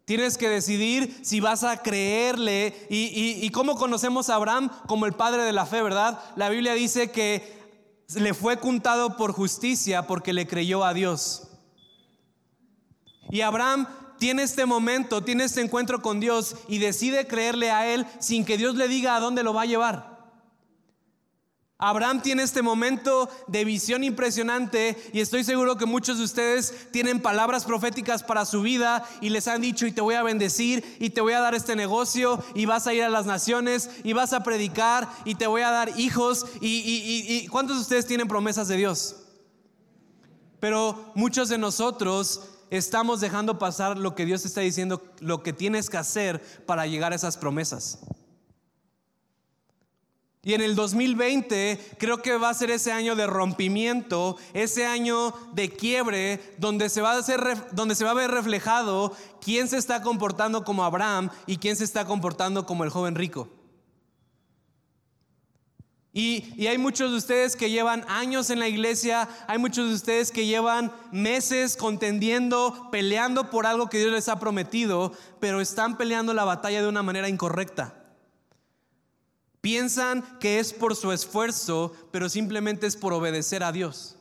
Tienes 0.06 0.38
que 0.38 0.48
decidir 0.48 1.18
si 1.22 1.40
vas 1.40 1.64
a 1.64 1.82
creerle. 1.82 2.86
Y, 2.88 3.50
cómo 3.50 3.74
conocemos 3.74 4.30
a 4.30 4.36
Abraham 4.36 4.70
como 4.86 5.04
el 5.04 5.14
padre 5.14 5.42
de 5.42 5.52
la 5.52 5.66
fe, 5.66 5.82
¿verdad? 5.82 6.20
La 6.36 6.48
Biblia 6.48 6.74
dice 6.74 7.10
que 7.10 7.60
le 8.14 8.32
fue 8.32 8.60
contado 8.60 9.16
por 9.16 9.32
justicia 9.32 10.06
porque 10.06 10.32
le 10.32 10.46
creyó 10.46 10.84
a 10.84 10.94
Dios. 10.94 11.48
Y 13.30 13.40
Abraham 13.40 13.88
tiene 14.20 14.44
este 14.44 14.64
momento, 14.64 15.24
tiene 15.24 15.42
este 15.42 15.60
encuentro 15.60 16.00
con 16.00 16.20
Dios 16.20 16.54
y 16.68 16.78
decide 16.78 17.26
creerle 17.26 17.72
a 17.72 17.92
Él 17.92 18.06
sin 18.20 18.44
que 18.44 18.56
Dios 18.56 18.76
le 18.76 18.86
diga 18.86 19.16
a 19.16 19.20
dónde 19.20 19.42
lo 19.42 19.54
va 19.54 19.62
a 19.62 19.66
llevar. 19.66 20.15
Abraham 21.78 22.22
tiene 22.22 22.42
este 22.42 22.62
momento 22.62 23.28
de 23.48 23.66
visión 23.66 24.02
impresionante 24.02 24.96
y 25.12 25.20
estoy 25.20 25.44
seguro 25.44 25.76
que 25.76 25.84
muchos 25.84 26.16
de 26.16 26.24
ustedes 26.24 26.90
tienen 26.90 27.20
palabras 27.20 27.66
proféticas 27.66 28.22
para 28.22 28.46
su 28.46 28.62
vida 28.62 29.06
y 29.20 29.28
les 29.28 29.46
han 29.46 29.60
dicho 29.60 29.86
y 29.86 29.92
te 29.92 30.00
voy 30.00 30.14
a 30.14 30.22
bendecir 30.22 30.96
y 30.98 31.10
te 31.10 31.20
voy 31.20 31.34
a 31.34 31.40
dar 31.40 31.54
este 31.54 31.76
negocio 31.76 32.42
y 32.54 32.64
vas 32.64 32.86
a 32.86 32.94
ir 32.94 33.02
a 33.02 33.10
las 33.10 33.26
naciones 33.26 33.90
y 34.04 34.14
vas 34.14 34.32
a 34.32 34.42
predicar 34.42 35.06
y 35.26 35.34
te 35.34 35.46
voy 35.46 35.60
a 35.62 35.70
dar 35.70 36.00
hijos 36.00 36.46
y, 36.62 37.46
¿cuántos 37.48 37.76
de 37.76 37.82
ustedes 37.82 38.06
tienen 38.06 38.26
promesas 38.26 38.68
de 38.68 38.78
Dios? 38.78 39.16
Pero 40.60 41.12
muchos 41.14 41.50
de 41.50 41.58
nosotros 41.58 42.40
estamos 42.70 43.20
dejando 43.20 43.58
pasar 43.58 43.98
lo 43.98 44.14
que 44.14 44.24
Dios 44.24 44.46
está 44.46 44.62
diciendo, 44.62 45.02
lo 45.20 45.42
que 45.42 45.52
tienes 45.52 45.90
que 45.90 45.98
hacer 45.98 46.40
para 46.64 46.86
llegar 46.86 47.12
a 47.12 47.16
esas 47.16 47.36
promesas. 47.36 47.98
Y 50.46 50.54
en 50.54 50.60
el 50.60 50.76
2020 50.76 51.96
creo 51.98 52.22
que 52.22 52.36
va 52.36 52.50
a 52.50 52.54
ser 52.54 52.70
ese 52.70 52.92
año 52.92 53.16
de 53.16 53.26
rompimiento, 53.26 54.36
ese 54.54 54.86
año 54.86 55.34
de 55.54 55.70
quiebre, 55.70 56.54
donde 56.58 56.88
se 56.88 57.00
va 57.00 57.14
a, 57.18 58.14
ver 58.14 58.30
reflejado 58.30 59.12
quién 59.40 59.66
se 59.66 59.76
está 59.76 60.02
comportando 60.02 60.62
como 60.62 60.84
Abraham 60.84 61.30
y 61.48 61.56
quién 61.56 61.74
se 61.74 61.82
está 61.82 62.04
comportando 62.04 62.64
como 62.64 62.84
el 62.84 62.90
joven 62.90 63.16
rico. 63.16 63.48
Y, 66.12 66.64
hay 66.68 66.78
muchos 66.78 67.10
de 67.10 67.16
ustedes 67.16 67.56
que 67.56 67.68
llevan 67.68 68.04
años 68.06 68.48
en 68.50 68.60
la 68.60 68.68
iglesia, 68.68 69.28
hay 69.48 69.58
muchos 69.58 69.88
de 69.88 69.96
ustedes 69.96 70.30
que 70.30 70.46
llevan 70.46 70.92
meses 71.10 71.76
contendiendo, 71.76 72.88
peleando 72.92 73.50
por 73.50 73.66
algo 73.66 73.90
que 73.90 73.98
Dios 73.98 74.12
les 74.12 74.28
ha 74.28 74.38
prometido, 74.38 75.12
pero 75.40 75.60
están 75.60 75.96
peleando 75.96 76.34
la 76.34 76.44
batalla 76.44 76.82
de 76.82 76.88
una 76.88 77.02
manera 77.02 77.28
incorrecta. 77.28 77.95
Piensan 79.60 80.22
que 80.38 80.58
es 80.58 80.72
por 80.72 80.94
su 80.94 81.12
esfuerzo, 81.12 81.92
pero 82.10 82.28
simplemente 82.28 82.86
es 82.86 82.96
por 82.96 83.12
obedecer 83.12 83.62
a 83.62 83.72
Dios. 83.72 84.16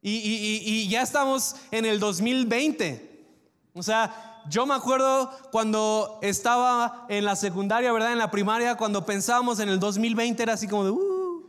Y, 0.00 0.88
ya 0.88 1.02
estamos 1.02 1.56
en 1.70 1.84
el 1.84 2.00
2020. 2.00 3.26
O 3.74 3.82
sea, 3.82 4.42
yo 4.48 4.64
me 4.64 4.74
acuerdo 4.74 5.30
cuando 5.50 6.18
estaba 6.22 7.06
en 7.08 7.24
la 7.24 7.36
secundaria, 7.36 7.92
¿verdad? 7.92 8.12
En 8.12 8.18
la 8.18 8.30
primaria, 8.30 8.76
cuando 8.76 9.04
pensábamos 9.04 9.60
en 9.60 9.68
el 9.68 9.78
2020 9.78 10.42
era 10.42 10.54
así 10.54 10.66
como 10.66 10.84
de, 10.84 10.90
uh, 10.90 11.46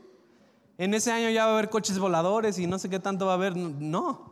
en 0.78 0.94
ese 0.94 1.12
año 1.12 1.30
ya 1.30 1.46
va 1.46 1.52
a 1.52 1.54
haber 1.56 1.70
coches 1.70 2.00
voladores 2.00 2.58
y 2.60 2.68
no 2.68 2.80
sé 2.80 2.90
qué 2.90 3.00
tanto 3.00 3.26
va 3.26 3.34
a 3.34 3.36
haber. 3.36 3.56
No. 3.56 4.29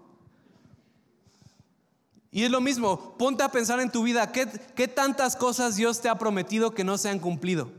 Y 2.31 2.43
es 2.43 2.51
lo 2.51 2.61
mismo, 2.61 3.15
ponte 3.17 3.43
a 3.43 3.51
pensar 3.51 3.79
en 3.79 3.91
tu 3.91 4.03
vida, 4.03 4.31
¿qué, 4.31 4.87
tantas 4.87 5.35
cosas 5.35 5.75
Dios 5.75 6.01
te 6.01 6.09
ha 6.09 6.17
prometido 6.17 6.71
que 6.71 6.83
no 6.83 6.97
se 6.97 7.09
han 7.09 7.19
cumplido? 7.19 7.71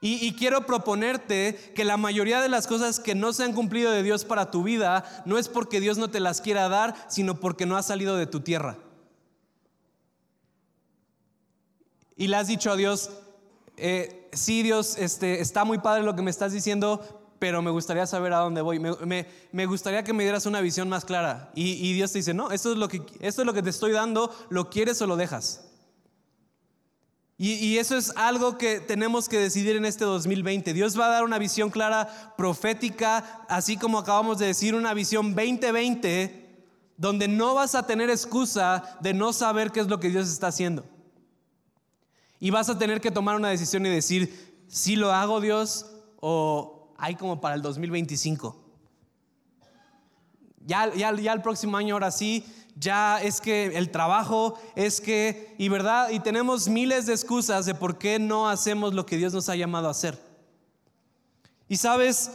Y, 0.00 0.32
quiero 0.34 0.64
proponerte 0.64 1.72
que 1.74 1.84
la 1.84 1.96
mayoría 1.96 2.40
de 2.40 2.48
las 2.48 2.68
cosas 2.68 3.00
que 3.00 3.16
no 3.16 3.32
se 3.32 3.42
han 3.42 3.52
cumplido 3.52 3.90
de 3.90 4.04
Dios 4.04 4.24
para 4.24 4.52
tu 4.52 4.62
vida 4.62 5.24
no 5.24 5.38
es 5.38 5.48
porque 5.48 5.80
Dios 5.80 5.98
no 5.98 6.08
te 6.08 6.20
las 6.20 6.40
quiera 6.40 6.68
dar, 6.68 6.94
sino 7.08 7.40
porque 7.40 7.66
no 7.66 7.76
ha 7.76 7.82
salido 7.82 8.16
de 8.16 8.26
tu 8.26 8.40
tierra. 8.40 8.78
Y 12.16 12.28
le 12.28 12.36
has 12.36 12.46
dicho 12.46 12.70
a 12.70 12.76
Dios, 12.76 13.10
eh, 13.76 14.28
sí 14.32 14.62
Dios, 14.62 14.96
este, 14.98 15.40
está 15.40 15.64
muy 15.64 15.78
padre 15.78 16.04
lo 16.04 16.14
que 16.14 16.22
me 16.22 16.30
estás 16.30 16.52
diciendo, 16.52 17.17
pero 17.38 17.62
me 17.62 17.70
gustaría 17.70 18.06
saber 18.06 18.32
a 18.32 18.38
dónde 18.38 18.62
voy. 18.62 18.80
Me, 18.80 19.66
gustaría 19.66 20.02
que 20.02 20.12
me 20.12 20.24
dieras 20.24 20.46
una 20.46 20.60
visión 20.60 20.88
más 20.88 21.04
clara. 21.04 21.50
Y, 21.54 21.92
Dios 21.92 22.12
te 22.12 22.18
dice, 22.18 22.34
no, 22.34 22.50
esto 22.50 22.72
es, 22.72 22.78
lo 22.78 22.88
que, 22.88 23.02
esto 23.20 23.42
es 23.42 23.46
lo 23.46 23.52
que 23.52 23.62
te 23.62 23.70
estoy 23.70 23.92
dando, 23.92 24.34
¿lo 24.48 24.70
quieres 24.70 25.00
o 25.02 25.06
lo 25.06 25.16
dejas? 25.16 25.64
Y, 27.36 27.52
y, 27.54 27.78
eso 27.78 27.96
es 27.96 28.12
algo 28.16 28.58
que 28.58 28.80
tenemos 28.80 29.28
que 29.28 29.38
decidir 29.38 29.76
en 29.76 29.84
este 29.84 30.04
2020. 30.04 30.72
Dios 30.72 30.98
va 30.98 31.06
a 31.06 31.10
dar 31.10 31.24
una 31.24 31.38
visión 31.38 31.70
clara, 31.70 32.34
profética, 32.36 33.44
así 33.48 33.76
como 33.76 33.98
acabamos 33.98 34.38
de 34.38 34.46
decir, 34.46 34.74
una 34.74 34.92
visión 34.94 35.34
2020, 35.34 36.48
donde 36.96 37.28
no 37.28 37.54
vas 37.54 37.76
a 37.76 37.86
tener 37.86 38.10
excusa 38.10 38.98
de 39.00 39.14
no 39.14 39.32
saber 39.32 39.70
qué 39.70 39.80
es 39.80 39.86
lo 39.86 40.00
que 40.00 40.08
Dios 40.08 40.28
está 40.28 40.48
haciendo. 40.48 40.84
Y 42.40 42.50
vas 42.50 42.68
a 42.68 42.78
tener 42.78 43.00
que 43.00 43.12
tomar 43.12 43.36
una 43.36 43.50
decisión 43.50 43.86
y 43.86 43.88
decir, 43.88 44.64
si 44.68 44.96
lo 44.96 45.12
hago 45.12 45.40
Dios 45.40 45.86
o 46.20 46.77
hay 46.98 47.14
como 47.14 47.40
para 47.40 47.54
el 47.54 47.62
2025. 47.62 48.56
Ya, 50.66 50.92
ya, 50.94 51.14
ya 51.14 51.32
el 51.32 51.40
próximo 51.40 51.76
año 51.76 51.94
ahora 51.94 52.10
sí, 52.10 52.44
ya 52.74 53.22
es 53.22 53.40
que 53.40 53.78
el 53.78 53.90
trabajo 53.90 54.58
es 54.76 55.00
que, 55.00 55.54
y 55.58 55.68
verdad, 55.68 56.10
y 56.10 56.20
tenemos 56.20 56.68
miles 56.68 57.06
de 57.06 57.14
excusas 57.14 57.64
de 57.64 57.74
por 57.74 57.98
qué 57.98 58.18
no 58.18 58.48
hacemos 58.48 58.92
lo 58.92 59.06
que 59.06 59.16
Dios 59.16 59.32
nos 59.32 59.48
ha 59.48 59.56
llamado 59.56 59.88
a 59.88 59.92
hacer. 59.92 60.20
Y 61.68 61.76
sabes, 61.76 62.32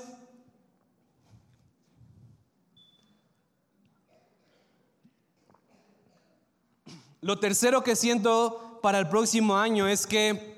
lo 7.21 7.39
tercero 7.39 7.83
que 7.83 7.95
siento 7.95 8.79
para 8.81 8.99
el 8.99 9.09
próximo 9.09 9.57
año 9.57 9.87
es 9.87 10.07
que 10.07 10.52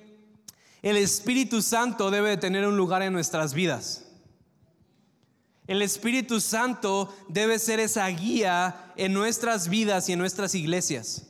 el 0.86 0.98
Espíritu 0.98 1.64
Santo 1.64 2.12
debe 2.12 2.30
de 2.30 2.38
tener 2.38 2.68
un 2.68 2.78
lugar 2.78 3.02
en 3.02 3.12
nuestras 3.12 3.56
vidas. 3.56 4.06
El 5.66 5.82
Espíritu 5.82 6.40
Santo 6.40 7.12
debe 7.28 7.58
ser 7.58 7.80
esa 7.80 8.06
guía 8.10 8.94
en 8.96 9.12
nuestras 9.12 9.68
vidas 9.68 10.08
y 10.08 10.14
en 10.14 10.20
nuestras 10.20 10.54
iglesias. 10.54 11.26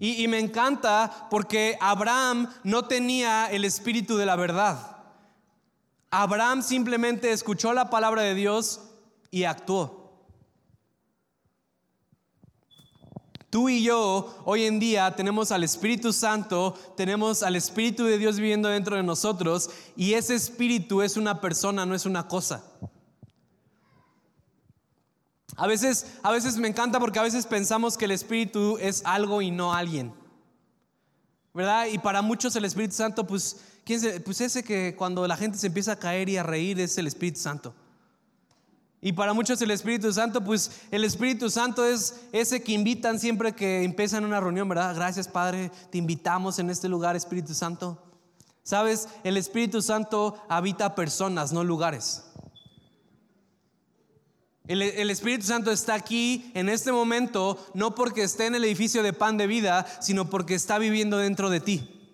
Y, 0.00 0.24
y, 0.24 0.26
me 0.26 0.40
encanta 0.40 1.28
porque 1.30 1.78
Abraham 1.80 2.52
no 2.64 2.84
tenía 2.86 3.46
el 3.46 3.64
Espíritu 3.64 4.16
de 4.16 4.26
la 4.26 4.34
verdad. 4.34 4.96
Abraham 6.10 6.64
simplemente 6.64 7.30
escuchó 7.30 7.72
la 7.72 7.90
palabra 7.90 8.22
de 8.22 8.34
Dios 8.34 8.80
y 9.30 9.44
actuó. 9.44 9.99
Tú 13.50 13.68
y 13.68 13.82
yo 13.82 14.42
hoy 14.44 14.64
en 14.64 14.78
día 14.78 15.16
tenemos 15.16 15.50
al 15.50 15.64
Espíritu 15.64 16.12
Santo, 16.12 16.78
tenemos 16.96 17.42
al 17.42 17.56
Espíritu 17.56 18.04
de 18.04 18.16
Dios 18.16 18.36
viviendo 18.36 18.68
dentro 18.68 18.94
de 18.94 19.02
nosotros 19.02 19.70
y 19.96 20.14
ese 20.14 20.36
Espíritu 20.36 21.02
es 21.02 21.16
una 21.16 21.40
persona, 21.40 21.84
no 21.84 21.96
es 21.96 22.06
una 22.06 22.28
cosa. 22.28 22.62
A 25.56 25.66
veces, 25.66 26.06
a 26.22 26.30
veces 26.30 26.56
me 26.58 26.68
encanta 26.68 27.00
porque 27.00 27.18
a 27.18 27.22
veces 27.22 27.44
pensamos 27.44 27.98
que 27.98 28.04
el 28.04 28.12
Espíritu 28.12 28.78
es 28.80 29.02
algo 29.04 29.42
y 29.42 29.50
no 29.50 29.74
alguien. 29.74 30.14
¿Verdad? 31.52 31.86
Y 31.86 31.98
para 31.98 32.22
muchos 32.22 32.54
el 32.54 32.64
Espíritu 32.64 32.94
Santo, 32.94 33.26
pues, 33.26 33.60
¿quién 33.84 34.00
pues 34.24 34.40
ese 34.40 34.62
que 34.62 34.94
cuando 34.96 35.26
la 35.26 35.36
gente 35.36 35.58
se 35.58 35.66
empieza 35.66 35.92
a 35.92 35.98
caer 35.98 36.28
y 36.28 36.36
a 36.36 36.44
reír 36.44 36.78
es 36.78 36.96
el 36.98 37.08
Espíritu 37.08 37.40
Santo. 37.40 37.74
Y 39.02 39.12
para 39.12 39.32
muchos 39.32 39.60
el 39.62 39.70
Espíritu 39.70 40.12
Santo, 40.12 40.44
pues 40.44 40.82
el 40.90 41.04
Espíritu 41.04 41.48
Santo 41.48 41.84
es 41.86 42.20
ese 42.32 42.62
que 42.62 42.72
invitan 42.72 43.18
siempre 43.18 43.54
que 43.54 43.82
empiezan 43.82 44.26
una 44.26 44.40
reunión, 44.40 44.68
¿verdad? 44.68 44.94
Gracias 44.94 45.26
Padre, 45.26 45.70
te 45.90 45.98
invitamos 45.98 46.58
en 46.58 46.68
este 46.68 46.88
lugar, 46.88 47.16
Espíritu 47.16 47.54
Santo. 47.54 47.98
Sabes, 48.62 49.08
el 49.24 49.38
Espíritu 49.38 49.80
Santo 49.80 50.36
habita 50.48 50.94
personas, 50.94 51.50
no 51.52 51.64
lugares. 51.64 52.24
El, 54.68 55.10
Espíritu 55.10 55.46
Santo 55.46 55.72
está 55.72 55.94
aquí 55.94 56.52
en 56.54 56.68
este 56.68 56.92
momento, 56.92 57.58
no 57.74 57.96
porque 57.96 58.22
esté 58.22 58.46
en 58.46 58.54
el 58.54 58.64
edificio 58.64 59.02
de 59.02 59.12
pan 59.12 59.36
de 59.36 59.48
vida, 59.48 59.84
sino 60.00 60.30
porque 60.30 60.54
está 60.54 60.78
viviendo 60.78 61.16
dentro 61.16 61.50
de 61.50 61.58
ti. 61.58 62.12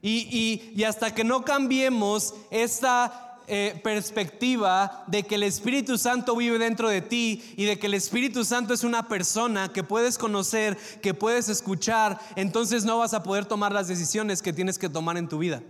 Y, 0.00 0.28
y, 0.30 0.72
y 0.74 0.84
hasta 0.84 1.12
que 1.14 1.24
no 1.24 1.44
cambiemos 1.44 2.32
esta 2.50 3.29
eh, 3.52 3.80
perspectiva 3.82 5.02
de 5.08 5.24
que 5.24 5.34
el 5.34 5.42
Espíritu 5.42 5.98
Santo 5.98 6.36
vive 6.36 6.56
dentro 6.56 6.88
de 6.88 7.00
ti 7.02 7.42
y 7.56 7.64
de 7.64 7.80
que 7.80 7.88
el 7.88 7.94
Espíritu 7.94 8.44
Santo 8.44 8.72
es 8.72 8.84
una 8.84 9.08
persona 9.08 9.72
que 9.72 9.82
puedes 9.82 10.18
conocer, 10.18 10.78
que 11.02 11.14
puedes 11.14 11.48
escuchar, 11.48 12.20
entonces 12.36 12.84
no 12.84 12.98
vas 12.98 13.12
a 13.12 13.24
poder 13.24 13.46
tomar 13.46 13.72
las 13.72 13.88
decisiones 13.88 14.40
que 14.40 14.52
tienes 14.52 14.78
que 14.78 14.88
tomar 14.88 15.16
en 15.16 15.28
tu 15.28 15.38
vida. 15.38 15.64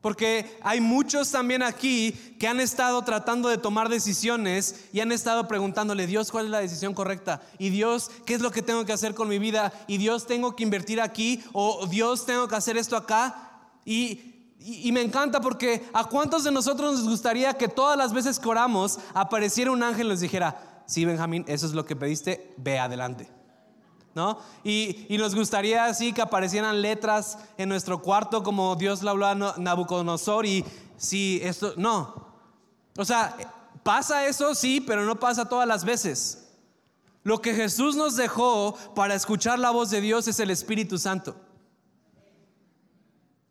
Porque 0.00 0.58
hay 0.62 0.80
muchos 0.80 1.30
también 1.30 1.62
aquí 1.62 2.12
que 2.38 2.48
han 2.48 2.60
estado 2.60 3.02
tratando 3.02 3.50
de 3.50 3.58
tomar 3.58 3.90
decisiones 3.90 4.86
y 4.94 5.00
han 5.00 5.12
estado 5.12 5.46
preguntándole, 5.46 6.06
Dios, 6.06 6.30
¿cuál 6.30 6.46
es 6.46 6.50
la 6.50 6.60
decisión 6.60 6.94
correcta? 6.94 7.42
Y 7.58 7.68
Dios, 7.68 8.10
¿qué 8.24 8.32
es 8.32 8.40
lo 8.40 8.50
que 8.50 8.62
tengo 8.62 8.86
que 8.86 8.94
hacer 8.94 9.14
con 9.14 9.28
mi 9.28 9.38
vida? 9.38 9.72
Y 9.88 9.98
Dios, 9.98 10.26
¿tengo 10.26 10.56
que 10.56 10.62
invertir 10.62 11.02
aquí? 11.02 11.42
¿O 11.52 11.86
Dios, 11.86 12.24
tengo 12.24 12.48
que 12.48 12.56
hacer 12.56 12.78
esto 12.78 12.96
acá? 12.96 13.50
Y 13.84 14.37
y, 14.60 14.90
me 14.92 15.02
encanta 15.02 15.40
porque 15.40 15.88
a 15.92 16.04
cuántos 16.04 16.44
de 16.44 16.50
nosotros 16.50 16.92
nos 16.92 17.08
gustaría 17.08 17.54
que 17.54 17.68
todas 17.68 17.96
las 17.96 18.12
veces 18.12 18.38
que 18.38 18.48
oramos 18.48 18.98
apareciera 19.14 19.70
un 19.70 19.82
ángel 19.82 20.06
y 20.06 20.10
nos 20.10 20.20
dijera, 20.20 20.82
sí, 20.86 21.04
Benjamín, 21.04 21.44
eso 21.46 21.66
es 21.66 21.72
lo 21.72 21.84
que 21.84 21.94
pediste, 21.94 22.54
ve 22.56 22.78
adelante. 22.78 23.30
¿No? 24.14 24.38
Y, 24.64 25.06
y, 25.08 25.16
nos 25.16 25.36
gustaría 25.36 25.84
así 25.84 26.12
que 26.12 26.22
aparecieran 26.22 26.82
letras 26.82 27.38
en 27.56 27.68
nuestro 27.68 28.02
cuarto 28.02 28.42
como 28.42 28.74
Dios 28.74 29.02
le 29.02 29.10
habló 29.10 29.26
a 29.26 29.34
Nabucodonosor 29.34 30.44
y 30.44 30.64
si 30.96 31.40
esto, 31.44 31.74
no. 31.76 32.26
O 32.96 33.04
sea, 33.04 33.36
pasa 33.84 34.26
eso, 34.26 34.56
sí, 34.56 34.80
pero 34.80 35.04
no 35.04 35.20
pasa 35.20 35.48
todas 35.48 35.68
las 35.68 35.84
veces. 35.84 36.48
Lo 37.22 37.40
que 37.40 37.54
Jesús 37.54 37.94
nos 37.94 38.16
dejó 38.16 38.76
para 38.96 39.14
escuchar 39.14 39.58
la 39.60 39.70
voz 39.70 39.90
de 39.90 40.00
Dios 40.00 40.26
es 40.26 40.40
el 40.40 40.50
Espíritu 40.50 40.98
Santo. 40.98 41.36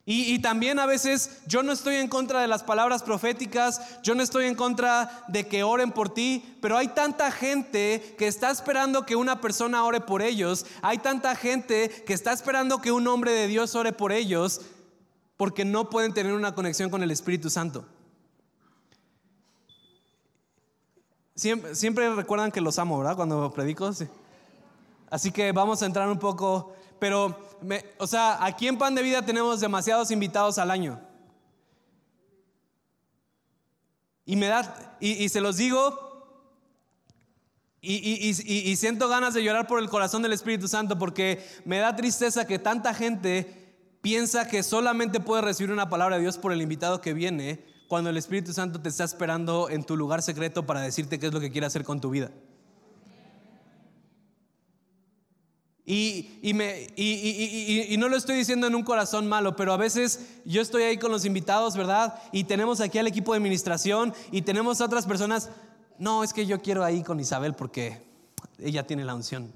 Y, 0.09 0.39
también 0.39 0.79
a 0.79 0.85
veces 0.85 1.41
yo 1.47 1.63
no 1.63 1.73
estoy 1.73 1.95
en 1.95 2.07
contra 2.07 2.39
de 2.39 2.47
las 2.47 2.63
palabras 2.63 3.03
proféticas, 3.03 4.01
yo 4.03 4.15
no 4.15 4.23
estoy 4.23 4.45
en 4.45 4.55
contra 4.55 5.25
de 5.27 5.49
que 5.49 5.63
oren 5.63 5.91
por 5.91 6.13
ti, 6.13 6.57
pero 6.61 6.77
hay 6.77 6.87
tanta 6.87 7.29
gente 7.29 8.15
que 8.17 8.25
está 8.25 8.49
esperando 8.49 9.05
que 9.05 9.17
una 9.17 9.41
persona 9.41 9.83
ore 9.83 9.99
por 9.99 10.21
ellos, 10.21 10.65
hay 10.81 10.99
tanta 10.99 11.35
gente 11.35 11.89
que 12.07 12.13
está 12.13 12.31
esperando 12.31 12.79
que 12.79 12.93
un 12.93 13.05
hombre 13.05 13.33
de 13.33 13.47
Dios 13.47 13.75
ore 13.75 13.91
por 13.91 14.13
ellos, 14.13 14.61
porque 15.35 15.65
no 15.65 15.89
pueden 15.89 16.13
tener 16.13 16.31
una 16.31 16.55
conexión 16.55 16.89
con 16.89 17.03
el 17.03 17.11
Espíritu 17.11 17.49
Santo. 17.49 17.83
Siempre, 21.35 22.15
recuerdan 22.15 22.53
que 22.53 22.61
los 22.61 22.79
amo, 22.79 22.97
¿verdad? 22.97 23.17
Cuando 23.17 23.51
predico. 23.51 23.91
Así 25.09 25.31
que 25.31 25.51
vamos 25.51 25.83
a 25.83 25.85
entrar 25.85 26.07
un 26.07 26.17
poco 26.17 26.73
pero, 26.99 27.37
o 27.97 28.07
sea, 28.07 28.43
aquí 28.43 28.67
en 28.67 28.77
Pan 28.77 28.95
de 28.95 29.03
Vida 29.03 29.23
tenemos 29.23 29.59
demasiados 29.59 30.11
invitados 30.11 30.57
al 30.57 30.71
año. 30.71 30.99
Y 34.25 34.35
me 34.35 34.47
da, 34.47 34.97
y, 34.99 35.29
se 35.29 35.39
los 35.39 35.57
digo, 35.57 36.05
y, 37.79 38.29
y, 38.29 38.75
siento 38.75 39.07
ganas 39.07 39.33
de 39.33 39.43
llorar 39.43 39.67
por 39.67 39.79
el 39.79 39.89
corazón 39.89 40.21
del 40.21 40.33
Espíritu 40.33 40.67
Santo 40.67 40.97
porque 40.97 41.45
me 41.63 41.77
da 41.77 41.95
tristeza 41.95 42.45
que 42.45 42.59
tanta 42.59 42.93
gente 42.93 43.67
piensa 44.01 44.47
que 44.47 44.63
solamente 44.63 45.19
puede 45.19 45.43
recibir 45.43 45.71
una 45.71 45.89
palabra 45.89 46.17
de 46.17 46.23
Dios 46.23 46.37
por 46.37 46.51
el 46.51 46.61
invitado 46.61 46.99
que 46.99 47.13
viene 47.13 47.63
cuando 47.87 48.09
el 48.09 48.17
Espíritu 48.17 48.51
Santo 48.51 48.81
te 48.81 48.89
está 48.89 49.05
esperando 49.05 49.69
en 49.69 49.83
tu 49.83 49.95
lugar 49.95 50.21
secreto 50.21 50.65
para 50.65 50.81
decirte 50.81 51.19
qué 51.19 51.27
es 51.27 51.33
lo 51.33 51.39
que 51.39 51.51
quiere 51.51 51.67
hacer 51.67 51.83
con 51.83 52.01
tu 52.01 52.09
vida. 52.09 52.31
Y, 55.89 56.51
me, 56.53 56.89
y, 56.97 57.95
no 57.97 58.09
lo 58.09 58.17
estoy 58.17 58.35
diciendo 58.35 58.67
en 58.67 58.75
un 58.75 58.83
corazón 58.83 59.25
malo, 59.25 59.55
pero 59.55 59.71
a 59.71 59.77
veces 59.77 60.19
yo 60.43 60.61
estoy 60.61 60.83
ahí 60.83 60.97
con 60.97 61.13
los 61.13 61.23
invitados, 61.23 61.77
¿verdad? 61.77 62.21
Y 62.33 62.43
tenemos 62.43 62.81
aquí 62.81 62.97
al 62.97 63.07
equipo 63.07 63.31
de 63.31 63.38
administración 63.38 64.13
y 64.29 64.41
tenemos 64.41 64.81
a 64.81 64.85
otras 64.85 65.05
personas. 65.05 65.49
No, 65.97 66.25
es 66.25 66.33
que 66.33 66.45
yo 66.45 66.61
quiero 66.61 66.83
ahí 66.83 67.03
con 67.03 67.21
Isabel 67.21 67.53
porque 67.53 68.01
ella 68.59 68.85
tiene 68.85 69.05
la 69.05 69.15
unción. 69.15 69.49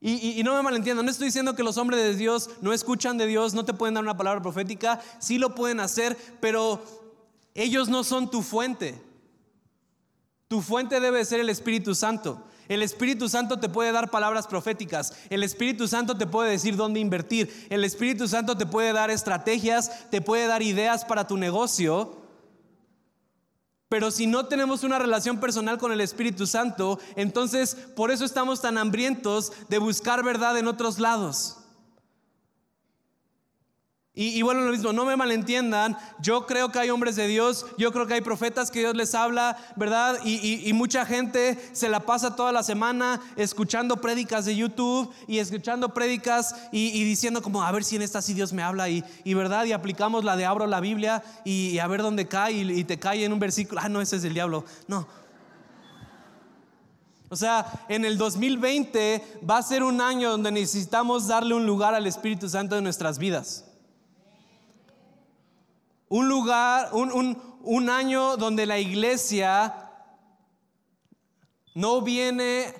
Y, 0.00 0.42
no 0.42 0.56
me 0.56 0.62
malentiendo, 0.62 1.04
no 1.04 1.12
estoy 1.12 1.26
diciendo 1.26 1.54
que 1.54 1.62
los 1.62 1.78
hombres 1.78 2.02
de 2.02 2.16
Dios 2.16 2.50
no 2.60 2.72
escuchan 2.72 3.16
de 3.16 3.26
Dios, 3.26 3.54
no 3.54 3.64
te 3.64 3.72
pueden 3.72 3.94
dar 3.94 4.02
una 4.02 4.16
palabra 4.16 4.42
profética, 4.42 5.00
sí 5.20 5.38
lo 5.38 5.54
pueden 5.54 5.78
hacer, 5.78 6.18
pero 6.40 6.82
ellos 7.54 7.88
no 7.88 8.02
son 8.02 8.28
tu 8.28 8.42
fuente. 8.42 9.00
Tu 10.48 10.60
fuente 10.60 10.98
debe 10.98 11.24
ser 11.24 11.38
el 11.38 11.50
Espíritu 11.50 11.94
Santo. 11.94 12.44
El 12.68 12.82
Espíritu 12.82 13.28
Santo 13.28 13.58
te 13.58 13.68
puede 13.68 13.92
dar 13.92 14.10
palabras 14.10 14.46
proféticas. 14.46 15.12
El 15.30 15.42
Espíritu 15.42 15.86
Santo 15.88 16.16
te 16.16 16.26
puede 16.26 16.50
decir 16.50 16.76
dónde 16.76 17.00
invertir. 17.00 17.66
El 17.70 17.84
Espíritu 17.84 18.28
Santo 18.28 18.56
te 18.56 18.66
puede 18.66 18.92
dar 18.92 19.10
estrategias, 19.10 20.10
te 20.10 20.20
puede 20.20 20.46
dar 20.46 20.62
ideas 20.62 21.04
para 21.04 21.26
tu 21.26 21.36
negocio. 21.36 22.22
Pero 23.88 24.10
si 24.10 24.26
no 24.26 24.46
tenemos 24.46 24.82
una 24.82 24.98
relación 24.98 25.38
personal 25.38 25.78
con 25.78 25.92
el 25.92 26.00
Espíritu 26.00 26.46
Santo, 26.46 26.98
entonces 27.16 27.76
por 27.94 28.10
eso 28.10 28.24
estamos 28.24 28.60
tan 28.60 28.78
hambrientos 28.78 29.52
de 29.68 29.78
buscar 29.78 30.24
verdad 30.24 30.58
en 30.58 30.68
otros 30.68 30.98
lados. 30.98 31.58
Y, 34.16 34.42
bueno, 34.42 34.60
lo 34.60 34.70
mismo, 34.70 34.92
no 34.92 35.04
me 35.04 35.16
malentiendan, 35.16 35.98
yo 36.20 36.46
creo 36.46 36.70
que 36.70 36.78
hay 36.78 36.88
hombres 36.88 37.16
de 37.16 37.26
Dios, 37.26 37.66
yo 37.76 37.90
creo 37.90 38.06
que 38.06 38.14
hay 38.14 38.20
profetas 38.20 38.70
que 38.70 38.78
Dios 38.78 38.94
les 38.94 39.12
habla, 39.12 39.56
¿verdad? 39.74 40.20
Y, 40.24 40.72
mucha 40.72 41.04
gente 41.04 41.58
se 41.72 41.88
la 41.88 41.98
pasa 41.98 42.36
toda 42.36 42.52
la 42.52 42.62
semana 42.62 43.20
escuchando 43.34 43.96
prédicas 44.00 44.44
de 44.44 44.54
YouTube 44.54 45.12
y 45.26 45.38
escuchando 45.40 45.88
prédicas 45.88 46.54
y, 46.70 47.02
diciendo 47.02 47.42
como, 47.42 47.64
a 47.64 47.72
ver 47.72 47.82
si 47.82 47.96
en 47.96 48.02
esta 48.02 48.22
sí 48.22 48.34
Dios 48.34 48.52
me 48.52 48.62
habla 48.62 48.88
y, 48.88 49.02
¿verdad? 49.34 49.64
Y 49.64 49.72
aplicamos 49.72 50.22
la 50.22 50.36
de 50.36 50.44
abro 50.44 50.68
la 50.68 50.78
Biblia 50.78 51.24
y, 51.44 51.80
a 51.80 51.88
ver 51.88 52.00
dónde 52.00 52.28
cae 52.28 52.52
y, 52.52 52.84
te 52.84 53.00
cae 53.00 53.24
en 53.24 53.32
un 53.32 53.40
versículo, 53.40 53.80
ah, 53.82 53.88
no, 53.88 54.00
ese 54.00 54.14
es 54.14 54.22
el 54.22 54.34
diablo, 54.34 54.64
no. 54.86 55.08
O 57.30 57.34
sea, 57.34 57.84
en 57.88 58.04
el 58.04 58.16
2020 58.16 59.40
va 59.50 59.58
a 59.58 59.62
ser 59.62 59.82
un 59.82 60.00
año 60.00 60.30
donde 60.30 60.52
necesitamos 60.52 61.26
darle 61.26 61.54
un 61.54 61.66
lugar 61.66 61.96
al 61.96 62.06
Espíritu 62.06 62.48
Santo 62.48 62.78
en 62.78 62.84
nuestras 62.84 63.18
vidas. 63.18 63.64
Un 66.08 66.28
lugar, 66.28 66.90
un, 66.92 67.90
año 67.90 68.36
donde 68.36 68.66
la 68.66 68.78
iglesia 68.78 69.90
no 71.74 72.02
viene, 72.02 72.72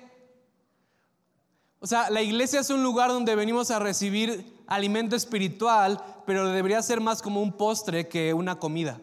o 1.79 1.87
sea, 1.87 2.09
la 2.09 2.21
iglesia 2.21 2.59
es 2.59 2.69
un 2.69 2.83
lugar 2.83 3.09
donde 3.09 3.35
venimos 3.35 3.71
a 3.71 3.79
recibir 3.79 4.63
alimento 4.67 5.15
espiritual, 5.15 6.01
pero 6.25 6.49
debería 6.49 6.81
ser 6.81 7.01
más 7.01 7.21
como 7.21 7.41
un 7.41 7.53
postre 7.53 8.07
que 8.07 8.33
una 8.33 8.57
comida. 8.59 8.99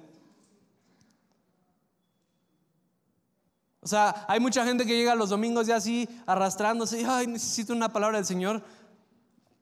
O 3.80 3.88
sea, 3.88 4.24
hay 4.28 4.38
mucha 4.38 4.64
gente 4.64 4.86
que 4.86 4.96
llega 4.96 5.16
los 5.16 5.30
domingos 5.30 5.66
ya 5.66 5.76
así 5.76 6.08
arrastrándose, 6.24 7.04
ay, 7.04 7.26
necesito 7.26 7.72
una 7.72 7.92
palabra 7.92 8.18
del 8.18 8.26
Señor. 8.26 8.62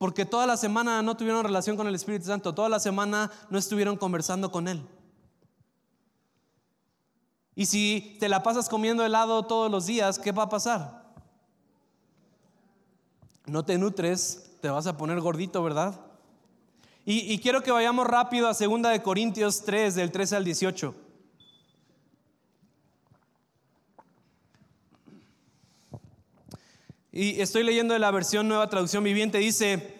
Porque 0.00 0.24
toda 0.24 0.46
la 0.46 0.56
semana 0.56 1.02
no 1.02 1.14
tuvieron 1.14 1.44
relación 1.44 1.76
con 1.76 1.86
el 1.86 1.94
Espíritu 1.94 2.24
Santo, 2.24 2.54
toda 2.54 2.70
la 2.70 2.80
semana 2.80 3.30
no 3.50 3.58
estuvieron 3.58 3.98
conversando 3.98 4.50
con 4.50 4.66
Él. 4.66 4.82
Y 7.54 7.66
si 7.66 8.16
te 8.18 8.30
la 8.30 8.42
pasas 8.42 8.70
comiendo 8.70 9.04
helado 9.04 9.42
todos 9.42 9.70
los 9.70 9.84
días, 9.84 10.18
¿qué 10.18 10.32
va 10.32 10.44
a 10.44 10.48
pasar? 10.48 11.04
No 13.44 13.62
te 13.62 13.76
nutres, 13.76 14.56
te 14.62 14.70
vas 14.70 14.86
a 14.86 14.96
poner 14.96 15.20
gordito, 15.20 15.62
¿verdad? 15.62 16.00
Y, 17.04 17.38
quiero 17.40 17.62
que 17.62 17.70
vayamos 17.70 18.06
rápido 18.06 18.48
a 18.48 18.54
2 18.54 18.82
de 18.90 19.02
Corintios 19.02 19.64
3, 19.66 19.96
del 19.96 20.10
13 20.10 20.36
al 20.36 20.44
18. 20.46 20.94
Y 27.12 27.40
estoy 27.40 27.64
leyendo 27.64 27.94
de 27.94 28.00
la 28.00 28.12
versión 28.12 28.46
Nueva 28.46 28.68
Traducción 28.68 29.02
Viviente, 29.02 29.38
dice, 29.38 29.96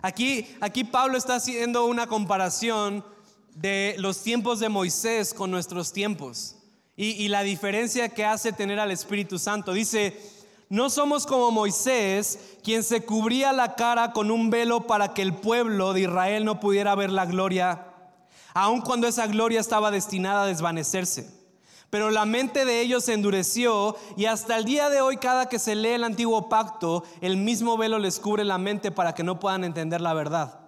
aquí, 0.00 0.46
aquí 0.60 0.84
Pablo 0.84 1.18
está 1.18 1.36
haciendo 1.36 1.86
una 1.86 2.06
comparación 2.06 3.04
de 3.56 3.96
los 3.98 4.22
tiempos 4.22 4.60
de 4.60 4.68
Moisés 4.68 5.34
con 5.34 5.50
nuestros 5.50 5.92
tiempos 5.92 6.56
y, 6.96 7.10
y 7.24 7.28
la 7.28 7.42
diferencia 7.42 8.08
que 8.10 8.24
hace 8.24 8.52
tener 8.52 8.78
al 8.78 8.92
Espíritu 8.92 9.40
Santo. 9.40 9.72
Dice, 9.72 10.16
no 10.68 10.88
somos 10.88 11.26
como 11.26 11.50
Moisés, 11.50 12.58
quien 12.62 12.84
se 12.84 13.04
cubría 13.04 13.52
la 13.52 13.74
cara 13.74 14.12
con 14.12 14.30
un 14.30 14.50
velo 14.50 14.86
para 14.86 15.14
que 15.14 15.22
el 15.22 15.34
pueblo 15.34 15.92
de 15.94 16.02
Israel 16.02 16.44
no 16.44 16.60
pudiera 16.60 16.94
ver 16.94 17.10
la 17.10 17.26
gloria, 17.26 17.88
aun 18.54 18.82
cuando 18.82 19.08
esa 19.08 19.26
gloria 19.26 19.58
estaba 19.58 19.90
destinada 19.90 20.44
a 20.44 20.46
desvanecerse. 20.46 21.43
Pero 21.94 22.10
la 22.10 22.24
mente 22.24 22.64
de 22.64 22.80
ellos 22.80 23.04
se 23.04 23.12
endureció 23.12 23.96
y 24.16 24.24
hasta 24.24 24.56
el 24.56 24.64
día 24.64 24.90
de 24.90 25.00
hoy 25.00 25.16
cada 25.16 25.48
que 25.48 25.60
se 25.60 25.76
lee 25.76 25.90
el 25.90 26.02
antiguo 26.02 26.48
pacto, 26.48 27.04
el 27.20 27.36
mismo 27.36 27.76
velo 27.76 28.00
les 28.00 28.18
cubre 28.18 28.44
la 28.44 28.58
mente 28.58 28.90
para 28.90 29.14
que 29.14 29.22
no 29.22 29.38
puedan 29.38 29.62
entender 29.62 30.00
la 30.00 30.12
verdad. 30.12 30.58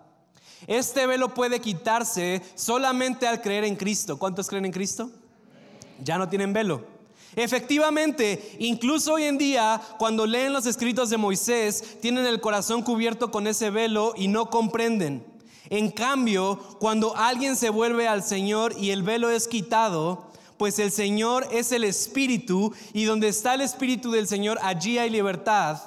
Este 0.68 1.04
velo 1.04 1.34
puede 1.34 1.60
quitarse 1.60 2.42
solamente 2.54 3.26
al 3.26 3.42
creer 3.42 3.64
en 3.64 3.74
Cristo. 3.74 4.20
¿Cuántos 4.20 4.46
creen 4.46 4.66
en 4.66 4.70
Cristo? 4.70 5.10
Ya 6.00 6.16
no 6.16 6.28
tienen 6.28 6.52
velo. 6.52 6.84
Efectivamente, 7.34 8.54
incluso 8.60 9.14
hoy 9.14 9.24
en 9.24 9.36
día, 9.36 9.80
cuando 9.98 10.26
leen 10.26 10.52
los 10.52 10.66
escritos 10.66 11.10
de 11.10 11.16
Moisés, 11.16 11.98
tienen 12.00 12.24
el 12.26 12.40
corazón 12.40 12.82
cubierto 12.82 13.32
con 13.32 13.48
ese 13.48 13.70
velo 13.70 14.14
y 14.16 14.28
no 14.28 14.48
comprenden. 14.48 15.24
En 15.70 15.90
cambio, 15.90 16.60
cuando 16.78 17.16
alguien 17.16 17.56
se 17.56 17.70
vuelve 17.70 18.06
al 18.06 18.22
Señor 18.22 18.74
y 18.78 18.90
el 18.90 19.02
velo 19.02 19.30
es 19.30 19.48
quitado, 19.48 20.25
pues 20.58 20.78
el 20.78 20.90
Señor 20.90 21.46
es 21.50 21.72
el 21.72 21.84
Espíritu 21.84 22.72
y 22.92 23.04
donde 23.04 23.28
está 23.28 23.54
el 23.54 23.60
Espíritu 23.60 24.10
del 24.10 24.26
Señor, 24.26 24.58
allí 24.62 24.98
hay 24.98 25.10
libertad. 25.10 25.80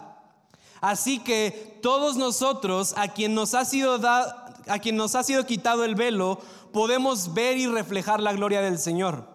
Así 0.82 1.20
que 1.20 1.80
todos 1.82 2.18
nosotros, 2.18 2.94
a 2.98 3.10
quien 3.10 3.34
nos 3.34 3.54
ha 3.54 3.66
sido, 3.66 4.00
a 4.06 4.80
quien 4.80 4.96
nos 4.96 5.16
ha 5.16 5.24
sido 5.24 5.46
quitado 5.46 5.84
el 5.84 5.96
velo, 5.96 6.40
podemos 6.72 7.34
ver 7.34 7.58
y 7.58 7.68
reflejar 7.68 8.22
la 8.22 8.34
gloria 8.34 8.62
del 8.62 8.80
Señor. 8.80 9.28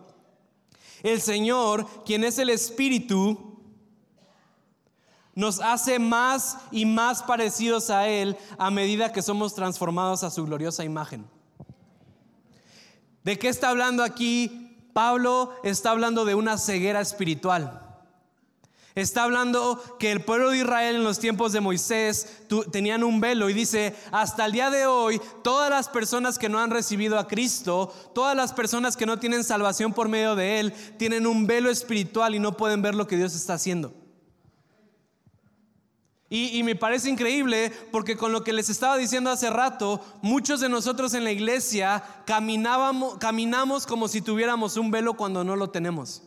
El 1.02 1.20
Señor, 1.20 1.86
quien 2.04 2.24
es 2.24 2.38
el 2.38 2.48
Espíritu, 2.48 3.54
nos 5.34 5.60
hace 5.60 5.98
más 5.98 6.58
y 6.70 6.86
más 6.86 7.22
parecidos 7.22 7.90
a 7.90 8.08
Él 8.08 8.36
a 8.56 8.70
medida 8.70 9.12
que 9.12 9.20
somos 9.20 9.54
transformados 9.54 10.22
a 10.22 10.30
su 10.30 10.44
gloriosa 10.44 10.84
imagen. 10.84 11.26
¿De 13.24 13.38
qué 13.38 13.48
está 13.48 13.70
hablando 13.70 14.02
aquí 14.02 14.63
Pablo 14.94 15.52
está 15.62 15.90
hablando 15.90 16.24
de 16.24 16.34
una 16.34 16.56
ceguera 16.56 17.02
espiritual. 17.02 17.82
Está 18.94 19.24
hablando 19.24 19.82
que 19.98 20.12
el 20.12 20.24
pueblo 20.24 20.50
de 20.50 20.58
Israel 20.58 20.94
en 20.94 21.02
los 21.02 21.18
tiempos 21.18 21.52
de 21.52 21.60
Moisés 21.60 22.44
tenían 22.70 23.02
un 23.02 23.20
velo 23.20 23.50
y 23.50 23.52
dice, 23.52 23.92
hasta 24.12 24.46
el 24.46 24.52
día 24.52 24.70
de 24.70 24.86
hoy, 24.86 25.20
todas 25.42 25.68
las 25.68 25.88
personas 25.88 26.38
que 26.38 26.48
no 26.48 26.60
han 26.60 26.70
recibido 26.70 27.18
a 27.18 27.26
Cristo, 27.26 27.92
todas 28.14 28.36
las 28.36 28.52
personas 28.52 28.96
que 28.96 29.04
no 29.04 29.18
tienen 29.18 29.42
salvación 29.42 29.92
por 29.92 30.08
medio 30.08 30.36
de 30.36 30.60
Él, 30.60 30.72
tienen 30.96 31.26
un 31.26 31.44
velo 31.48 31.70
espiritual 31.70 32.36
y 32.36 32.38
no 32.38 32.56
pueden 32.56 32.82
ver 32.82 32.94
lo 32.94 33.08
que 33.08 33.16
Dios 33.16 33.34
está 33.34 33.54
haciendo. 33.54 33.92
Y, 36.30 36.62
me 36.62 36.74
parece 36.74 37.10
increíble 37.10 37.70
porque 37.92 38.16
con 38.16 38.32
lo 38.32 38.42
que 38.42 38.52
les 38.52 38.68
estaba 38.68 38.96
diciendo 38.96 39.30
hace 39.30 39.50
rato, 39.50 40.04
muchos 40.22 40.58
de 40.58 40.68
nosotros 40.68 41.14
en 41.14 41.22
la 41.22 41.30
iglesia 41.30 42.02
caminábamos, 42.24 43.18
caminamos 43.18 43.86
como 43.86 44.08
si 44.08 44.20
tuviéramos 44.20 44.76
un 44.76 44.90
velo 44.90 45.14
cuando 45.14 45.44
no 45.44 45.54
lo 45.54 45.70
tenemos. 45.70 46.22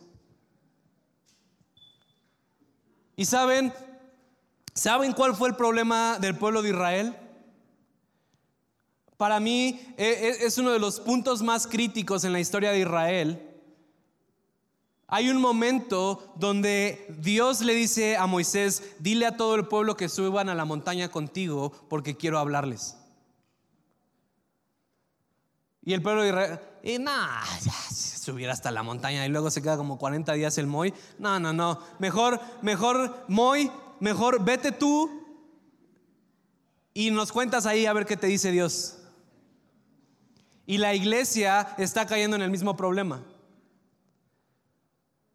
Y 3.16 3.24
saben, 3.24 3.74
¿saben 4.72 5.12
cuál 5.12 5.34
fue 5.34 5.48
el 5.48 5.56
problema 5.56 6.18
del 6.20 6.36
pueblo 6.36 6.62
de 6.62 6.70
Israel? 6.70 7.16
Para 9.16 9.40
mí 9.40 9.80
e, 9.98 10.06
e, 10.06 10.46
es 10.46 10.56
uno 10.58 10.70
de 10.70 10.78
los 10.78 11.00
puntos 11.00 11.42
más 11.42 11.66
críticos 11.66 12.22
en 12.22 12.32
la 12.32 12.40
historia 12.40 12.70
de 12.70 12.78
Israel 12.78 13.47
Hay 15.10 15.30
un 15.30 15.40
momento 15.40 16.32
donde 16.36 17.06
Dios 17.18 17.62
le 17.62 17.74
dice 17.74 18.18
a 18.18 18.26
Moisés, 18.26 18.94
dile 18.98 19.24
a 19.24 19.38
todo 19.38 19.54
el 19.54 19.66
pueblo 19.66 19.96
que 19.96 20.10
suban 20.10 20.50
a 20.50 20.54
la 20.54 20.66
montaña 20.66 21.08
contigo 21.08 21.72
porque 21.88 22.16
quiero 22.16 22.38
hablarles. 22.38 22.94
Y 25.82 25.94
el 25.94 26.02
pueblo 26.02 26.22
de 26.22 26.28
Israel, 26.28 26.60
y 26.82 26.98
nada, 26.98 27.42
hasta 28.50 28.70
la 28.70 28.82
montaña 28.82 29.24
y 29.24 29.30
luego 29.30 29.50
se 29.50 29.62
queda 29.62 29.78
como 29.78 29.96
40 29.96 30.34
días 30.34 30.58
el 30.58 30.66
Moy. 30.66 30.92
No, 31.18 31.40
no, 31.40 31.54
no. 31.54 31.80
Mejor, 31.98 32.38
mejor 32.60 33.24
Moy, 33.28 33.70
mejor 34.00 34.44
vete 34.44 34.72
tú 34.72 35.24
y 36.92 37.10
nos 37.10 37.32
cuentas 37.32 37.64
ahí 37.64 37.86
a 37.86 37.94
ver 37.94 38.04
qué 38.04 38.18
te 38.18 38.26
dice 38.26 38.50
Dios. 38.50 38.98
Y 40.66 40.76
la 40.76 40.94
iglesia 40.94 41.74
está 41.78 42.06
cayendo 42.06 42.36
en 42.36 42.42
el 42.42 42.50
mismo 42.50 42.76
problema. 42.76 43.22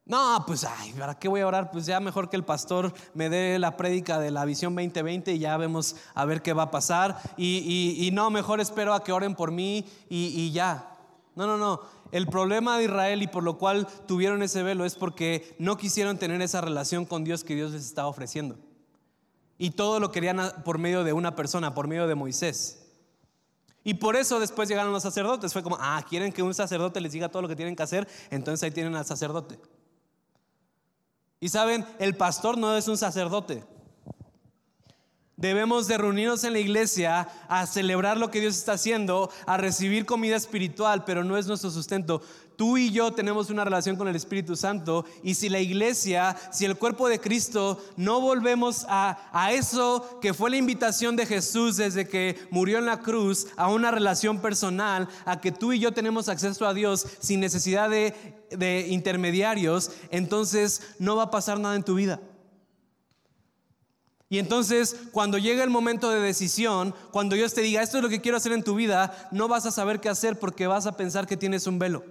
No, 0.05 0.43
pues, 0.45 0.65
ay, 0.65 0.93
¿para 0.93 1.17
qué 1.17 1.29
voy 1.29 1.39
a 1.41 1.47
orar? 1.47 1.71
Pues 1.71 1.85
ya 1.85 2.01
mejor 2.01 2.29
que 2.29 2.35
el 2.35 2.43
pastor 2.43 2.93
me 3.13 3.29
dé 3.29 3.57
la 3.57 3.77
prédica 3.77 4.19
de 4.19 4.31
la 4.31 4.43
visión 4.43 4.75
2020 4.75 5.33
y 5.33 5.39
ya 5.39 5.55
vemos 5.55 5.95
a 6.13 6.25
ver 6.25 6.41
qué 6.41 6.51
va 6.51 6.63
a 6.63 6.71
pasar. 6.71 7.17
Y, 7.37 8.09
no, 8.11 8.29
mejor 8.29 8.59
espero 8.59 8.93
a 8.93 9.03
que 9.03 9.13
oren 9.13 9.33
por 9.33 9.51
mí 9.51 9.85
y, 10.09 10.27
y 10.27 10.51
ya. 10.51 10.97
No, 11.35 11.47
no, 11.47 11.57
no. 11.57 11.81
El 12.11 12.27
problema 12.27 12.77
de 12.77 12.83
Israel 12.83 13.23
y 13.23 13.27
por 13.27 13.43
lo 13.43 13.57
cual 13.57 13.87
tuvieron 14.05 14.43
ese 14.43 14.61
velo 14.61 14.85
es 14.85 14.95
porque 14.95 15.55
no 15.57 15.77
quisieron 15.77 16.17
tener 16.17 16.41
esa 16.41 16.61
relación 16.61 17.05
con 17.05 17.23
Dios 17.23 17.43
que 17.43 17.55
Dios 17.55 17.71
les 17.71 17.85
estaba 17.85 18.07
ofreciendo. 18.07 18.57
Y 19.57 19.71
todo 19.71 20.01
lo 20.01 20.11
querían 20.11 20.39
por 20.65 20.79
medio 20.79 21.05
de 21.05 21.13
una 21.13 21.35
persona, 21.35 21.73
por 21.73 21.87
medio 21.87 22.07
de 22.07 22.15
Moisés. 22.15 22.83
Y 23.85 23.95
por 23.95 24.15
eso 24.15 24.39
después 24.39 24.67
llegaron 24.67 24.91
los 24.91 25.03
sacerdotes. 25.03 25.53
Fue 25.53 25.63
como, 25.63 25.77
ah, 25.79 26.03
quieren 26.07 26.33
que 26.33 26.43
un 26.43 26.53
sacerdote 26.53 26.99
les 26.99 27.13
diga 27.13 27.29
todo 27.29 27.41
lo 27.41 27.47
que 27.47 27.55
tienen 27.55 27.75
que 27.75 27.83
hacer, 27.83 28.07
entonces 28.29 28.63
ahí 28.63 28.71
tienen 28.71 28.95
al 28.95 29.05
sacerdote. 29.05 29.57
Y 31.43 31.49
saben, 31.49 31.85
el 31.99 32.15
pastor 32.15 32.57
no 32.57 32.77
es 32.77 32.87
un 32.87 32.97
sacerdote. 32.97 33.65
Debemos 35.35 35.89
de 35.89 35.97
reunirnos 35.97 36.45
en 36.45 36.53
la 36.53 36.59
iglesia 36.59 37.27
a 37.49 37.67
celebrar 37.67 38.15
lo 38.15 38.31
que 38.31 38.39
Dios 38.39 38.55
está 38.55 38.71
haciendo, 38.71 39.29
a 39.45 39.57
recibir 39.57 40.05
comida 40.05 40.37
espiritual, 40.37 41.03
pero 41.03 41.25
no 41.25 41.35
es 41.35 41.45
nuestro 41.45 41.69
sustento. 41.69 42.21
Tú 42.55 42.77
y 42.77 42.91
yo 42.91 43.11
tenemos 43.11 43.49
una 43.49 43.65
relación 43.65 43.95
con 43.95 44.07
el 44.07 44.15
Espíritu 44.15 44.55
Santo 44.55 45.05
y 45.23 45.33
si 45.33 45.49
la 45.49 45.59
iglesia, 45.59 46.35
si 46.51 46.65
el 46.65 46.77
cuerpo 46.77 47.07
de 47.07 47.19
Cristo 47.19 47.83
no 47.97 48.21
volvemos 48.21 48.85
a, 48.87 49.29
a 49.31 49.51
eso 49.53 50.19
que 50.21 50.33
fue 50.33 50.51
la 50.51 50.57
invitación 50.57 51.15
de 51.15 51.25
Jesús 51.25 51.77
desde 51.77 52.07
que 52.07 52.37
murió 52.51 52.77
en 52.77 52.85
la 52.85 52.99
cruz, 52.99 53.47
a 53.57 53.69
una 53.69 53.91
relación 53.91 54.39
personal, 54.39 55.07
a 55.25 55.41
que 55.41 55.51
tú 55.51 55.73
y 55.73 55.79
yo 55.79 55.91
tenemos 55.93 56.29
acceso 56.29 56.67
a 56.67 56.73
Dios 56.73 57.05
sin 57.19 57.39
necesidad 57.39 57.89
de, 57.89 58.13
de 58.51 58.87
intermediarios, 58.89 59.91
entonces 60.11 60.81
no 60.99 61.15
va 61.15 61.23
a 61.23 61.31
pasar 61.31 61.59
nada 61.59 61.75
en 61.75 61.83
tu 61.83 61.95
vida. 61.95 62.19
Y 64.29 64.39
entonces, 64.39 64.95
cuando 65.11 65.37
llega 65.37 65.63
el 65.63 65.69
momento 65.69 66.09
de 66.09 66.19
decisión, 66.19 66.95
cuando 67.11 67.35
Dios 67.35 67.53
te 67.53 67.61
diga, 67.61 67.83
esto 67.83 67.97
es 67.97 68.03
lo 68.03 68.09
que 68.09 68.19
quiero 68.19 68.37
hacer 68.37 68.51
en 68.51 68.63
tu 68.63 68.73
vida, 68.73 69.29
no 69.31 69.47
vas 69.47 69.67
a 69.67 69.71
saber 69.71 69.99
qué 69.99 70.09
hacer 70.09 70.39
porque 70.39 70.65
vas 70.65 70.87
a 70.87 70.97
pensar 70.97 71.27
que 71.27 71.37
tienes 71.37 71.67
un 71.67 71.77
velo. 71.77 72.03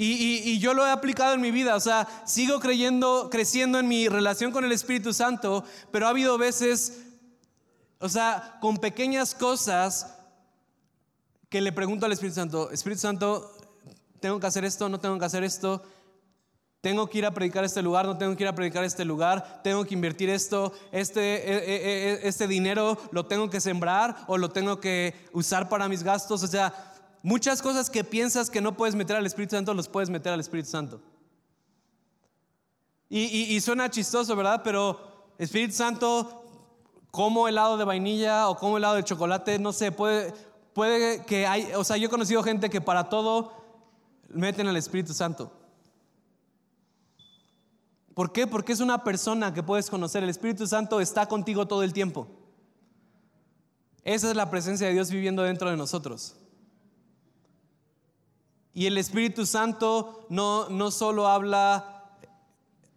Y, 0.00 0.60
yo 0.60 0.74
lo 0.74 0.86
he 0.86 0.90
aplicado 0.92 1.34
en 1.34 1.40
mi 1.40 1.50
vida, 1.50 1.74
o 1.74 1.80
sea, 1.80 2.06
sigo 2.24 2.60
creyendo, 2.60 3.28
creciendo 3.30 3.80
en 3.80 3.88
mi 3.88 4.08
relación 4.08 4.52
con 4.52 4.64
el 4.64 4.70
Espíritu 4.70 5.12
Santo, 5.12 5.64
pero 5.90 6.06
ha 6.06 6.10
habido 6.10 6.38
veces, 6.38 7.02
o 7.98 8.08
sea, 8.08 8.58
con 8.60 8.76
pequeñas 8.76 9.34
cosas 9.34 10.14
que 11.48 11.60
le 11.60 11.72
pregunto 11.72 12.06
al 12.06 12.12
Espíritu 12.12 12.36
Santo, 12.36 12.70
Espíritu 12.70 13.00
Santo, 13.00 13.52
tengo 14.20 14.38
que 14.38 14.46
hacer 14.46 14.64
esto, 14.64 14.88
no 14.88 15.00
tengo 15.00 15.18
que 15.18 15.24
hacer 15.24 15.42
esto, 15.42 15.82
tengo 16.80 17.08
que 17.10 17.18
ir 17.18 17.26
a 17.26 17.34
predicar 17.34 17.64
este 17.64 17.82
lugar, 17.82 18.06
no 18.06 18.16
tengo 18.18 18.36
que 18.36 18.44
ir 18.44 18.48
a 18.48 18.54
predicar 18.54 18.84
este 18.84 19.04
lugar, 19.04 19.62
tengo 19.64 19.84
que 19.84 19.94
invertir 19.94 20.30
esto, 20.30 20.72
este, 20.92 21.20
e, 21.20 21.56
e, 21.56 22.12
e, 22.24 22.28
este 22.28 22.46
dinero 22.46 22.96
lo 23.10 23.26
tengo 23.26 23.50
que 23.50 23.60
sembrar 23.60 24.16
o 24.28 24.38
lo 24.38 24.50
tengo 24.50 24.78
que 24.78 25.26
usar 25.32 25.68
para 25.68 25.88
mis 25.88 26.04
gastos, 26.04 26.44
o 26.44 26.46
sea, 26.46 26.87
Muchas 27.22 27.62
cosas 27.62 27.90
que 27.90 28.04
piensas 28.04 28.50
que 28.50 28.60
no 28.60 28.76
puedes 28.76 28.94
meter 28.94 29.16
al 29.16 29.26
Espíritu 29.26 29.56
Santo, 29.56 29.74
los 29.74 29.88
puedes 29.88 30.10
meter 30.10 30.32
al 30.32 30.40
Espíritu 30.40 30.70
Santo. 30.70 31.00
Y, 33.10 33.58
suena 33.60 33.90
chistoso, 33.90 34.36
¿verdad? 34.36 34.60
Pero 34.62 35.32
Espíritu 35.38 35.74
Santo, 35.74 36.44
como 37.10 37.48
helado 37.48 37.78
de 37.78 37.84
vainilla 37.84 38.48
o 38.48 38.56
como 38.56 38.76
helado 38.76 38.96
de 38.96 39.04
chocolate, 39.04 39.58
no 39.58 39.72
sé, 39.72 39.92
puede, 39.92 40.34
puede 40.74 41.24
que 41.24 41.46
hay, 41.46 41.72
o 41.74 41.84
sea, 41.84 41.96
yo 41.96 42.06
he 42.06 42.10
conocido 42.10 42.42
gente 42.42 42.68
que 42.68 42.82
para 42.82 43.08
todo 43.08 43.52
meten 44.28 44.68
al 44.68 44.76
Espíritu 44.76 45.14
Santo. 45.14 45.50
¿Por 48.14 48.32
qué? 48.32 48.46
Porque 48.46 48.72
es 48.72 48.80
una 48.80 49.04
persona 49.04 49.54
que 49.54 49.62
puedes 49.62 49.88
conocer. 49.88 50.22
El 50.22 50.28
Espíritu 50.28 50.66
Santo 50.66 51.00
está 51.00 51.26
contigo 51.26 51.66
todo 51.66 51.82
el 51.82 51.92
tiempo. 51.92 52.26
Esa 54.02 54.30
es 54.30 54.36
la 54.36 54.50
presencia 54.50 54.86
de 54.86 54.92
Dios 54.92 55.10
viviendo 55.10 55.42
dentro 55.44 55.70
de 55.70 55.76
nosotros. 55.76 56.34
Y 58.78 58.86
el 58.86 58.96
Espíritu 58.96 59.44
Santo 59.44 60.24
no, 60.28 60.68
no 60.68 60.92
solo 60.92 61.26
habla, 61.26 62.14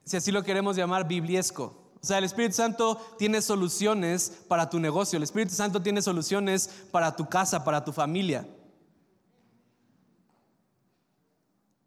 si 0.05 0.15
así 0.15 0.31
lo 0.31 0.43
queremos 0.43 0.75
llamar, 0.75 1.07
bibliesco. 1.07 1.73
O 1.99 2.05
sea, 2.05 2.19
el 2.19 2.23
Espíritu 2.23 2.53
Santo 2.53 3.01
tiene 3.17 3.41
soluciones 3.41 4.43
para 4.47 4.69
tu 4.69 4.79
negocio, 4.79 5.17
el 5.17 5.23
Espíritu 5.23 5.55
Santo 5.55 5.81
tiene 5.81 6.03
soluciones 6.03 6.69
para 6.91 7.15
tu 7.15 7.27
casa, 7.27 7.63
para 7.63 7.83
tu 7.83 7.91
familia. 7.91 8.47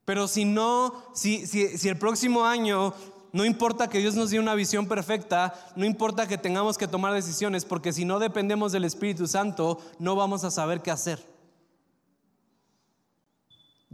Pero 0.04 0.26
si 0.26 0.44
no, 0.44 0.92
si, 1.14 1.46
si, 1.46 1.78
si 1.78 1.88
el 1.88 1.96
próximo 1.96 2.44
año 2.44 2.94
no 3.30 3.44
importa 3.44 3.88
que 3.88 4.00
Dios 4.00 4.16
nos 4.16 4.30
dé 4.30 4.40
una 4.40 4.56
visión 4.56 4.88
perfecta, 4.88 5.54
no 5.76 5.84
importa 5.84 6.26
que 6.26 6.36
tengamos 6.36 6.78
que 6.78 6.88
tomar 6.88 7.14
decisiones, 7.14 7.64
porque 7.64 7.92
si 7.92 8.04
no 8.04 8.18
dependemos 8.18 8.72
del 8.72 8.86
Espíritu 8.86 9.28
Santo, 9.28 9.80
no 10.00 10.16
vamos 10.16 10.42
a 10.42 10.50
saber 10.50 10.82
qué 10.82 10.90
hacer. 10.90 11.33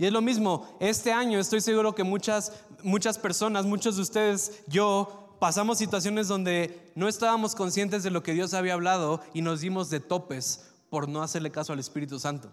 Y 0.01 0.07
es 0.07 0.13
lo 0.15 0.23
mismo, 0.23 0.67
este 0.81 1.13
año 1.13 1.39
estoy 1.39 1.61
seguro 1.61 1.95
que 1.95 2.05
muchas, 2.05 2.55
muchas 2.83 3.19
personas, 3.19 3.67
muchos 3.67 3.97
de 3.97 4.03
ustedes, 4.03 4.63
yo, 4.67 5.37
pasamos 5.39 5.77
situaciones 5.77 6.27
donde 6.27 6.91
no 6.95 7.07
estábamos 7.07 7.55
conscientes 7.55 8.03
de 8.03 8.09
lo 8.09 8.23
que 8.23 8.33
Dios 8.33 8.55
había 8.55 8.73
hablado 8.73 9.21
y 9.35 9.43
nos 9.43 9.61
dimos 9.61 9.91
de 9.91 10.01
topes 10.01 10.71
por 10.89 11.07
no 11.07 11.23
hacerle 11.23 11.51
caso 11.51 11.75
al 11.75 11.81
Espíritu 11.81 12.19
Santo. 12.19 12.51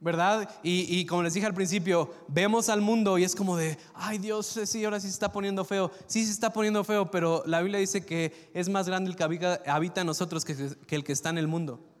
¿Verdad? 0.00 0.48
Y, 0.62 1.04
como 1.04 1.22
les 1.24 1.34
dije 1.34 1.44
al 1.46 1.52
principio, 1.52 2.14
vemos 2.28 2.70
al 2.70 2.80
mundo 2.80 3.18
y 3.18 3.24
es 3.24 3.36
como 3.36 3.58
de, 3.58 3.76
ay 3.92 4.16
Dios, 4.16 4.46
sí, 4.64 4.82
ahora 4.82 4.98
sí 4.98 5.08
se 5.08 5.12
está 5.12 5.30
poniendo 5.30 5.66
feo. 5.66 5.90
Sí, 6.06 6.24
se 6.24 6.32
está 6.32 6.54
poniendo 6.54 6.84
feo, 6.84 7.10
pero 7.10 7.42
la 7.44 7.60
Biblia 7.60 7.80
dice 7.80 8.06
que 8.06 8.50
es 8.54 8.70
más 8.70 8.86
grande 8.86 9.10
el 9.10 9.16
que 9.16 9.24
habita, 9.24 10.00
en 10.00 10.06
nosotros 10.06 10.46
que 10.46 10.96
el 10.96 11.04
que 11.04 11.12
está 11.12 11.28
en 11.28 11.36
el 11.36 11.48
mundo. 11.48 11.95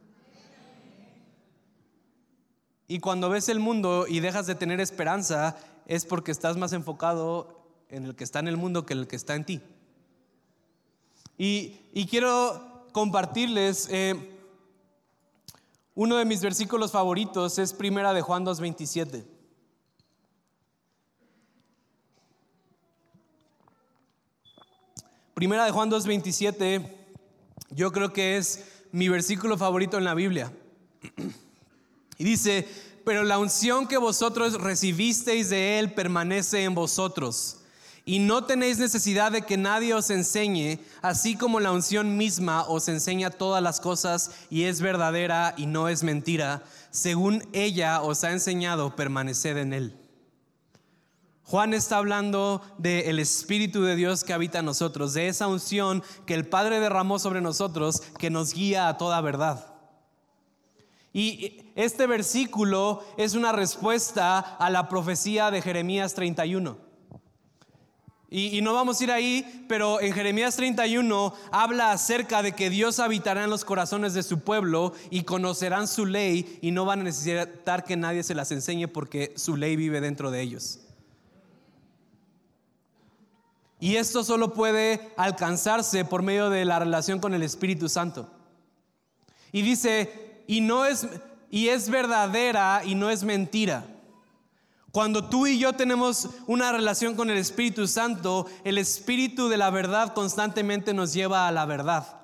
Y 2.88 3.00
cuando 3.00 3.28
ves 3.28 3.48
el 3.48 3.58
mundo 3.58 4.06
y 4.08 4.20
dejas 4.20 4.46
de 4.46 4.54
tener 4.54 4.80
esperanza, 4.80 5.56
es 5.86 6.04
porque 6.04 6.30
estás 6.30 6.56
más 6.56 6.72
enfocado 6.72 7.64
en 7.88 8.04
el 8.04 8.14
que 8.14 8.24
está 8.24 8.38
en 8.38 8.48
el 8.48 8.56
mundo 8.56 8.86
que 8.86 8.92
en 8.92 9.00
el 9.00 9.06
que 9.08 9.16
está 9.16 9.34
en 9.34 9.44
ti. 9.44 9.60
Y, 11.38 12.06
quiero 12.08 12.86
compartirles, 12.92 13.88
eh, 13.90 14.38
uno 15.94 16.16
de 16.16 16.24
mis 16.24 16.40
versículos 16.40 16.92
favoritos 16.92 17.58
es 17.58 17.72
Primera 17.72 18.14
de 18.14 18.22
Juan 18.22 18.44
2.27. 18.44 19.24
Primera 25.34 25.66
de 25.66 25.70
Juan 25.70 25.90
2.27, 25.90 26.90
yo 27.70 27.92
creo 27.92 28.12
que 28.12 28.38
es 28.38 28.84
mi 28.92 29.10
versículo 29.10 29.58
favorito 29.58 29.98
en 29.98 30.04
la 30.04 30.14
Biblia. 30.14 30.50
Y 32.18 32.24
dice, 32.24 32.66
pero 33.04 33.22
la 33.22 33.38
unción 33.38 33.86
que 33.86 33.98
vosotros 33.98 34.60
recibisteis 34.60 35.48
de 35.48 35.78
Él 35.78 35.92
permanece 35.92 36.64
en 36.64 36.74
vosotros. 36.74 37.58
Y 38.04 38.20
no 38.20 38.44
tenéis 38.44 38.78
necesidad 38.78 39.32
de 39.32 39.42
que 39.42 39.56
nadie 39.56 39.92
os 39.92 40.10
enseñe, 40.10 40.78
así 41.02 41.36
como 41.36 41.58
la 41.58 41.72
unción 41.72 42.16
misma 42.16 42.62
os 42.62 42.88
enseña 42.88 43.30
todas 43.30 43.62
las 43.62 43.80
cosas 43.80 44.30
y 44.48 44.62
es 44.62 44.80
verdadera 44.80 45.54
y 45.56 45.66
no 45.66 45.88
es 45.88 46.04
mentira. 46.04 46.62
Según 46.90 47.42
ella 47.52 48.00
os 48.02 48.22
ha 48.24 48.30
enseñado, 48.30 48.94
permaneced 48.94 49.56
en 49.56 49.72
Él. 49.72 49.96
Juan 51.42 51.74
está 51.74 51.98
hablando 51.98 52.60
del 52.78 53.20
Espíritu 53.20 53.82
de 53.82 53.94
Dios 53.94 54.24
que 54.24 54.32
habita 54.32 54.58
en 54.58 54.64
nosotros, 54.64 55.14
de 55.14 55.28
esa 55.28 55.46
unción 55.46 56.02
que 56.26 56.34
el 56.34 56.48
Padre 56.48 56.80
derramó 56.80 57.20
sobre 57.20 57.40
nosotros, 57.40 58.02
que 58.18 58.30
nos 58.30 58.52
guía 58.52 58.88
a 58.88 58.98
toda 58.98 59.20
verdad. 59.20 59.75
Y 61.16 61.62
este 61.76 62.06
versículo 62.06 63.02
es 63.16 63.34
una 63.34 63.50
respuesta 63.50 64.38
a 64.38 64.68
la 64.68 64.86
profecía 64.86 65.50
de 65.50 65.62
Jeremías 65.62 66.12
31. 66.12 66.76
Y, 68.28 68.60
no 68.60 68.74
vamos 68.74 69.00
a 69.00 69.04
ir 69.04 69.10
ahí, 69.10 69.64
pero 69.66 69.98
en 70.02 70.12
Jeremías 70.12 70.56
31 70.56 71.32
habla 71.50 71.92
acerca 71.92 72.42
de 72.42 72.52
que 72.52 72.68
Dios 72.68 72.98
habitará 72.98 73.44
en 73.44 73.48
los 73.48 73.64
corazones 73.64 74.12
de 74.12 74.22
su 74.22 74.40
pueblo 74.40 74.92
y 75.08 75.22
conocerán 75.22 75.88
su 75.88 76.04
ley 76.04 76.58
y 76.60 76.70
no 76.70 76.84
van 76.84 77.00
a 77.00 77.04
necesitar 77.04 77.84
que 77.84 77.96
nadie 77.96 78.22
se 78.22 78.34
las 78.34 78.52
enseñe 78.52 78.86
porque 78.86 79.32
su 79.36 79.56
ley 79.56 79.74
vive 79.74 80.02
dentro 80.02 80.30
de 80.30 80.42
ellos. 80.42 80.80
Y 83.80 83.96
esto 83.96 84.22
solo 84.22 84.52
puede 84.52 85.14
alcanzarse 85.16 86.04
por 86.04 86.20
medio 86.20 86.50
de 86.50 86.66
la 86.66 86.78
relación 86.78 87.20
con 87.20 87.32
el 87.32 87.42
Espíritu 87.42 87.88
Santo. 87.88 88.30
Y 89.50 89.62
dice, 89.62 90.25
y 90.46 90.60
no 90.60 90.84
es 90.84 91.06
y 91.50 91.68
es 91.68 91.88
verdadera 91.88 92.82
y 92.84 92.94
no 92.94 93.10
es 93.10 93.22
mentira. 93.22 93.84
Cuando 94.92 95.28
tú 95.28 95.46
y 95.46 95.58
yo 95.58 95.74
tenemos 95.74 96.28
una 96.46 96.72
relación 96.72 97.14
con 97.14 97.28
el 97.30 97.36
Espíritu 97.36 97.86
Santo, 97.86 98.46
el 98.64 98.78
Espíritu 98.78 99.48
de 99.48 99.58
la 99.58 99.70
verdad 99.70 100.14
constantemente 100.14 100.94
nos 100.94 101.12
lleva 101.12 101.46
a 101.46 101.52
la 101.52 101.66
verdad. 101.66 102.20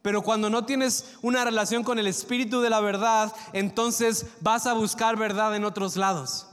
Pero 0.00 0.22
cuando 0.22 0.50
no 0.50 0.64
tienes 0.64 1.14
una 1.22 1.44
relación 1.44 1.84
con 1.84 1.98
el 1.98 2.06
Espíritu 2.06 2.60
de 2.60 2.70
la 2.70 2.80
verdad, 2.80 3.32
entonces 3.52 4.26
vas 4.40 4.66
a 4.66 4.74
buscar 4.74 5.16
verdad 5.16 5.54
en 5.54 5.64
otros 5.64 5.96
lados. 5.96 6.48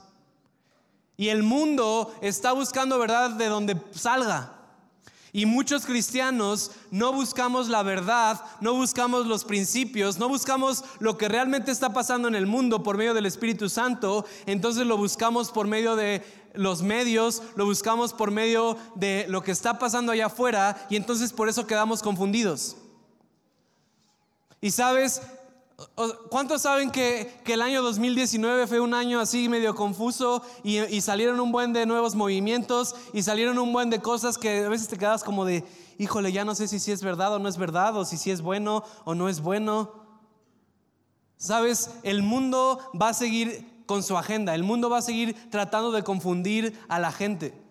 Y 1.18 1.30
el 1.30 1.44
mundo 1.44 2.16
está 2.22 2.52
buscando 2.54 2.98
verdad 2.98 3.32
de 3.32 3.48
donde 3.48 3.78
salga. 3.92 4.59
Y 5.32 5.46
muchos 5.46 5.86
cristianos 5.86 6.72
no 6.90 7.14
buscamos 7.14 7.70
la 7.70 7.84
verdad, 7.84 8.42
no 8.62 8.74
buscamos 8.74 9.28
los 9.28 9.46
principios, 9.46 10.18
no 10.18 10.28
buscamos 10.28 10.84
lo 11.00 11.18
que 11.18 11.28
realmente 11.28 11.72
está 11.72 11.94
pasando 11.94 12.28
en 12.28 12.36
el 12.36 12.48
mundo 12.48 12.82
por 12.82 12.98
medio 12.98 13.14
del 13.14 13.28
Espíritu 13.28 13.70
Santo, 13.70 14.26
entonces 14.48 14.88
lo 14.88 14.98
buscamos 14.98 15.52
por 15.52 15.68
medio 15.68 15.96
de 15.96 16.24
los 16.54 16.82
medios, 16.82 17.44
lo 17.56 17.66
buscamos 17.66 18.14
por 18.14 18.32
medio 18.32 18.76
de 18.96 19.26
lo 19.30 19.44
que 19.44 19.52
está 19.52 19.78
pasando 19.78 20.12
allá 20.12 20.28
afuera 20.28 20.88
y 20.90 20.96
entonces 20.96 21.32
por 21.32 21.48
eso 21.48 21.68
quedamos 21.68 22.02
confundidos. 22.02 22.76
Y 24.62 24.72
sabes, 24.72 25.22
¿Cuántos 26.30 26.64
saben 26.64 26.92
que, 26.92 27.42
el 27.46 27.62
año 27.62 27.82
2019 27.82 28.68
fue 28.68 28.80
un 28.80 28.94
año 28.94 29.20
así 29.20 29.48
medio 29.48 29.76
confuso 29.76 30.44
y, 30.64 31.02
salieron 31.02 31.40
un 31.40 31.52
buen 31.52 31.74
de 31.74 31.86
nuevos 31.86 32.16
movimientos 32.16 32.96
y 33.14 33.24
salieron 33.24 33.58
un 33.58 33.72
buen 33.72 33.90
de 33.90 34.02
cosas 34.02 34.38
que 34.38 34.66
a 34.66 34.70
veces 34.70 34.88
te 34.88 34.98
quedas 34.98 35.24
como 35.24 35.46
de, 35.46 35.64
híjole, 35.98 36.32
ya 36.32 36.44
no 36.44 36.56
sé 36.56 36.68
si, 36.68 36.80
si 36.80 36.92
es 36.92 37.02
verdad 37.02 37.36
o 37.36 37.40
no 37.40 37.48
es 37.48 37.58
verdad 37.58 37.96
o 37.98 38.06
si, 38.06 38.18
si 38.18 38.32
es 38.32 38.42
bueno 38.42 38.84
o 39.06 39.16
no 39.16 39.30
es 39.30 39.42
bueno? 39.42 39.94
Sabes, 41.38 41.92
el 42.04 42.24
mundo 42.24 42.80
va 43.00 43.10
a 43.10 43.14
seguir 43.14 43.84
con 43.86 44.04
su 44.04 44.18
agenda, 44.18 44.56
el 44.56 44.64
mundo 44.64 44.90
va 44.90 44.98
a 44.98 45.02
seguir 45.02 45.50
tratando 45.50 45.92
de 45.92 46.04
confundir 46.04 46.78
a 46.90 47.00
la 47.00 47.12
gente. 47.12 47.69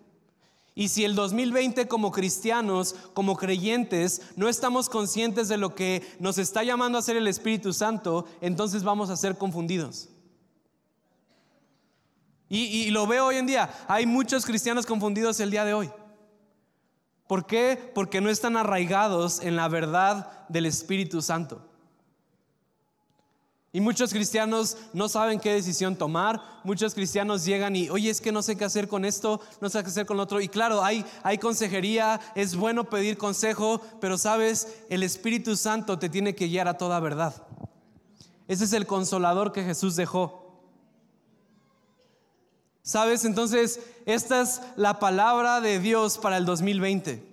Y 0.79 0.91
si 0.91 1.05
el 1.05 1.17
2020 1.17 1.89
como 1.89 2.13
cristianos, 2.13 2.95
como 3.13 3.37
creyentes, 3.37 4.23
no 4.37 4.49
estamos 4.49 4.89
conscientes 4.89 5.49
de 5.49 5.57
lo 5.57 5.75
que 5.75 6.07
nos 6.21 6.39
está 6.39 6.63
llamando 6.63 6.97
a 6.97 7.01
hacer 7.01 7.17
el 7.17 7.27
Espíritu 7.27 7.73
Santo, 7.73 8.27
entonces 8.41 8.85
vamos 8.85 9.11
a 9.11 9.17
ser 9.17 9.37
confundidos. 9.37 10.09
Y, 12.49 12.91
lo 12.91 13.09
veo 13.09 13.27
hoy 13.27 13.39
en 13.39 13.47
día. 13.47 13.69
Hay 13.89 14.07
muchos 14.07 14.47
cristianos 14.47 14.87
confundidos 14.87 15.41
el 15.41 15.51
día 15.51 15.65
de 15.65 15.75
hoy. 15.75 15.91
¿Por 17.27 17.45
qué? 17.45 17.91
Porque 17.93 18.21
no 18.21 18.31
están 18.31 18.57
arraigados 18.57 19.41
en 19.41 19.57
la 19.57 19.67
verdad 19.67 20.47
del 20.49 20.65
Espíritu 20.65 21.23
Santo. 21.23 21.68
Y 23.79 23.81
muchos 23.81 24.13
cristianos 24.13 24.77
no 24.93 25.09
saben 25.09 25.39
qué 25.39 25.53
decisión 25.53 25.95
tomar. 25.95 26.43
Muchos 26.65 26.95
cristianos 26.95 27.45
llegan 27.45 27.77
y, 27.77 27.89
oye, 27.91 28.11
es 28.11 28.21
que 28.21 28.33
no 28.33 28.43
sé 28.43 28.57
qué 28.57 28.65
hacer 28.65 28.89
con 28.89 29.05
esto, 29.05 29.41
no 29.61 29.71
sé 29.71 29.81
qué 29.85 29.89
hacer 29.89 30.05
con 30.05 30.17
lo 30.17 30.25
otro. 30.25 30.41
Y 30.41 30.49
claro, 30.49 30.83
hay, 30.83 31.05
hay 31.23 31.39
consejería, 31.39 32.19
es 32.35 32.57
bueno 32.57 32.91
pedir 32.91 33.17
consejo, 33.17 33.81
pero 34.01 34.19
sabes, 34.19 34.81
el 34.91 35.05
Espíritu 35.05 35.55
Santo 35.55 35.97
te 35.97 36.09
tiene 36.09 36.35
que 36.35 36.49
guiar 36.49 36.67
a 36.67 36.77
toda 36.77 36.99
verdad. 36.99 37.47
Ese 38.49 38.65
es 38.65 38.73
el 38.73 38.85
consolador 38.85 39.53
que 39.53 39.63
Jesús 39.63 39.95
dejó. 39.95 40.61
¿Sabes? 42.83 43.25
Entonces, 43.25 43.79
esta 44.07 44.41
es 44.41 44.61
la 44.75 44.99
palabra 44.99 45.61
de 45.61 45.79
Dios 45.79 46.19
para 46.19 46.39
el 46.39 46.47
2020. 46.47 47.25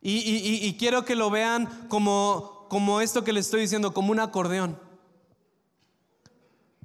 Y, 0.00 0.66
y 0.66 0.76
quiero 0.78 1.04
que 1.04 1.16
lo 1.16 1.28
vean 1.28 1.68
como, 1.90 2.64
como 2.70 3.02
esto 3.02 3.24
que 3.24 3.34
les 3.34 3.44
estoy 3.44 3.60
diciendo, 3.60 3.92
como 3.92 4.12
un 4.12 4.20
acordeón. 4.20 4.85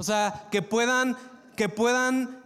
O 0.02 0.04
sea, 0.04 0.48
que 0.50 0.64
puedan, 0.64 1.16
que 1.56 1.70
puedan 1.70 2.44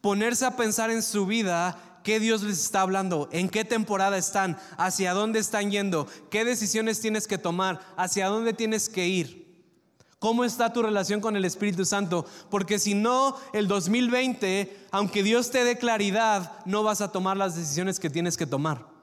ponerse 0.00 0.44
a 0.44 0.56
pensar 0.56 0.90
en 0.90 1.04
su 1.04 1.26
vida 1.26 2.00
qué 2.02 2.18
Dios 2.18 2.42
les 2.42 2.58
está 2.58 2.80
hablando, 2.80 3.28
en 3.30 3.48
qué 3.48 3.64
temporada 3.64 4.18
están, 4.18 4.58
hacia 4.76 5.12
dónde 5.12 5.38
están 5.38 5.70
yendo, 5.70 6.08
qué 6.28 6.44
decisiones 6.44 7.00
tienes 7.00 7.28
que 7.28 7.38
tomar, 7.38 7.78
hacia 7.96 8.26
dónde 8.26 8.52
tienes 8.52 8.88
que 8.88 9.06
ir. 9.06 9.62
¿Cómo 10.18 10.42
está 10.42 10.72
tu 10.72 10.82
relación 10.82 11.20
con 11.20 11.36
el 11.36 11.44
Espíritu 11.44 11.84
Santo? 11.84 12.26
Porque 12.50 12.80
si 12.80 12.94
no, 12.94 13.36
el 13.52 13.68
2020, 13.68 14.88
aunque 14.90 15.22
Dios 15.22 15.52
te 15.52 15.62
dé 15.62 15.78
claridad, 15.78 16.64
no 16.64 16.82
vas 16.82 17.00
a 17.00 17.12
tomar 17.12 17.36
las 17.36 17.54
decisiones 17.54 18.00
que 18.00 18.10
tienes 18.10 18.36
que 18.36 18.46
tomar. 18.46 18.97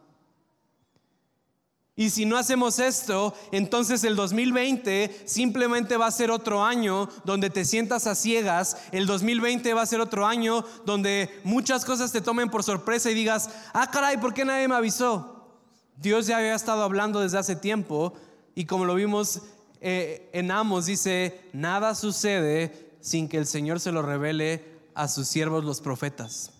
Y 1.97 2.09
si 2.09 2.25
no 2.25 2.37
hacemos 2.37 2.79
esto, 2.79 3.33
entonces 3.53 4.03
el 4.03 4.17
2020 4.17 5.23
simplemente 5.25 5.95
va 5.95 6.07
a 6.07 6.11
ser 6.11 6.29
otro 6.29 6.61
año 6.61 7.07
donde 7.23 7.49
te 7.49 7.63
sientas 7.63 8.05
a 8.05 8.15
ciegas. 8.15 8.75
El 8.91 9.05
2020 9.05 9.73
va 9.73 9.81
a 9.81 9.85
ser 9.85 10.01
otro 10.01 10.25
año 10.27 10.65
donde 10.85 11.29
muchas 11.45 11.85
cosas 11.85 12.11
te 12.11 12.19
tomen 12.19 12.49
por 12.49 12.63
sorpresa 12.63 13.09
y 13.09 13.13
digas, 13.13 13.49
ah, 13.73 13.89
caray, 13.89 14.17
¿por 14.17 14.33
qué 14.33 14.43
nadie 14.43 14.67
me 14.67 14.75
avisó? 14.75 15.53
Dios 15.95 16.27
ya 16.27 16.37
había 16.37 16.55
estado 16.55 16.83
hablando 16.83 17.21
desde 17.21 17.37
hace 17.37 17.55
tiempo 17.55 18.13
y 18.55 18.65
como 18.65 18.83
lo 18.83 18.95
vimos 18.95 19.41
eh, 19.79 20.29
en 20.33 20.51
Amos, 20.51 20.87
dice, 20.87 21.47
nada 21.53 21.95
sucede 21.95 22.97
sin 22.99 23.29
que 23.29 23.37
el 23.37 23.45
Señor 23.45 23.79
se 23.79 23.93
lo 23.93 24.01
revele 24.01 24.65
a 24.95 25.07
sus 25.07 25.29
siervos 25.29 25.63
los 25.63 25.79
profetas, 25.79 26.51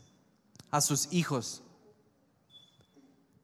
a 0.71 0.79
sus 0.79 1.11
hijos. 1.11 1.64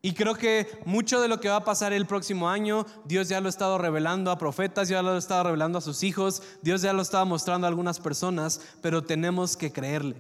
Y 0.04 0.14
creo 0.14 0.34
que 0.34 0.68
mucho 0.86 1.22
de 1.22 1.28
lo 1.28 1.40
que 1.40 1.50
va 1.50 1.58
a 1.58 1.64
pasar 1.64 1.94
el 1.94 2.08
próximo 2.08 2.50
año, 2.50 2.88
Dios 3.06 3.30
ya 3.30 3.40
lo 3.40 3.48
ha 3.48 3.50
estado 3.50 3.78
revelando 3.78 4.32
a 4.32 4.38
profetas, 4.38 4.90
ya 4.90 5.04
lo 5.04 5.12
ha 5.12 5.18
estado 5.18 5.44
revelando 5.44 5.78
a 5.78 5.82
sus 5.82 6.02
hijos, 6.02 6.42
Dios 6.64 6.82
ya 6.82 6.92
lo 6.92 7.04
estaba 7.04 7.24
mostrando 7.24 7.68
a 7.68 7.70
algunas 7.70 8.00
personas, 8.00 8.62
pero 8.82 9.04
tenemos 9.04 9.56
que 9.56 9.72
creerle. 9.72 10.16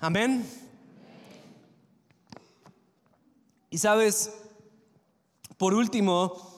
Amén. 0.00 0.48
Y 3.68 3.76
sabes, 3.76 4.32
por 5.58 5.74
último, 5.74 6.54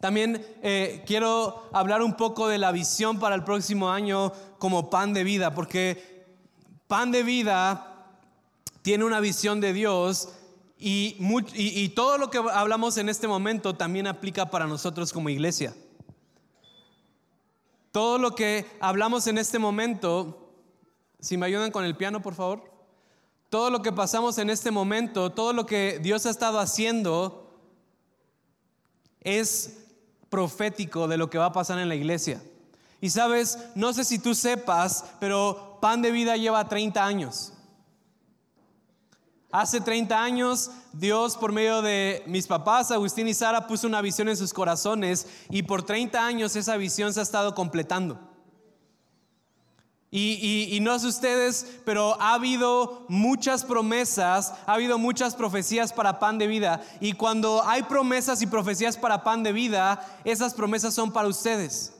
también 0.00 0.44
eh, 0.62 1.04
quiero 1.06 1.68
hablar 1.72 2.02
un 2.02 2.16
poco 2.16 2.48
de 2.48 2.58
la 2.58 2.72
visión 2.72 3.20
para 3.20 3.36
el 3.36 3.44
próximo 3.44 3.90
año 3.90 4.32
como 4.58 4.90
pan 4.90 5.12
de 5.12 5.22
vida, 5.22 5.54
porque 5.54 6.26
pan 6.88 7.12
de 7.12 7.22
vida 7.22 7.89
tiene 8.82 9.04
una 9.04 9.20
visión 9.20 9.60
de 9.60 9.72
Dios 9.72 10.28
y, 10.82 11.88
todo 11.94 12.16
lo 12.16 12.30
que 12.30 12.38
hablamos 12.38 12.96
en 12.96 13.08
este 13.10 13.28
momento 13.28 13.74
también 13.74 14.06
aplica 14.06 14.50
para 14.50 14.66
nosotros 14.66 15.12
como 15.12 15.28
iglesia. 15.28 15.74
Todo 17.92 18.18
lo 18.18 18.34
que 18.34 18.66
hablamos 18.80 19.26
en 19.26 19.36
este 19.36 19.58
momento, 19.58 20.52
si 21.18 21.36
me 21.36 21.46
ayudan 21.46 21.70
con 21.70 21.84
el 21.84 21.96
piano, 21.96 22.22
por 22.22 22.34
favor. 22.34 22.70
Todo 23.50 23.68
lo 23.68 23.82
que 23.82 23.92
pasamos 23.92 24.38
en 24.38 24.48
este 24.48 24.70
momento, 24.70 25.30
todo 25.30 25.52
lo 25.52 25.66
que 25.66 25.98
Dios 26.00 26.24
ha 26.24 26.30
estado 26.30 26.60
haciendo, 26.60 27.52
es 29.20 29.80
profético 30.30 31.08
de 31.08 31.18
lo 31.18 31.28
que 31.28 31.36
va 31.36 31.46
a 31.46 31.52
pasar 31.52 31.78
en 31.78 31.88
la 31.88 31.96
iglesia. 31.96 32.42
Y 33.02 33.10
sabes, 33.10 33.58
no 33.74 33.92
sé 33.92 34.04
si 34.04 34.18
tú 34.18 34.34
sepas, 34.34 35.04
pero 35.18 35.78
Pan 35.80 36.00
de 36.00 36.10
Vida 36.10 36.36
lleva 36.36 36.68
30 36.68 37.04
años. 37.04 37.52
Hace 39.52 39.80
30 39.80 40.22
años 40.22 40.70
Dios 40.92 41.36
por 41.36 41.50
medio 41.50 41.82
de 41.82 42.22
mis 42.26 42.46
papás, 42.46 42.90
Agustín 42.90 43.26
y 43.26 43.34
Sara, 43.34 43.66
puso 43.66 43.86
una 43.86 44.00
visión 44.00 44.28
en 44.28 44.36
sus 44.36 44.52
corazones 44.52 45.26
y 45.48 45.64
por 45.64 45.82
30 45.82 46.24
años 46.24 46.54
esa 46.54 46.76
visión 46.76 47.12
se 47.12 47.20
ha 47.20 47.24
estado 47.24 47.54
completando. 47.54 48.30
Y, 50.12 50.78
no 50.82 50.98
sé 50.98 51.06
ustedes, 51.06 51.78
pero 51.84 52.20
ha 52.20 52.34
habido 52.34 53.06
muchas 53.08 53.64
promesas, 53.64 54.54
ha 54.66 54.74
habido 54.74 54.98
muchas 54.98 55.36
profecías 55.36 55.92
para 55.92 56.18
pan 56.18 56.36
de 56.36 56.48
vida. 56.48 56.82
Y 57.00 57.12
cuando 57.12 57.62
hay 57.64 57.84
promesas 57.84 58.42
y 58.42 58.48
profecías 58.48 58.96
para 58.96 59.22
pan 59.22 59.44
de 59.44 59.52
vida, 59.52 60.04
esas 60.24 60.54
promesas 60.54 60.94
son 60.94 61.12
para 61.12 61.28
ustedes. 61.28 61.92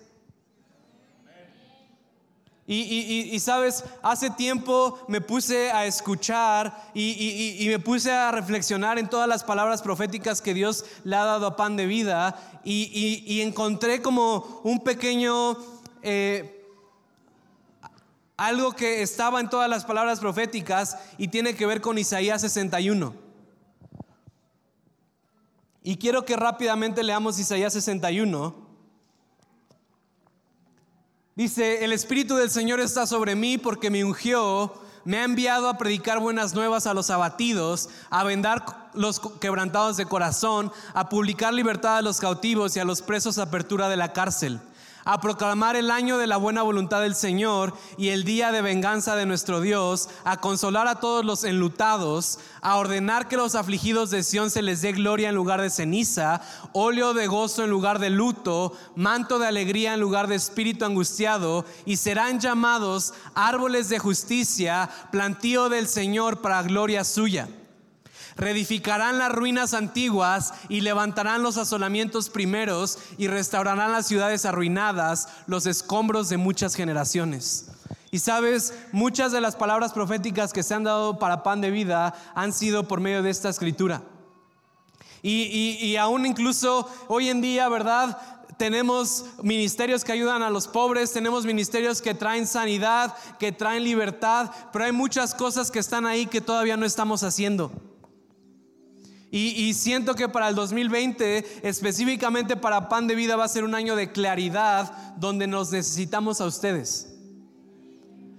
Y, 2.72 3.36
sabes, 3.40 3.82
hace 4.00 4.30
tiempo 4.30 5.04
me 5.08 5.20
puse 5.20 5.72
a 5.72 5.86
escuchar 5.86 6.90
y, 6.94 7.66
me 7.66 7.80
puse 7.80 8.12
a 8.12 8.30
reflexionar 8.30 8.96
en 8.96 9.10
todas 9.10 9.28
las 9.28 9.42
palabras 9.42 9.82
proféticas 9.82 10.40
que 10.40 10.54
Dios 10.54 10.84
le 11.02 11.16
ha 11.16 11.24
dado 11.24 11.48
a 11.48 11.56
pan 11.56 11.74
de 11.74 11.86
vida 11.86 12.60
y, 12.62 13.40
encontré 13.40 14.00
como 14.00 14.60
un 14.62 14.78
pequeño... 14.84 15.56
Eh, 16.02 16.56
algo 18.36 18.72
que 18.72 19.02
estaba 19.02 19.38
en 19.38 19.50
todas 19.50 19.68
las 19.68 19.84
palabras 19.84 20.18
proféticas 20.18 20.96
y 21.18 21.28
tiene 21.28 21.54
que 21.54 21.66
ver 21.66 21.82
con 21.82 21.98
Isaías 21.98 22.40
61. 22.40 23.12
Y 25.82 25.96
quiero 25.96 26.24
que 26.24 26.36
rápidamente 26.36 27.02
leamos 27.02 27.38
Isaías 27.38 27.74
61. 27.74 28.69
Dice, 31.40 31.86
el 31.86 31.94
Espíritu 31.94 32.36
del 32.36 32.50
Señor 32.50 32.80
está 32.80 33.06
sobre 33.06 33.34
mí 33.34 33.56
porque 33.56 33.88
me 33.88 34.04
ungió, 34.04 34.74
me 35.06 35.16
ha 35.16 35.24
enviado 35.24 35.70
a 35.70 35.78
predicar 35.78 36.20
buenas 36.20 36.52
nuevas 36.52 36.86
a 36.86 36.92
los 36.92 37.08
abatidos, 37.08 37.88
a 38.10 38.24
vendar 38.24 38.90
los 38.92 39.20
quebrantados 39.40 39.96
de 39.96 40.04
corazón, 40.04 40.70
a 40.92 41.08
publicar 41.08 41.54
libertad 41.54 41.96
a 41.96 42.02
los 42.02 42.20
cautivos 42.20 42.76
y 42.76 42.80
a 42.80 42.84
los 42.84 43.00
presos 43.00 43.38
apertura 43.38 43.88
de 43.88 43.96
la 43.96 44.12
cárcel 44.12 44.60
a 45.04 45.20
proclamar 45.20 45.76
el 45.76 45.90
año 45.90 46.18
de 46.18 46.26
la 46.26 46.36
buena 46.36 46.62
voluntad 46.62 47.00
del 47.02 47.14
Señor 47.14 47.74
y 47.96 48.08
el 48.08 48.24
día 48.24 48.52
de 48.52 48.62
venganza 48.62 49.16
de 49.16 49.26
nuestro 49.26 49.60
Dios, 49.60 50.08
a 50.24 50.40
consolar 50.40 50.88
a 50.88 50.96
todos 50.96 51.24
los 51.24 51.44
enlutados, 51.44 52.38
a 52.60 52.76
ordenar 52.76 53.28
que 53.28 53.36
los 53.36 53.54
afligidos 53.54 54.10
de 54.10 54.22
Sión 54.22 54.50
se 54.50 54.62
les 54.62 54.82
dé 54.82 54.92
gloria 54.92 55.28
en 55.28 55.34
lugar 55.34 55.60
de 55.60 55.70
ceniza, 55.70 56.40
óleo 56.72 57.14
de 57.14 57.26
gozo 57.26 57.64
en 57.64 57.70
lugar 57.70 57.98
de 57.98 58.10
luto, 58.10 58.72
manto 58.96 59.38
de 59.38 59.46
alegría 59.46 59.94
en 59.94 60.00
lugar 60.00 60.26
de 60.26 60.36
espíritu 60.36 60.84
angustiado, 60.84 61.64
y 61.84 61.96
serán 61.96 62.40
llamados 62.40 63.14
árboles 63.34 63.88
de 63.88 63.98
justicia, 63.98 64.90
plantío 65.10 65.68
del 65.68 65.88
Señor 65.88 66.40
para 66.40 66.62
gloria 66.62 67.04
suya. 67.04 67.48
Reedificarán 68.40 69.18
las 69.18 69.30
ruinas 69.30 69.74
antiguas 69.74 70.54
y 70.70 70.80
levantarán 70.80 71.42
los 71.42 71.58
asolamientos 71.58 72.30
primeros 72.30 72.96
y 73.18 73.28
restaurarán 73.28 73.92
las 73.92 74.06
ciudades 74.06 74.46
arruinadas, 74.46 75.28
los 75.46 75.66
escombros 75.66 76.30
de 76.30 76.38
muchas 76.38 76.74
generaciones. 76.74 77.66
Y 78.10 78.20
sabes, 78.20 78.72
muchas 78.92 79.30
de 79.32 79.42
las 79.42 79.56
palabras 79.56 79.92
proféticas 79.92 80.54
que 80.54 80.62
se 80.62 80.72
han 80.72 80.84
dado 80.84 81.18
para 81.18 81.42
pan 81.42 81.60
de 81.60 81.70
vida 81.70 82.14
han 82.34 82.54
sido 82.54 82.88
por 82.88 83.00
medio 83.00 83.22
de 83.22 83.28
esta 83.28 83.50
escritura. 83.50 84.00
Y, 85.22 85.96
aún 85.96 86.24
incluso 86.24 86.88
hoy 87.08 87.28
en 87.28 87.42
día, 87.42 87.68
¿verdad? 87.68 88.18
tenemos 88.56 89.26
ministerios 89.42 90.02
que 90.02 90.12
ayudan 90.12 90.42
a 90.42 90.48
los 90.48 90.66
pobres, 90.66 91.12
tenemos 91.12 91.44
ministerios 91.44 92.00
que 92.00 92.14
traen 92.14 92.46
sanidad, 92.46 93.14
que 93.38 93.52
traen 93.52 93.84
libertad, 93.84 94.50
pero 94.72 94.86
hay 94.86 94.92
muchas 94.92 95.34
cosas 95.34 95.70
que 95.70 95.78
están 95.78 96.06
ahí 96.06 96.24
que 96.24 96.40
todavía 96.40 96.78
no 96.78 96.86
estamos 96.86 97.22
haciendo. 97.22 97.70
Y, 99.32 99.74
siento 99.74 100.16
que 100.16 100.28
para 100.28 100.48
el 100.48 100.56
2020, 100.56 101.60
específicamente 101.62 102.56
para 102.56 102.88
Pan 102.88 103.06
de 103.06 103.14
Vida, 103.14 103.36
va 103.36 103.44
a 103.44 103.48
ser 103.48 103.62
un 103.62 103.76
año 103.76 103.94
de 103.94 104.10
claridad 104.10 105.14
donde 105.18 105.46
nos 105.46 105.70
necesitamos 105.70 106.40
a 106.40 106.46
ustedes. 106.46 107.06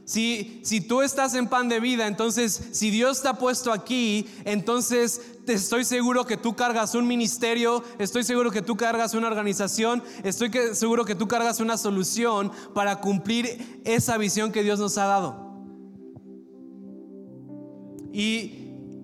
Si, 0.04 0.60
si 0.64 0.82
tú 0.82 1.02
estás 1.02 1.36
en 1.36 1.48
pan 1.48 1.70
de 1.70 1.80
vida, 1.80 2.06
entonces 2.08 2.70
si 2.74 2.90
Dios 2.90 3.22
te 3.22 3.30
ha 3.30 3.36
puesto 3.36 3.72
aquí, 3.72 4.28
entonces 4.44 5.22
te 5.46 5.54
estoy 5.54 5.86
seguro 5.86 6.26
que 6.26 6.36
tú 6.36 6.54
cargas 6.54 6.96
un 6.96 7.08
ministerio, 7.08 7.82
estoy 7.98 8.26
seguro 8.26 8.52
que 8.52 8.62
tú 8.62 8.76
cargas 8.76 9.14
una 9.14 9.28
organización, 9.28 10.04
estoy 10.24 10.52
seguro 10.74 11.06
que 11.06 11.16
tú 11.16 11.30
cargas 11.30 11.62
una 11.62 11.78
solución 11.78 12.52
para 12.74 13.00
cumplir 13.00 13.82
esa 13.86 14.18
visión 14.18 14.52
que 14.52 14.64
Dios 14.64 14.80
nos 14.80 14.98
ha 14.98 15.06
dado. 15.06 15.52
Y, 18.12 18.61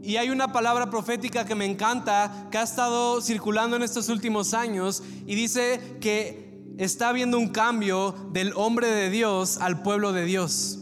y 0.08 0.16
hay 0.16 0.30
una 0.30 0.53
palabra 0.53 0.89
profética 0.89 1.43
que 1.43 1.53
me 1.53 1.66
encanta, 1.66 2.47
que 2.49 2.58
ha 2.58 2.64
estado 2.64 3.20
circulando 3.20 3.76
en 3.76 3.84
estos 3.84 4.08
últimos 4.08 4.53
años, 4.53 5.03
y 5.26 5.36
dice 5.36 5.97
que 5.99 6.64
está 6.78 7.10
habiendo 7.10 7.38
un 7.38 7.49
cambio 7.49 8.16
del 8.32 8.53
hombre 8.55 8.88
de 8.88 9.10
Dios 9.10 9.58
al 9.58 9.82
pueblo 9.82 10.14
de 10.14 10.24
Dios. 10.24 10.80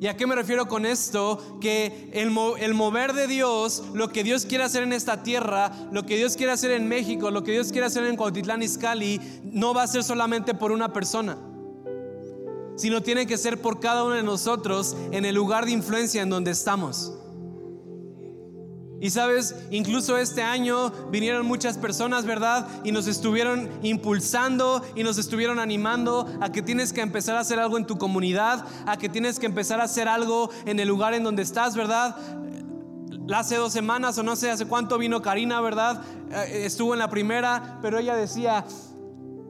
¿Y 0.00 0.08
a 0.08 0.16
qué 0.16 0.26
me 0.26 0.34
refiero 0.34 0.66
con 0.66 0.84
esto? 0.86 1.60
Que 1.60 2.10
el, 2.14 2.30
mover 2.30 3.12
de 3.12 3.28
Dios, 3.28 3.84
lo 3.94 4.08
que 4.08 4.24
Dios 4.24 4.44
quiere 4.44 4.64
hacer 4.64 4.82
en 4.82 4.92
esta 4.92 5.22
tierra, 5.22 5.70
lo 5.92 6.04
que 6.04 6.16
Dios 6.16 6.36
quiere 6.36 6.50
hacer 6.50 6.72
en 6.72 6.88
México, 6.88 7.30
lo 7.30 7.44
que 7.44 7.52
Dios 7.52 7.70
quiere 7.70 7.86
hacer 7.86 8.02
en 8.06 8.16
Cuautitlán 8.16 8.64
Izcalli, 8.64 9.20
no 9.44 9.72
va 9.72 9.84
a 9.84 9.86
ser 9.86 10.02
solamente 10.02 10.52
por 10.52 10.72
una 10.72 10.92
persona, 10.92 11.38
sino 12.74 13.04
tiene 13.04 13.24
que 13.24 13.38
ser 13.38 13.62
por 13.62 13.78
cada 13.78 14.02
uno 14.02 14.14
de 14.14 14.24
nosotros 14.24 14.96
en 15.12 15.24
el 15.24 15.36
lugar 15.36 15.64
de 15.64 15.70
influencia 15.70 16.22
en 16.22 16.30
donde 16.30 16.50
estamos. 16.50 17.16
Y 18.98 19.10
sabes, 19.10 19.54
incluso 19.70 20.16
este 20.16 20.42
año 20.42 20.90
vinieron 21.10 21.44
muchas 21.46 21.76
personas, 21.76 22.24
¿verdad? 22.24 22.66
Y 22.82 22.92
nos 22.92 23.06
estuvieron 23.06 23.68
impulsando 23.82 24.82
y 24.94 25.02
nos 25.02 25.18
estuvieron 25.18 25.58
animando 25.58 26.26
a 26.40 26.50
que 26.50 26.62
tienes 26.62 26.94
que 26.94 27.02
empezar 27.02 27.36
a 27.36 27.40
hacer 27.40 27.58
algo 27.58 27.76
en 27.76 27.86
tu 27.86 27.98
comunidad, 27.98 28.64
a 28.86 28.96
que 28.96 29.10
tienes 29.10 29.38
que 29.38 29.46
empezar 29.46 29.80
a 29.80 29.84
hacer 29.84 30.08
algo 30.08 30.50
en 30.64 30.80
el 30.80 30.88
lugar 30.88 31.12
en 31.12 31.24
donde 31.24 31.42
estás, 31.42 31.76
¿verdad? 31.76 32.16
Hace 33.34 33.56
dos 33.56 33.72
semanas 33.72 34.16
o 34.16 34.22
no 34.22 34.34
sé 34.34 34.50
hace 34.50 34.66
cuánto 34.66 34.96
vino 34.96 35.20
Karina, 35.20 35.60
¿verdad? 35.60 36.02
Eh, 36.30 36.62
estuvo 36.64 36.94
en 36.94 37.00
la 37.00 37.10
primera, 37.10 37.78
pero 37.82 37.98
ella 37.98 38.14
decía, 38.14 38.64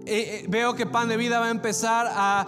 eh, 0.06 0.42
eh, 0.42 0.46
veo 0.48 0.74
que 0.74 0.86
Pan 0.86 1.08
de 1.08 1.16
Vida 1.16 1.38
va 1.38 1.46
a 1.46 1.50
empezar 1.50 2.08
a 2.10 2.46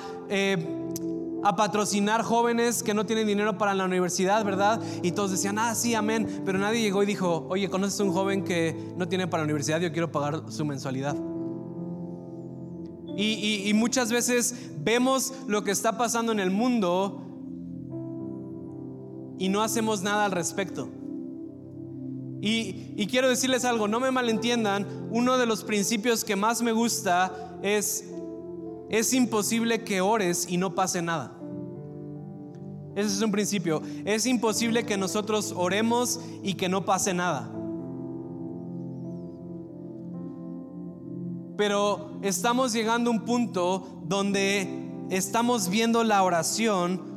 a 1.43 1.57
patrocinar 1.57 2.23
jóvenes 2.23 2.83
que 2.83 2.95
no 2.95 3.07
tienen 3.07 3.27
dinero 3.27 3.59
para 3.59 3.75
la 3.75 3.85
universidad, 3.85 4.45
¿verdad? 4.45 4.83
Y 5.03 5.13
todos 5.13 5.31
decían, 5.31 5.59
ah, 5.59 5.75
sí, 5.75 5.95
amén. 5.95 6.43
Pero 6.45 6.59
nadie 6.59 6.81
llegó 6.81 7.03
y 7.03 7.07
dijo, 7.07 7.47
oye, 7.49 7.71
¿conoces 7.71 8.01
a 8.01 8.05
un 8.05 8.13
joven 8.13 8.45
que 8.45 8.77
no 8.97 9.09
tiene 9.09 9.29
para 9.29 9.43
la 9.43 9.45
universidad? 9.45 9.81
Yo 9.81 9.93
quiero 9.93 10.11
pagar 10.11 10.43
su 10.51 10.65
mensualidad. 10.65 11.17
Y, 13.21 13.73
muchas 13.75 14.13
veces 14.13 14.55
vemos 14.79 15.33
lo 15.49 15.65
que 15.65 15.73
está 15.73 15.99
pasando 15.99 16.31
en 16.31 16.39
el 16.39 16.53
mundo 16.53 17.25
y 19.41 19.49
no 19.49 19.61
hacemos 19.63 20.03
nada 20.03 20.25
al 20.25 20.31
respecto. 20.31 20.89
Y, 22.41 22.95
y 22.97 23.07
quiero 23.09 23.29
decirles 23.29 23.65
algo, 23.65 23.89
no 23.89 23.99
me 23.99 24.13
malentiendan, 24.13 24.87
uno 25.11 25.37
de 25.37 25.47
los 25.47 25.65
principios 25.65 26.23
que 26.23 26.37
más 26.37 26.63
me 26.63 26.71
gusta 26.71 27.59
es 27.61 28.05
es 28.89 29.13
imposible 29.13 29.85
que 29.85 30.01
ores 30.01 30.47
y 30.49 30.57
no 30.57 30.75
pase 30.75 31.03
nada. 31.03 31.39
Ese 32.95 33.15
es 33.15 33.23
un 33.23 33.31
principio. 33.31 33.83
Es 34.05 34.27
imposible 34.27 34.85
que 34.85 34.97
nosotros 34.97 35.55
oremos 35.57 36.21
y 36.43 36.55
que 36.55 36.69
no 36.69 36.85
pase 36.85 37.15
nada. 37.15 37.53
Pero 41.57 42.19
estamos 42.23 42.73
llegando 42.73 43.11
a 43.11 43.13
un 43.13 43.25
punto 43.25 44.03
donde 44.05 45.07
estamos 45.11 45.69
viendo 45.69 46.03
la 46.05 46.23
oración 46.23 47.09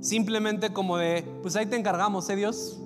simplemente 0.00 0.72
como 0.72 0.98
de, 0.98 1.24
pues 1.42 1.56
ahí 1.56 1.66
te 1.66 1.76
encargamos, 1.76 2.28
¿eh 2.28 2.36
Dios? 2.36 2.78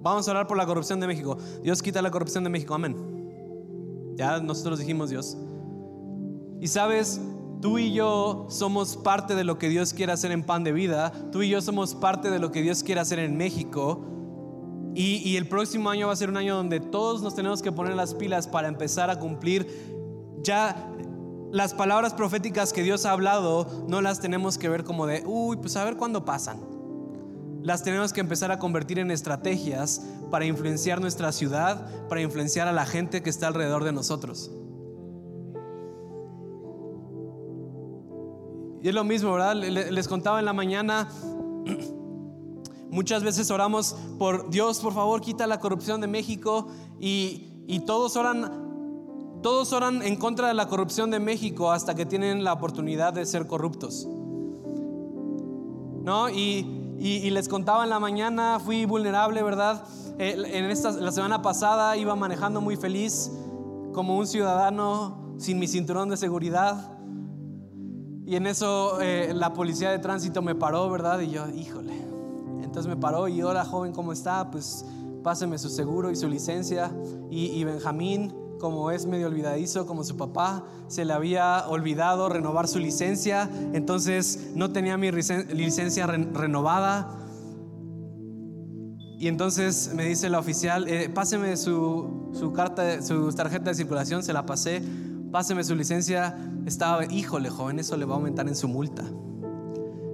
Vamos 0.00 0.28
a 0.28 0.30
orar 0.30 0.46
por 0.46 0.56
la 0.56 0.64
corrupción 0.64 1.00
de 1.00 1.06
México. 1.06 1.36
Dios 1.62 1.82
quita 1.82 2.00
la 2.00 2.10
corrupción 2.10 2.44
de 2.44 2.50
México, 2.50 2.74
amén. 2.74 3.15
Ya 4.16 4.40
nosotros 4.40 4.78
dijimos 4.78 5.10
Dios. 5.10 5.36
Y 6.60 6.68
sabes, 6.68 7.20
tú 7.60 7.78
y 7.78 7.92
yo 7.92 8.46
somos 8.48 8.96
parte 8.96 9.34
de 9.34 9.44
lo 9.44 9.58
que 9.58 9.68
Dios 9.68 9.92
quiere 9.92 10.12
hacer 10.12 10.32
en 10.32 10.42
Pan 10.42 10.64
de 10.64 10.72
Vida. 10.72 11.12
Tú 11.30 11.42
y 11.42 11.50
yo 11.50 11.60
somos 11.60 11.94
parte 11.94 12.30
de 12.30 12.38
lo 12.38 12.50
que 12.50 12.62
Dios 12.62 12.82
quiere 12.82 13.00
hacer 13.00 13.18
en 13.18 13.36
México. 13.36 14.04
Y, 14.94 15.36
el 15.36 15.46
próximo 15.46 15.90
año 15.90 16.06
va 16.06 16.14
a 16.14 16.16
ser 16.16 16.30
un 16.30 16.38
año 16.38 16.56
donde 16.56 16.80
todos 16.80 17.20
nos 17.20 17.34
tenemos 17.34 17.60
que 17.60 17.70
poner 17.70 17.94
las 17.94 18.14
pilas 18.14 18.48
para 18.48 18.68
empezar 18.68 19.10
a 19.10 19.20
cumplir 19.20 19.68
ya 20.42 20.90
las 21.52 21.74
palabras 21.74 22.14
proféticas 22.14 22.72
que 22.72 22.82
Dios 22.82 23.04
ha 23.04 23.10
hablado. 23.10 23.84
No 23.88 24.00
las 24.00 24.20
tenemos 24.20 24.56
que 24.56 24.70
ver 24.70 24.84
como 24.84 25.06
de, 25.06 25.22
uy, 25.26 25.58
pues 25.58 25.76
a 25.76 25.84
ver 25.84 25.98
cuándo 25.98 26.24
pasan 26.24 26.75
las 27.66 27.82
tenemos 27.82 28.12
que 28.12 28.20
empezar 28.20 28.52
a 28.52 28.60
convertir 28.60 29.00
en 29.00 29.10
estrategias 29.10 30.00
para 30.30 30.44
influenciar 30.44 31.00
nuestra 31.00 31.32
ciudad, 31.32 31.84
para 32.08 32.20
influenciar 32.20 32.68
a 32.68 32.72
la 32.72 32.86
gente 32.86 33.24
que 33.24 33.28
está 33.28 33.48
alrededor 33.48 33.82
de 33.82 33.90
nosotros. 33.90 34.52
Y 38.80 38.88
es 38.88 38.94
lo 38.94 39.02
mismo, 39.02 39.32
¿verdad? 39.32 39.56
Les 39.56 40.06
contaba 40.06 40.38
en 40.38 40.44
la 40.44 40.52
mañana, 40.52 41.08
muchas 42.88 43.24
veces 43.24 43.50
oramos 43.50 43.96
por 44.16 44.48
Dios, 44.48 44.78
por 44.78 44.94
favor, 44.94 45.20
quita 45.20 45.48
la 45.48 45.58
corrupción 45.58 46.00
de 46.00 46.06
México 46.06 46.68
y, 47.00 47.64
y 47.66 47.80
todos 47.80 48.14
oran 48.14 48.64
todos 49.42 49.72
oran 49.72 50.02
en 50.02 50.14
contra 50.14 50.46
de 50.46 50.54
la 50.54 50.68
corrupción 50.68 51.10
de 51.10 51.18
México 51.18 51.72
hasta 51.72 51.96
que 51.96 52.06
tienen 52.06 52.44
la 52.44 52.52
oportunidad 52.52 53.12
de 53.12 53.26
ser 53.26 53.48
corruptos. 53.48 54.06
¿No? 56.04 56.30
Y 56.30 56.75
y, 56.98 57.30
les 57.30 57.48
contaba 57.48 57.84
en 57.84 57.90
la 57.90 58.00
mañana, 58.00 58.58
fui 58.58 58.86
vulnerable, 58.86 59.42
¿verdad? 59.42 59.84
Eh, 60.18 60.36
en 60.52 60.64
esta, 60.66 60.92
la 60.92 61.12
semana 61.12 61.42
pasada 61.42 61.96
iba 61.96 62.16
manejando 62.16 62.60
muy 62.60 62.76
feliz 62.76 63.30
como 63.92 64.16
un 64.16 64.26
ciudadano 64.26 65.34
sin 65.38 65.58
mi 65.58 65.68
cinturón 65.68 66.08
de 66.08 66.16
seguridad. 66.16 66.92
Y 68.26 68.36
en 68.36 68.46
eso 68.46 69.00
eh, 69.00 69.32
la 69.34 69.52
policía 69.52 69.90
de 69.90 69.98
tránsito 69.98 70.42
me 70.42 70.54
paró, 70.54 70.88
¿verdad? 70.90 71.20
Y 71.20 71.30
yo, 71.30 71.48
híjole. 71.48 71.94
Entonces 72.62 72.88
me 72.88 72.96
paró 72.96 73.28
y 73.28 73.42
hola 73.42 73.64
joven, 73.64 73.92
¿cómo 73.92 74.12
está? 74.12 74.50
Pues 74.50 74.84
páseme 75.22 75.58
su 75.58 75.68
seguro 75.68 76.10
y 76.10 76.16
su 76.16 76.28
licencia. 76.28 76.90
Y, 77.30 77.62
Benjamín, 77.64 78.34
como 78.58 78.90
es 78.90 79.06
medio 79.06 79.26
olvidadizo 79.26 79.86
como 79.86 80.04
su 80.04 80.16
papá, 80.16 80.64
se 80.88 81.04
le 81.04 81.12
había 81.12 81.66
olvidado 81.68 82.28
renovar 82.28 82.68
su 82.68 82.78
licencia, 82.78 83.50
entonces 83.72 84.52
no 84.54 84.70
tenía 84.70 84.96
mi 84.96 85.10
licencia 85.10 86.06
renovada. 86.06 87.22
Y 89.18 89.28
entonces 89.28 89.92
me 89.94 90.04
dice 90.04 90.28
la 90.28 90.38
oficial, 90.38 90.88
eh, 90.88 91.08
páseme 91.08 91.56
su, 91.56 92.52
carta, 92.54 93.00
su 93.00 93.32
tarjeta 93.32 93.70
de 93.70 93.74
circulación, 93.74 94.22
se 94.22 94.32
la 94.32 94.44
pasé, 94.44 94.82
páseme 95.32 95.64
su 95.64 95.74
licencia. 95.74 96.36
Estaba, 96.66 97.06
híjole, 97.06 97.48
joven, 97.48 97.78
eso 97.78 97.96
le 97.96 98.04
va 98.04 98.14
a 98.14 98.16
aumentar 98.18 98.46
en 98.46 98.54
su 98.54 98.68
multa. 98.68 99.04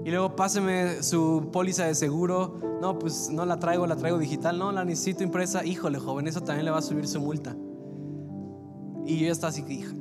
Y 0.04 0.10
luego 0.10 0.36
páseme 0.36 1.02
su 1.02 1.48
póliza 1.52 1.84
de 1.86 1.94
seguro. 1.94 2.60
No, 2.80 2.98
pues 2.98 3.30
no 3.30 3.44
la 3.44 3.58
traigo, 3.58 3.86
la 3.86 3.96
traigo 3.96 4.18
digital. 4.18 4.58
No, 4.58 4.70
la 4.72 4.84
necesito 4.84 5.22
impresa. 5.22 5.64
Híjole, 5.64 5.98
joven, 5.98 6.26
eso 6.26 6.40
también 6.40 6.64
le 6.64 6.70
va 6.70 6.78
a 6.78 6.82
subir 6.82 7.06
su 7.06 7.20
multa. 7.20 7.56
Y 9.04 9.18
yo 9.18 9.32
estaba 9.32 9.50
así 9.50 9.64
hijo, 9.68 9.94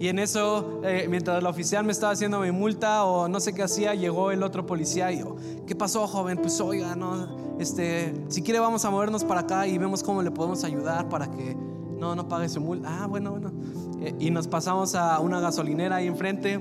y 0.00 0.06
en 0.06 0.20
eso, 0.20 0.80
eh, 0.84 1.06
mientras 1.10 1.42
la 1.42 1.48
oficial 1.48 1.84
me 1.84 1.90
estaba 1.90 2.12
haciendo 2.12 2.38
mi 2.38 2.52
multa 2.52 3.04
o 3.04 3.26
no 3.26 3.40
sé 3.40 3.52
qué 3.52 3.64
hacía, 3.64 3.94
llegó 3.94 4.30
el 4.30 4.44
otro 4.44 4.64
policía 4.64 5.10
y 5.10 5.18
yo, 5.18 5.34
¿qué 5.66 5.74
pasó, 5.74 6.06
joven? 6.06 6.38
Pues 6.38 6.60
oiga, 6.60 6.94
no, 6.94 7.56
este, 7.58 8.14
si 8.28 8.42
quiere 8.42 8.60
vamos 8.60 8.84
a 8.84 8.90
movernos 8.90 9.24
para 9.24 9.40
acá 9.40 9.66
y 9.66 9.76
vemos 9.76 10.04
cómo 10.04 10.22
le 10.22 10.30
podemos 10.30 10.62
ayudar 10.62 11.08
para 11.08 11.28
que 11.28 11.56
no, 11.56 12.14
no 12.14 12.28
pague 12.28 12.48
su 12.48 12.60
multa. 12.60 13.02
Ah, 13.02 13.06
bueno, 13.06 13.32
bueno. 13.32 13.52
Eh, 14.00 14.14
y 14.20 14.30
nos 14.30 14.46
pasamos 14.46 14.94
a 14.94 15.18
una 15.18 15.40
gasolinera 15.40 15.96
ahí 15.96 16.06
enfrente 16.06 16.60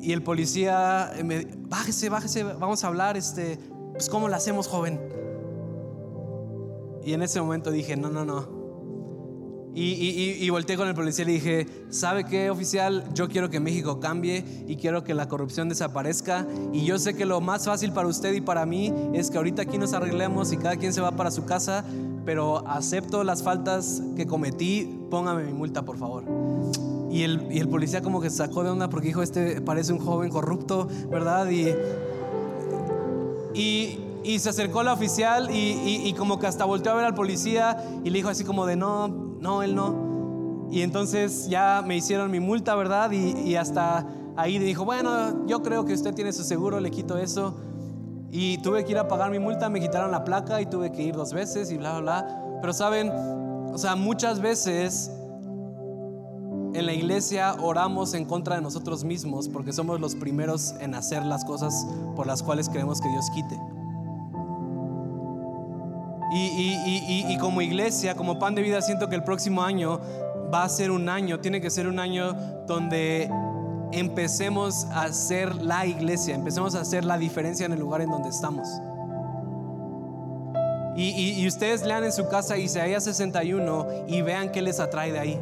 y 0.00 0.12
el 0.12 0.24
policía 0.24 1.12
me, 1.24 1.46
bájese, 1.68 2.08
bájese, 2.08 2.42
vamos 2.42 2.82
a 2.82 2.88
hablar, 2.88 3.16
este, 3.16 3.60
pues 3.92 4.08
cómo 4.08 4.28
lo 4.28 4.34
hacemos, 4.34 4.66
joven. 4.66 5.00
Y 7.04 7.12
en 7.12 7.22
ese 7.22 7.40
momento 7.40 7.70
dije, 7.70 7.96
no, 7.96 8.10
no, 8.10 8.24
no, 8.24 8.48
y, 9.76 10.48
volteé 10.50 10.76
con 10.76 10.86
el 10.86 10.94
policía 10.94 11.24
y 11.24 11.26
le 11.26 11.32
dije, 11.32 11.66
¿sabe 11.90 12.24
qué, 12.24 12.50
oficial? 12.50 13.04
Yo 13.12 13.28
quiero 13.28 13.50
que 13.50 13.58
México 13.58 13.98
cambie 13.98 14.44
y 14.68 14.76
quiero 14.76 15.02
que 15.02 15.14
la 15.14 15.28
corrupción 15.28 15.68
desaparezca. 15.68 16.46
Y 16.72 16.84
yo 16.84 16.98
sé 16.98 17.14
que 17.14 17.26
lo 17.26 17.40
más 17.40 17.64
fácil 17.64 17.92
para 17.92 18.06
usted 18.06 18.32
y 18.34 18.40
para 18.40 18.66
mí 18.66 18.92
es 19.14 19.30
que 19.30 19.36
ahorita 19.36 19.62
aquí 19.62 19.76
nos 19.76 19.92
arreglemos 19.92 20.52
y 20.52 20.58
cada 20.58 20.76
quien 20.76 20.92
se 20.92 21.00
va 21.00 21.12
para 21.12 21.30
su 21.32 21.44
casa, 21.44 21.84
pero 22.24 22.66
acepto 22.68 23.24
las 23.24 23.42
faltas 23.42 24.00
que 24.16 24.26
cometí, 24.26 25.06
póngame 25.10 25.44
mi 25.44 25.52
multa, 25.52 25.84
por 25.84 25.98
favor. 25.98 26.24
Y 27.10 27.22
el, 27.22 27.48
y 27.50 27.58
el 27.58 27.68
policía 27.68 28.00
como 28.00 28.20
que 28.20 28.30
sacó 28.30 28.62
de 28.62 28.70
onda 28.70 28.88
porque 28.88 29.08
dijo, 29.08 29.22
este 29.22 29.60
parece 29.60 29.92
un 29.92 29.98
joven 29.98 30.30
corrupto, 30.30 30.88
¿verdad? 31.10 31.48
Y, 31.50 31.68
y, 33.54 33.98
y 34.24 34.38
se 34.38 34.48
acercó 34.48 34.82
la 34.82 34.92
oficial 34.92 35.50
y, 35.50 36.02
y, 36.04 36.12
como 36.14 36.38
que 36.38 36.46
hasta 36.46 36.64
volteó 36.64 36.92
a 36.92 36.94
ver 36.96 37.04
al 37.04 37.14
policía 37.14 37.76
y 38.02 38.10
le 38.10 38.18
dijo 38.18 38.30
así 38.30 38.42
como 38.42 38.66
de, 38.66 38.74
no, 38.74 39.33
no, 39.44 39.62
él 39.62 39.74
no. 39.74 40.66
Y 40.70 40.80
entonces 40.80 41.48
ya 41.48 41.84
me 41.86 41.96
hicieron 41.96 42.30
mi 42.30 42.40
multa, 42.40 42.74
¿verdad? 42.74 43.12
Y, 43.12 43.54
hasta 43.54 44.06
ahí 44.36 44.58
dijo, 44.58 44.84
bueno, 44.84 45.46
yo 45.46 45.62
creo 45.62 45.84
que 45.84 45.92
usted 45.92 46.14
tiene 46.14 46.32
su 46.32 46.42
seguro, 46.42 46.80
le 46.80 46.90
quito 46.90 47.18
eso. 47.18 47.54
Y 48.32 48.58
tuve 48.58 48.84
que 48.84 48.92
ir 48.92 48.98
a 48.98 49.06
pagar 49.06 49.30
mi 49.30 49.38
multa, 49.38 49.68
me 49.68 49.80
quitaron 49.80 50.10
la 50.10 50.24
placa 50.24 50.60
y 50.60 50.66
tuve 50.66 50.90
que 50.90 51.02
ir 51.02 51.14
dos 51.14 51.32
veces 51.32 51.70
y 51.70 51.76
bla, 51.76 52.00
bla, 52.00 52.00
bla. 52.00 52.58
Pero 52.62 52.72
saben, 52.72 53.10
o 53.10 53.76
sea, 53.76 53.94
muchas 53.94 54.40
veces 54.40 55.12
en 56.72 56.86
la 56.86 56.94
iglesia 56.94 57.54
oramos 57.60 58.14
en 58.14 58.24
contra 58.24 58.56
de 58.56 58.62
nosotros 58.62 59.04
mismos 59.04 59.48
porque 59.48 59.72
somos 59.72 60.00
los 60.00 60.16
primeros 60.16 60.74
en 60.80 60.94
hacer 60.94 61.24
las 61.24 61.44
cosas 61.44 61.86
por 62.16 62.26
las 62.26 62.42
cuales 62.42 62.68
queremos 62.68 63.00
que 63.00 63.10
Dios 63.10 63.26
quite. 63.34 63.60
Y, 66.32 67.36
como 67.38 67.60
iglesia, 67.60 68.14
como 68.14 68.38
pan 68.38 68.54
de 68.54 68.62
vida, 68.62 68.80
siento 68.82 69.08
que 69.08 69.16
el 69.16 69.24
próximo 69.24 69.62
año 69.62 70.00
va 70.52 70.64
a 70.64 70.68
ser 70.68 70.90
un 70.90 71.08
año, 71.08 71.40
tiene 71.40 71.60
que 71.60 71.70
ser 71.70 71.86
un 71.86 71.98
año 71.98 72.32
donde 72.66 73.30
empecemos 73.92 74.86
a 74.92 75.12
ser 75.12 75.54
la 75.62 75.86
iglesia, 75.86 76.34
empecemos 76.34 76.74
a 76.74 76.80
hacer 76.80 77.04
la 77.04 77.18
diferencia 77.18 77.66
en 77.66 77.72
el 77.72 77.80
lugar 77.80 78.00
en 78.00 78.10
donde 78.10 78.28
estamos. 78.28 78.68
Y, 80.96 81.46
ustedes 81.48 81.84
lean 81.84 82.04
en 82.04 82.12
su 82.12 82.28
casa 82.28 82.56
Isaías 82.56 83.04
61 83.04 83.86
y 84.06 84.22
vean 84.22 84.52
qué 84.52 84.62
les 84.62 84.78
atrae 84.78 85.10
de 85.10 85.18
ahí. 85.18 85.40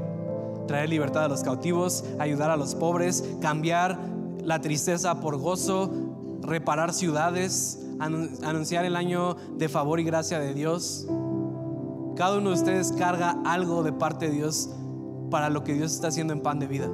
Traer 0.66 0.88
libertad 0.88 1.24
a 1.24 1.28
los 1.28 1.42
cautivos, 1.42 2.04
ayudar 2.18 2.50
a 2.50 2.56
los 2.56 2.74
pobres, 2.74 3.22
cambiar 3.40 3.98
la 4.42 4.60
tristeza 4.60 5.20
por 5.20 5.36
gozo, 5.36 5.90
reparar 6.40 6.94
ciudades, 6.94 7.78
anunciar 8.00 8.84
el 8.84 8.96
año 8.96 9.36
de 9.56 9.68
favor 9.68 10.00
y 10.00 10.04
gracia 10.04 10.38
de 10.38 10.54
Dios. 10.54 11.06
Cada 12.16 12.38
uno 12.38 12.50
de 12.50 12.56
ustedes 12.56 12.92
carga 12.92 13.40
algo 13.44 13.82
de 13.82 13.92
parte 13.92 14.28
de 14.28 14.32
Dios 14.32 14.70
para 15.30 15.48
lo 15.48 15.64
que 15.64 15.74
Dios 15.74 15.92
está 15.92 16.08
haciendo 16.08 16.32
en 16.32 16.42
pan 16.42 16.58
de 16.58 16.66
vida. 16.66 16.90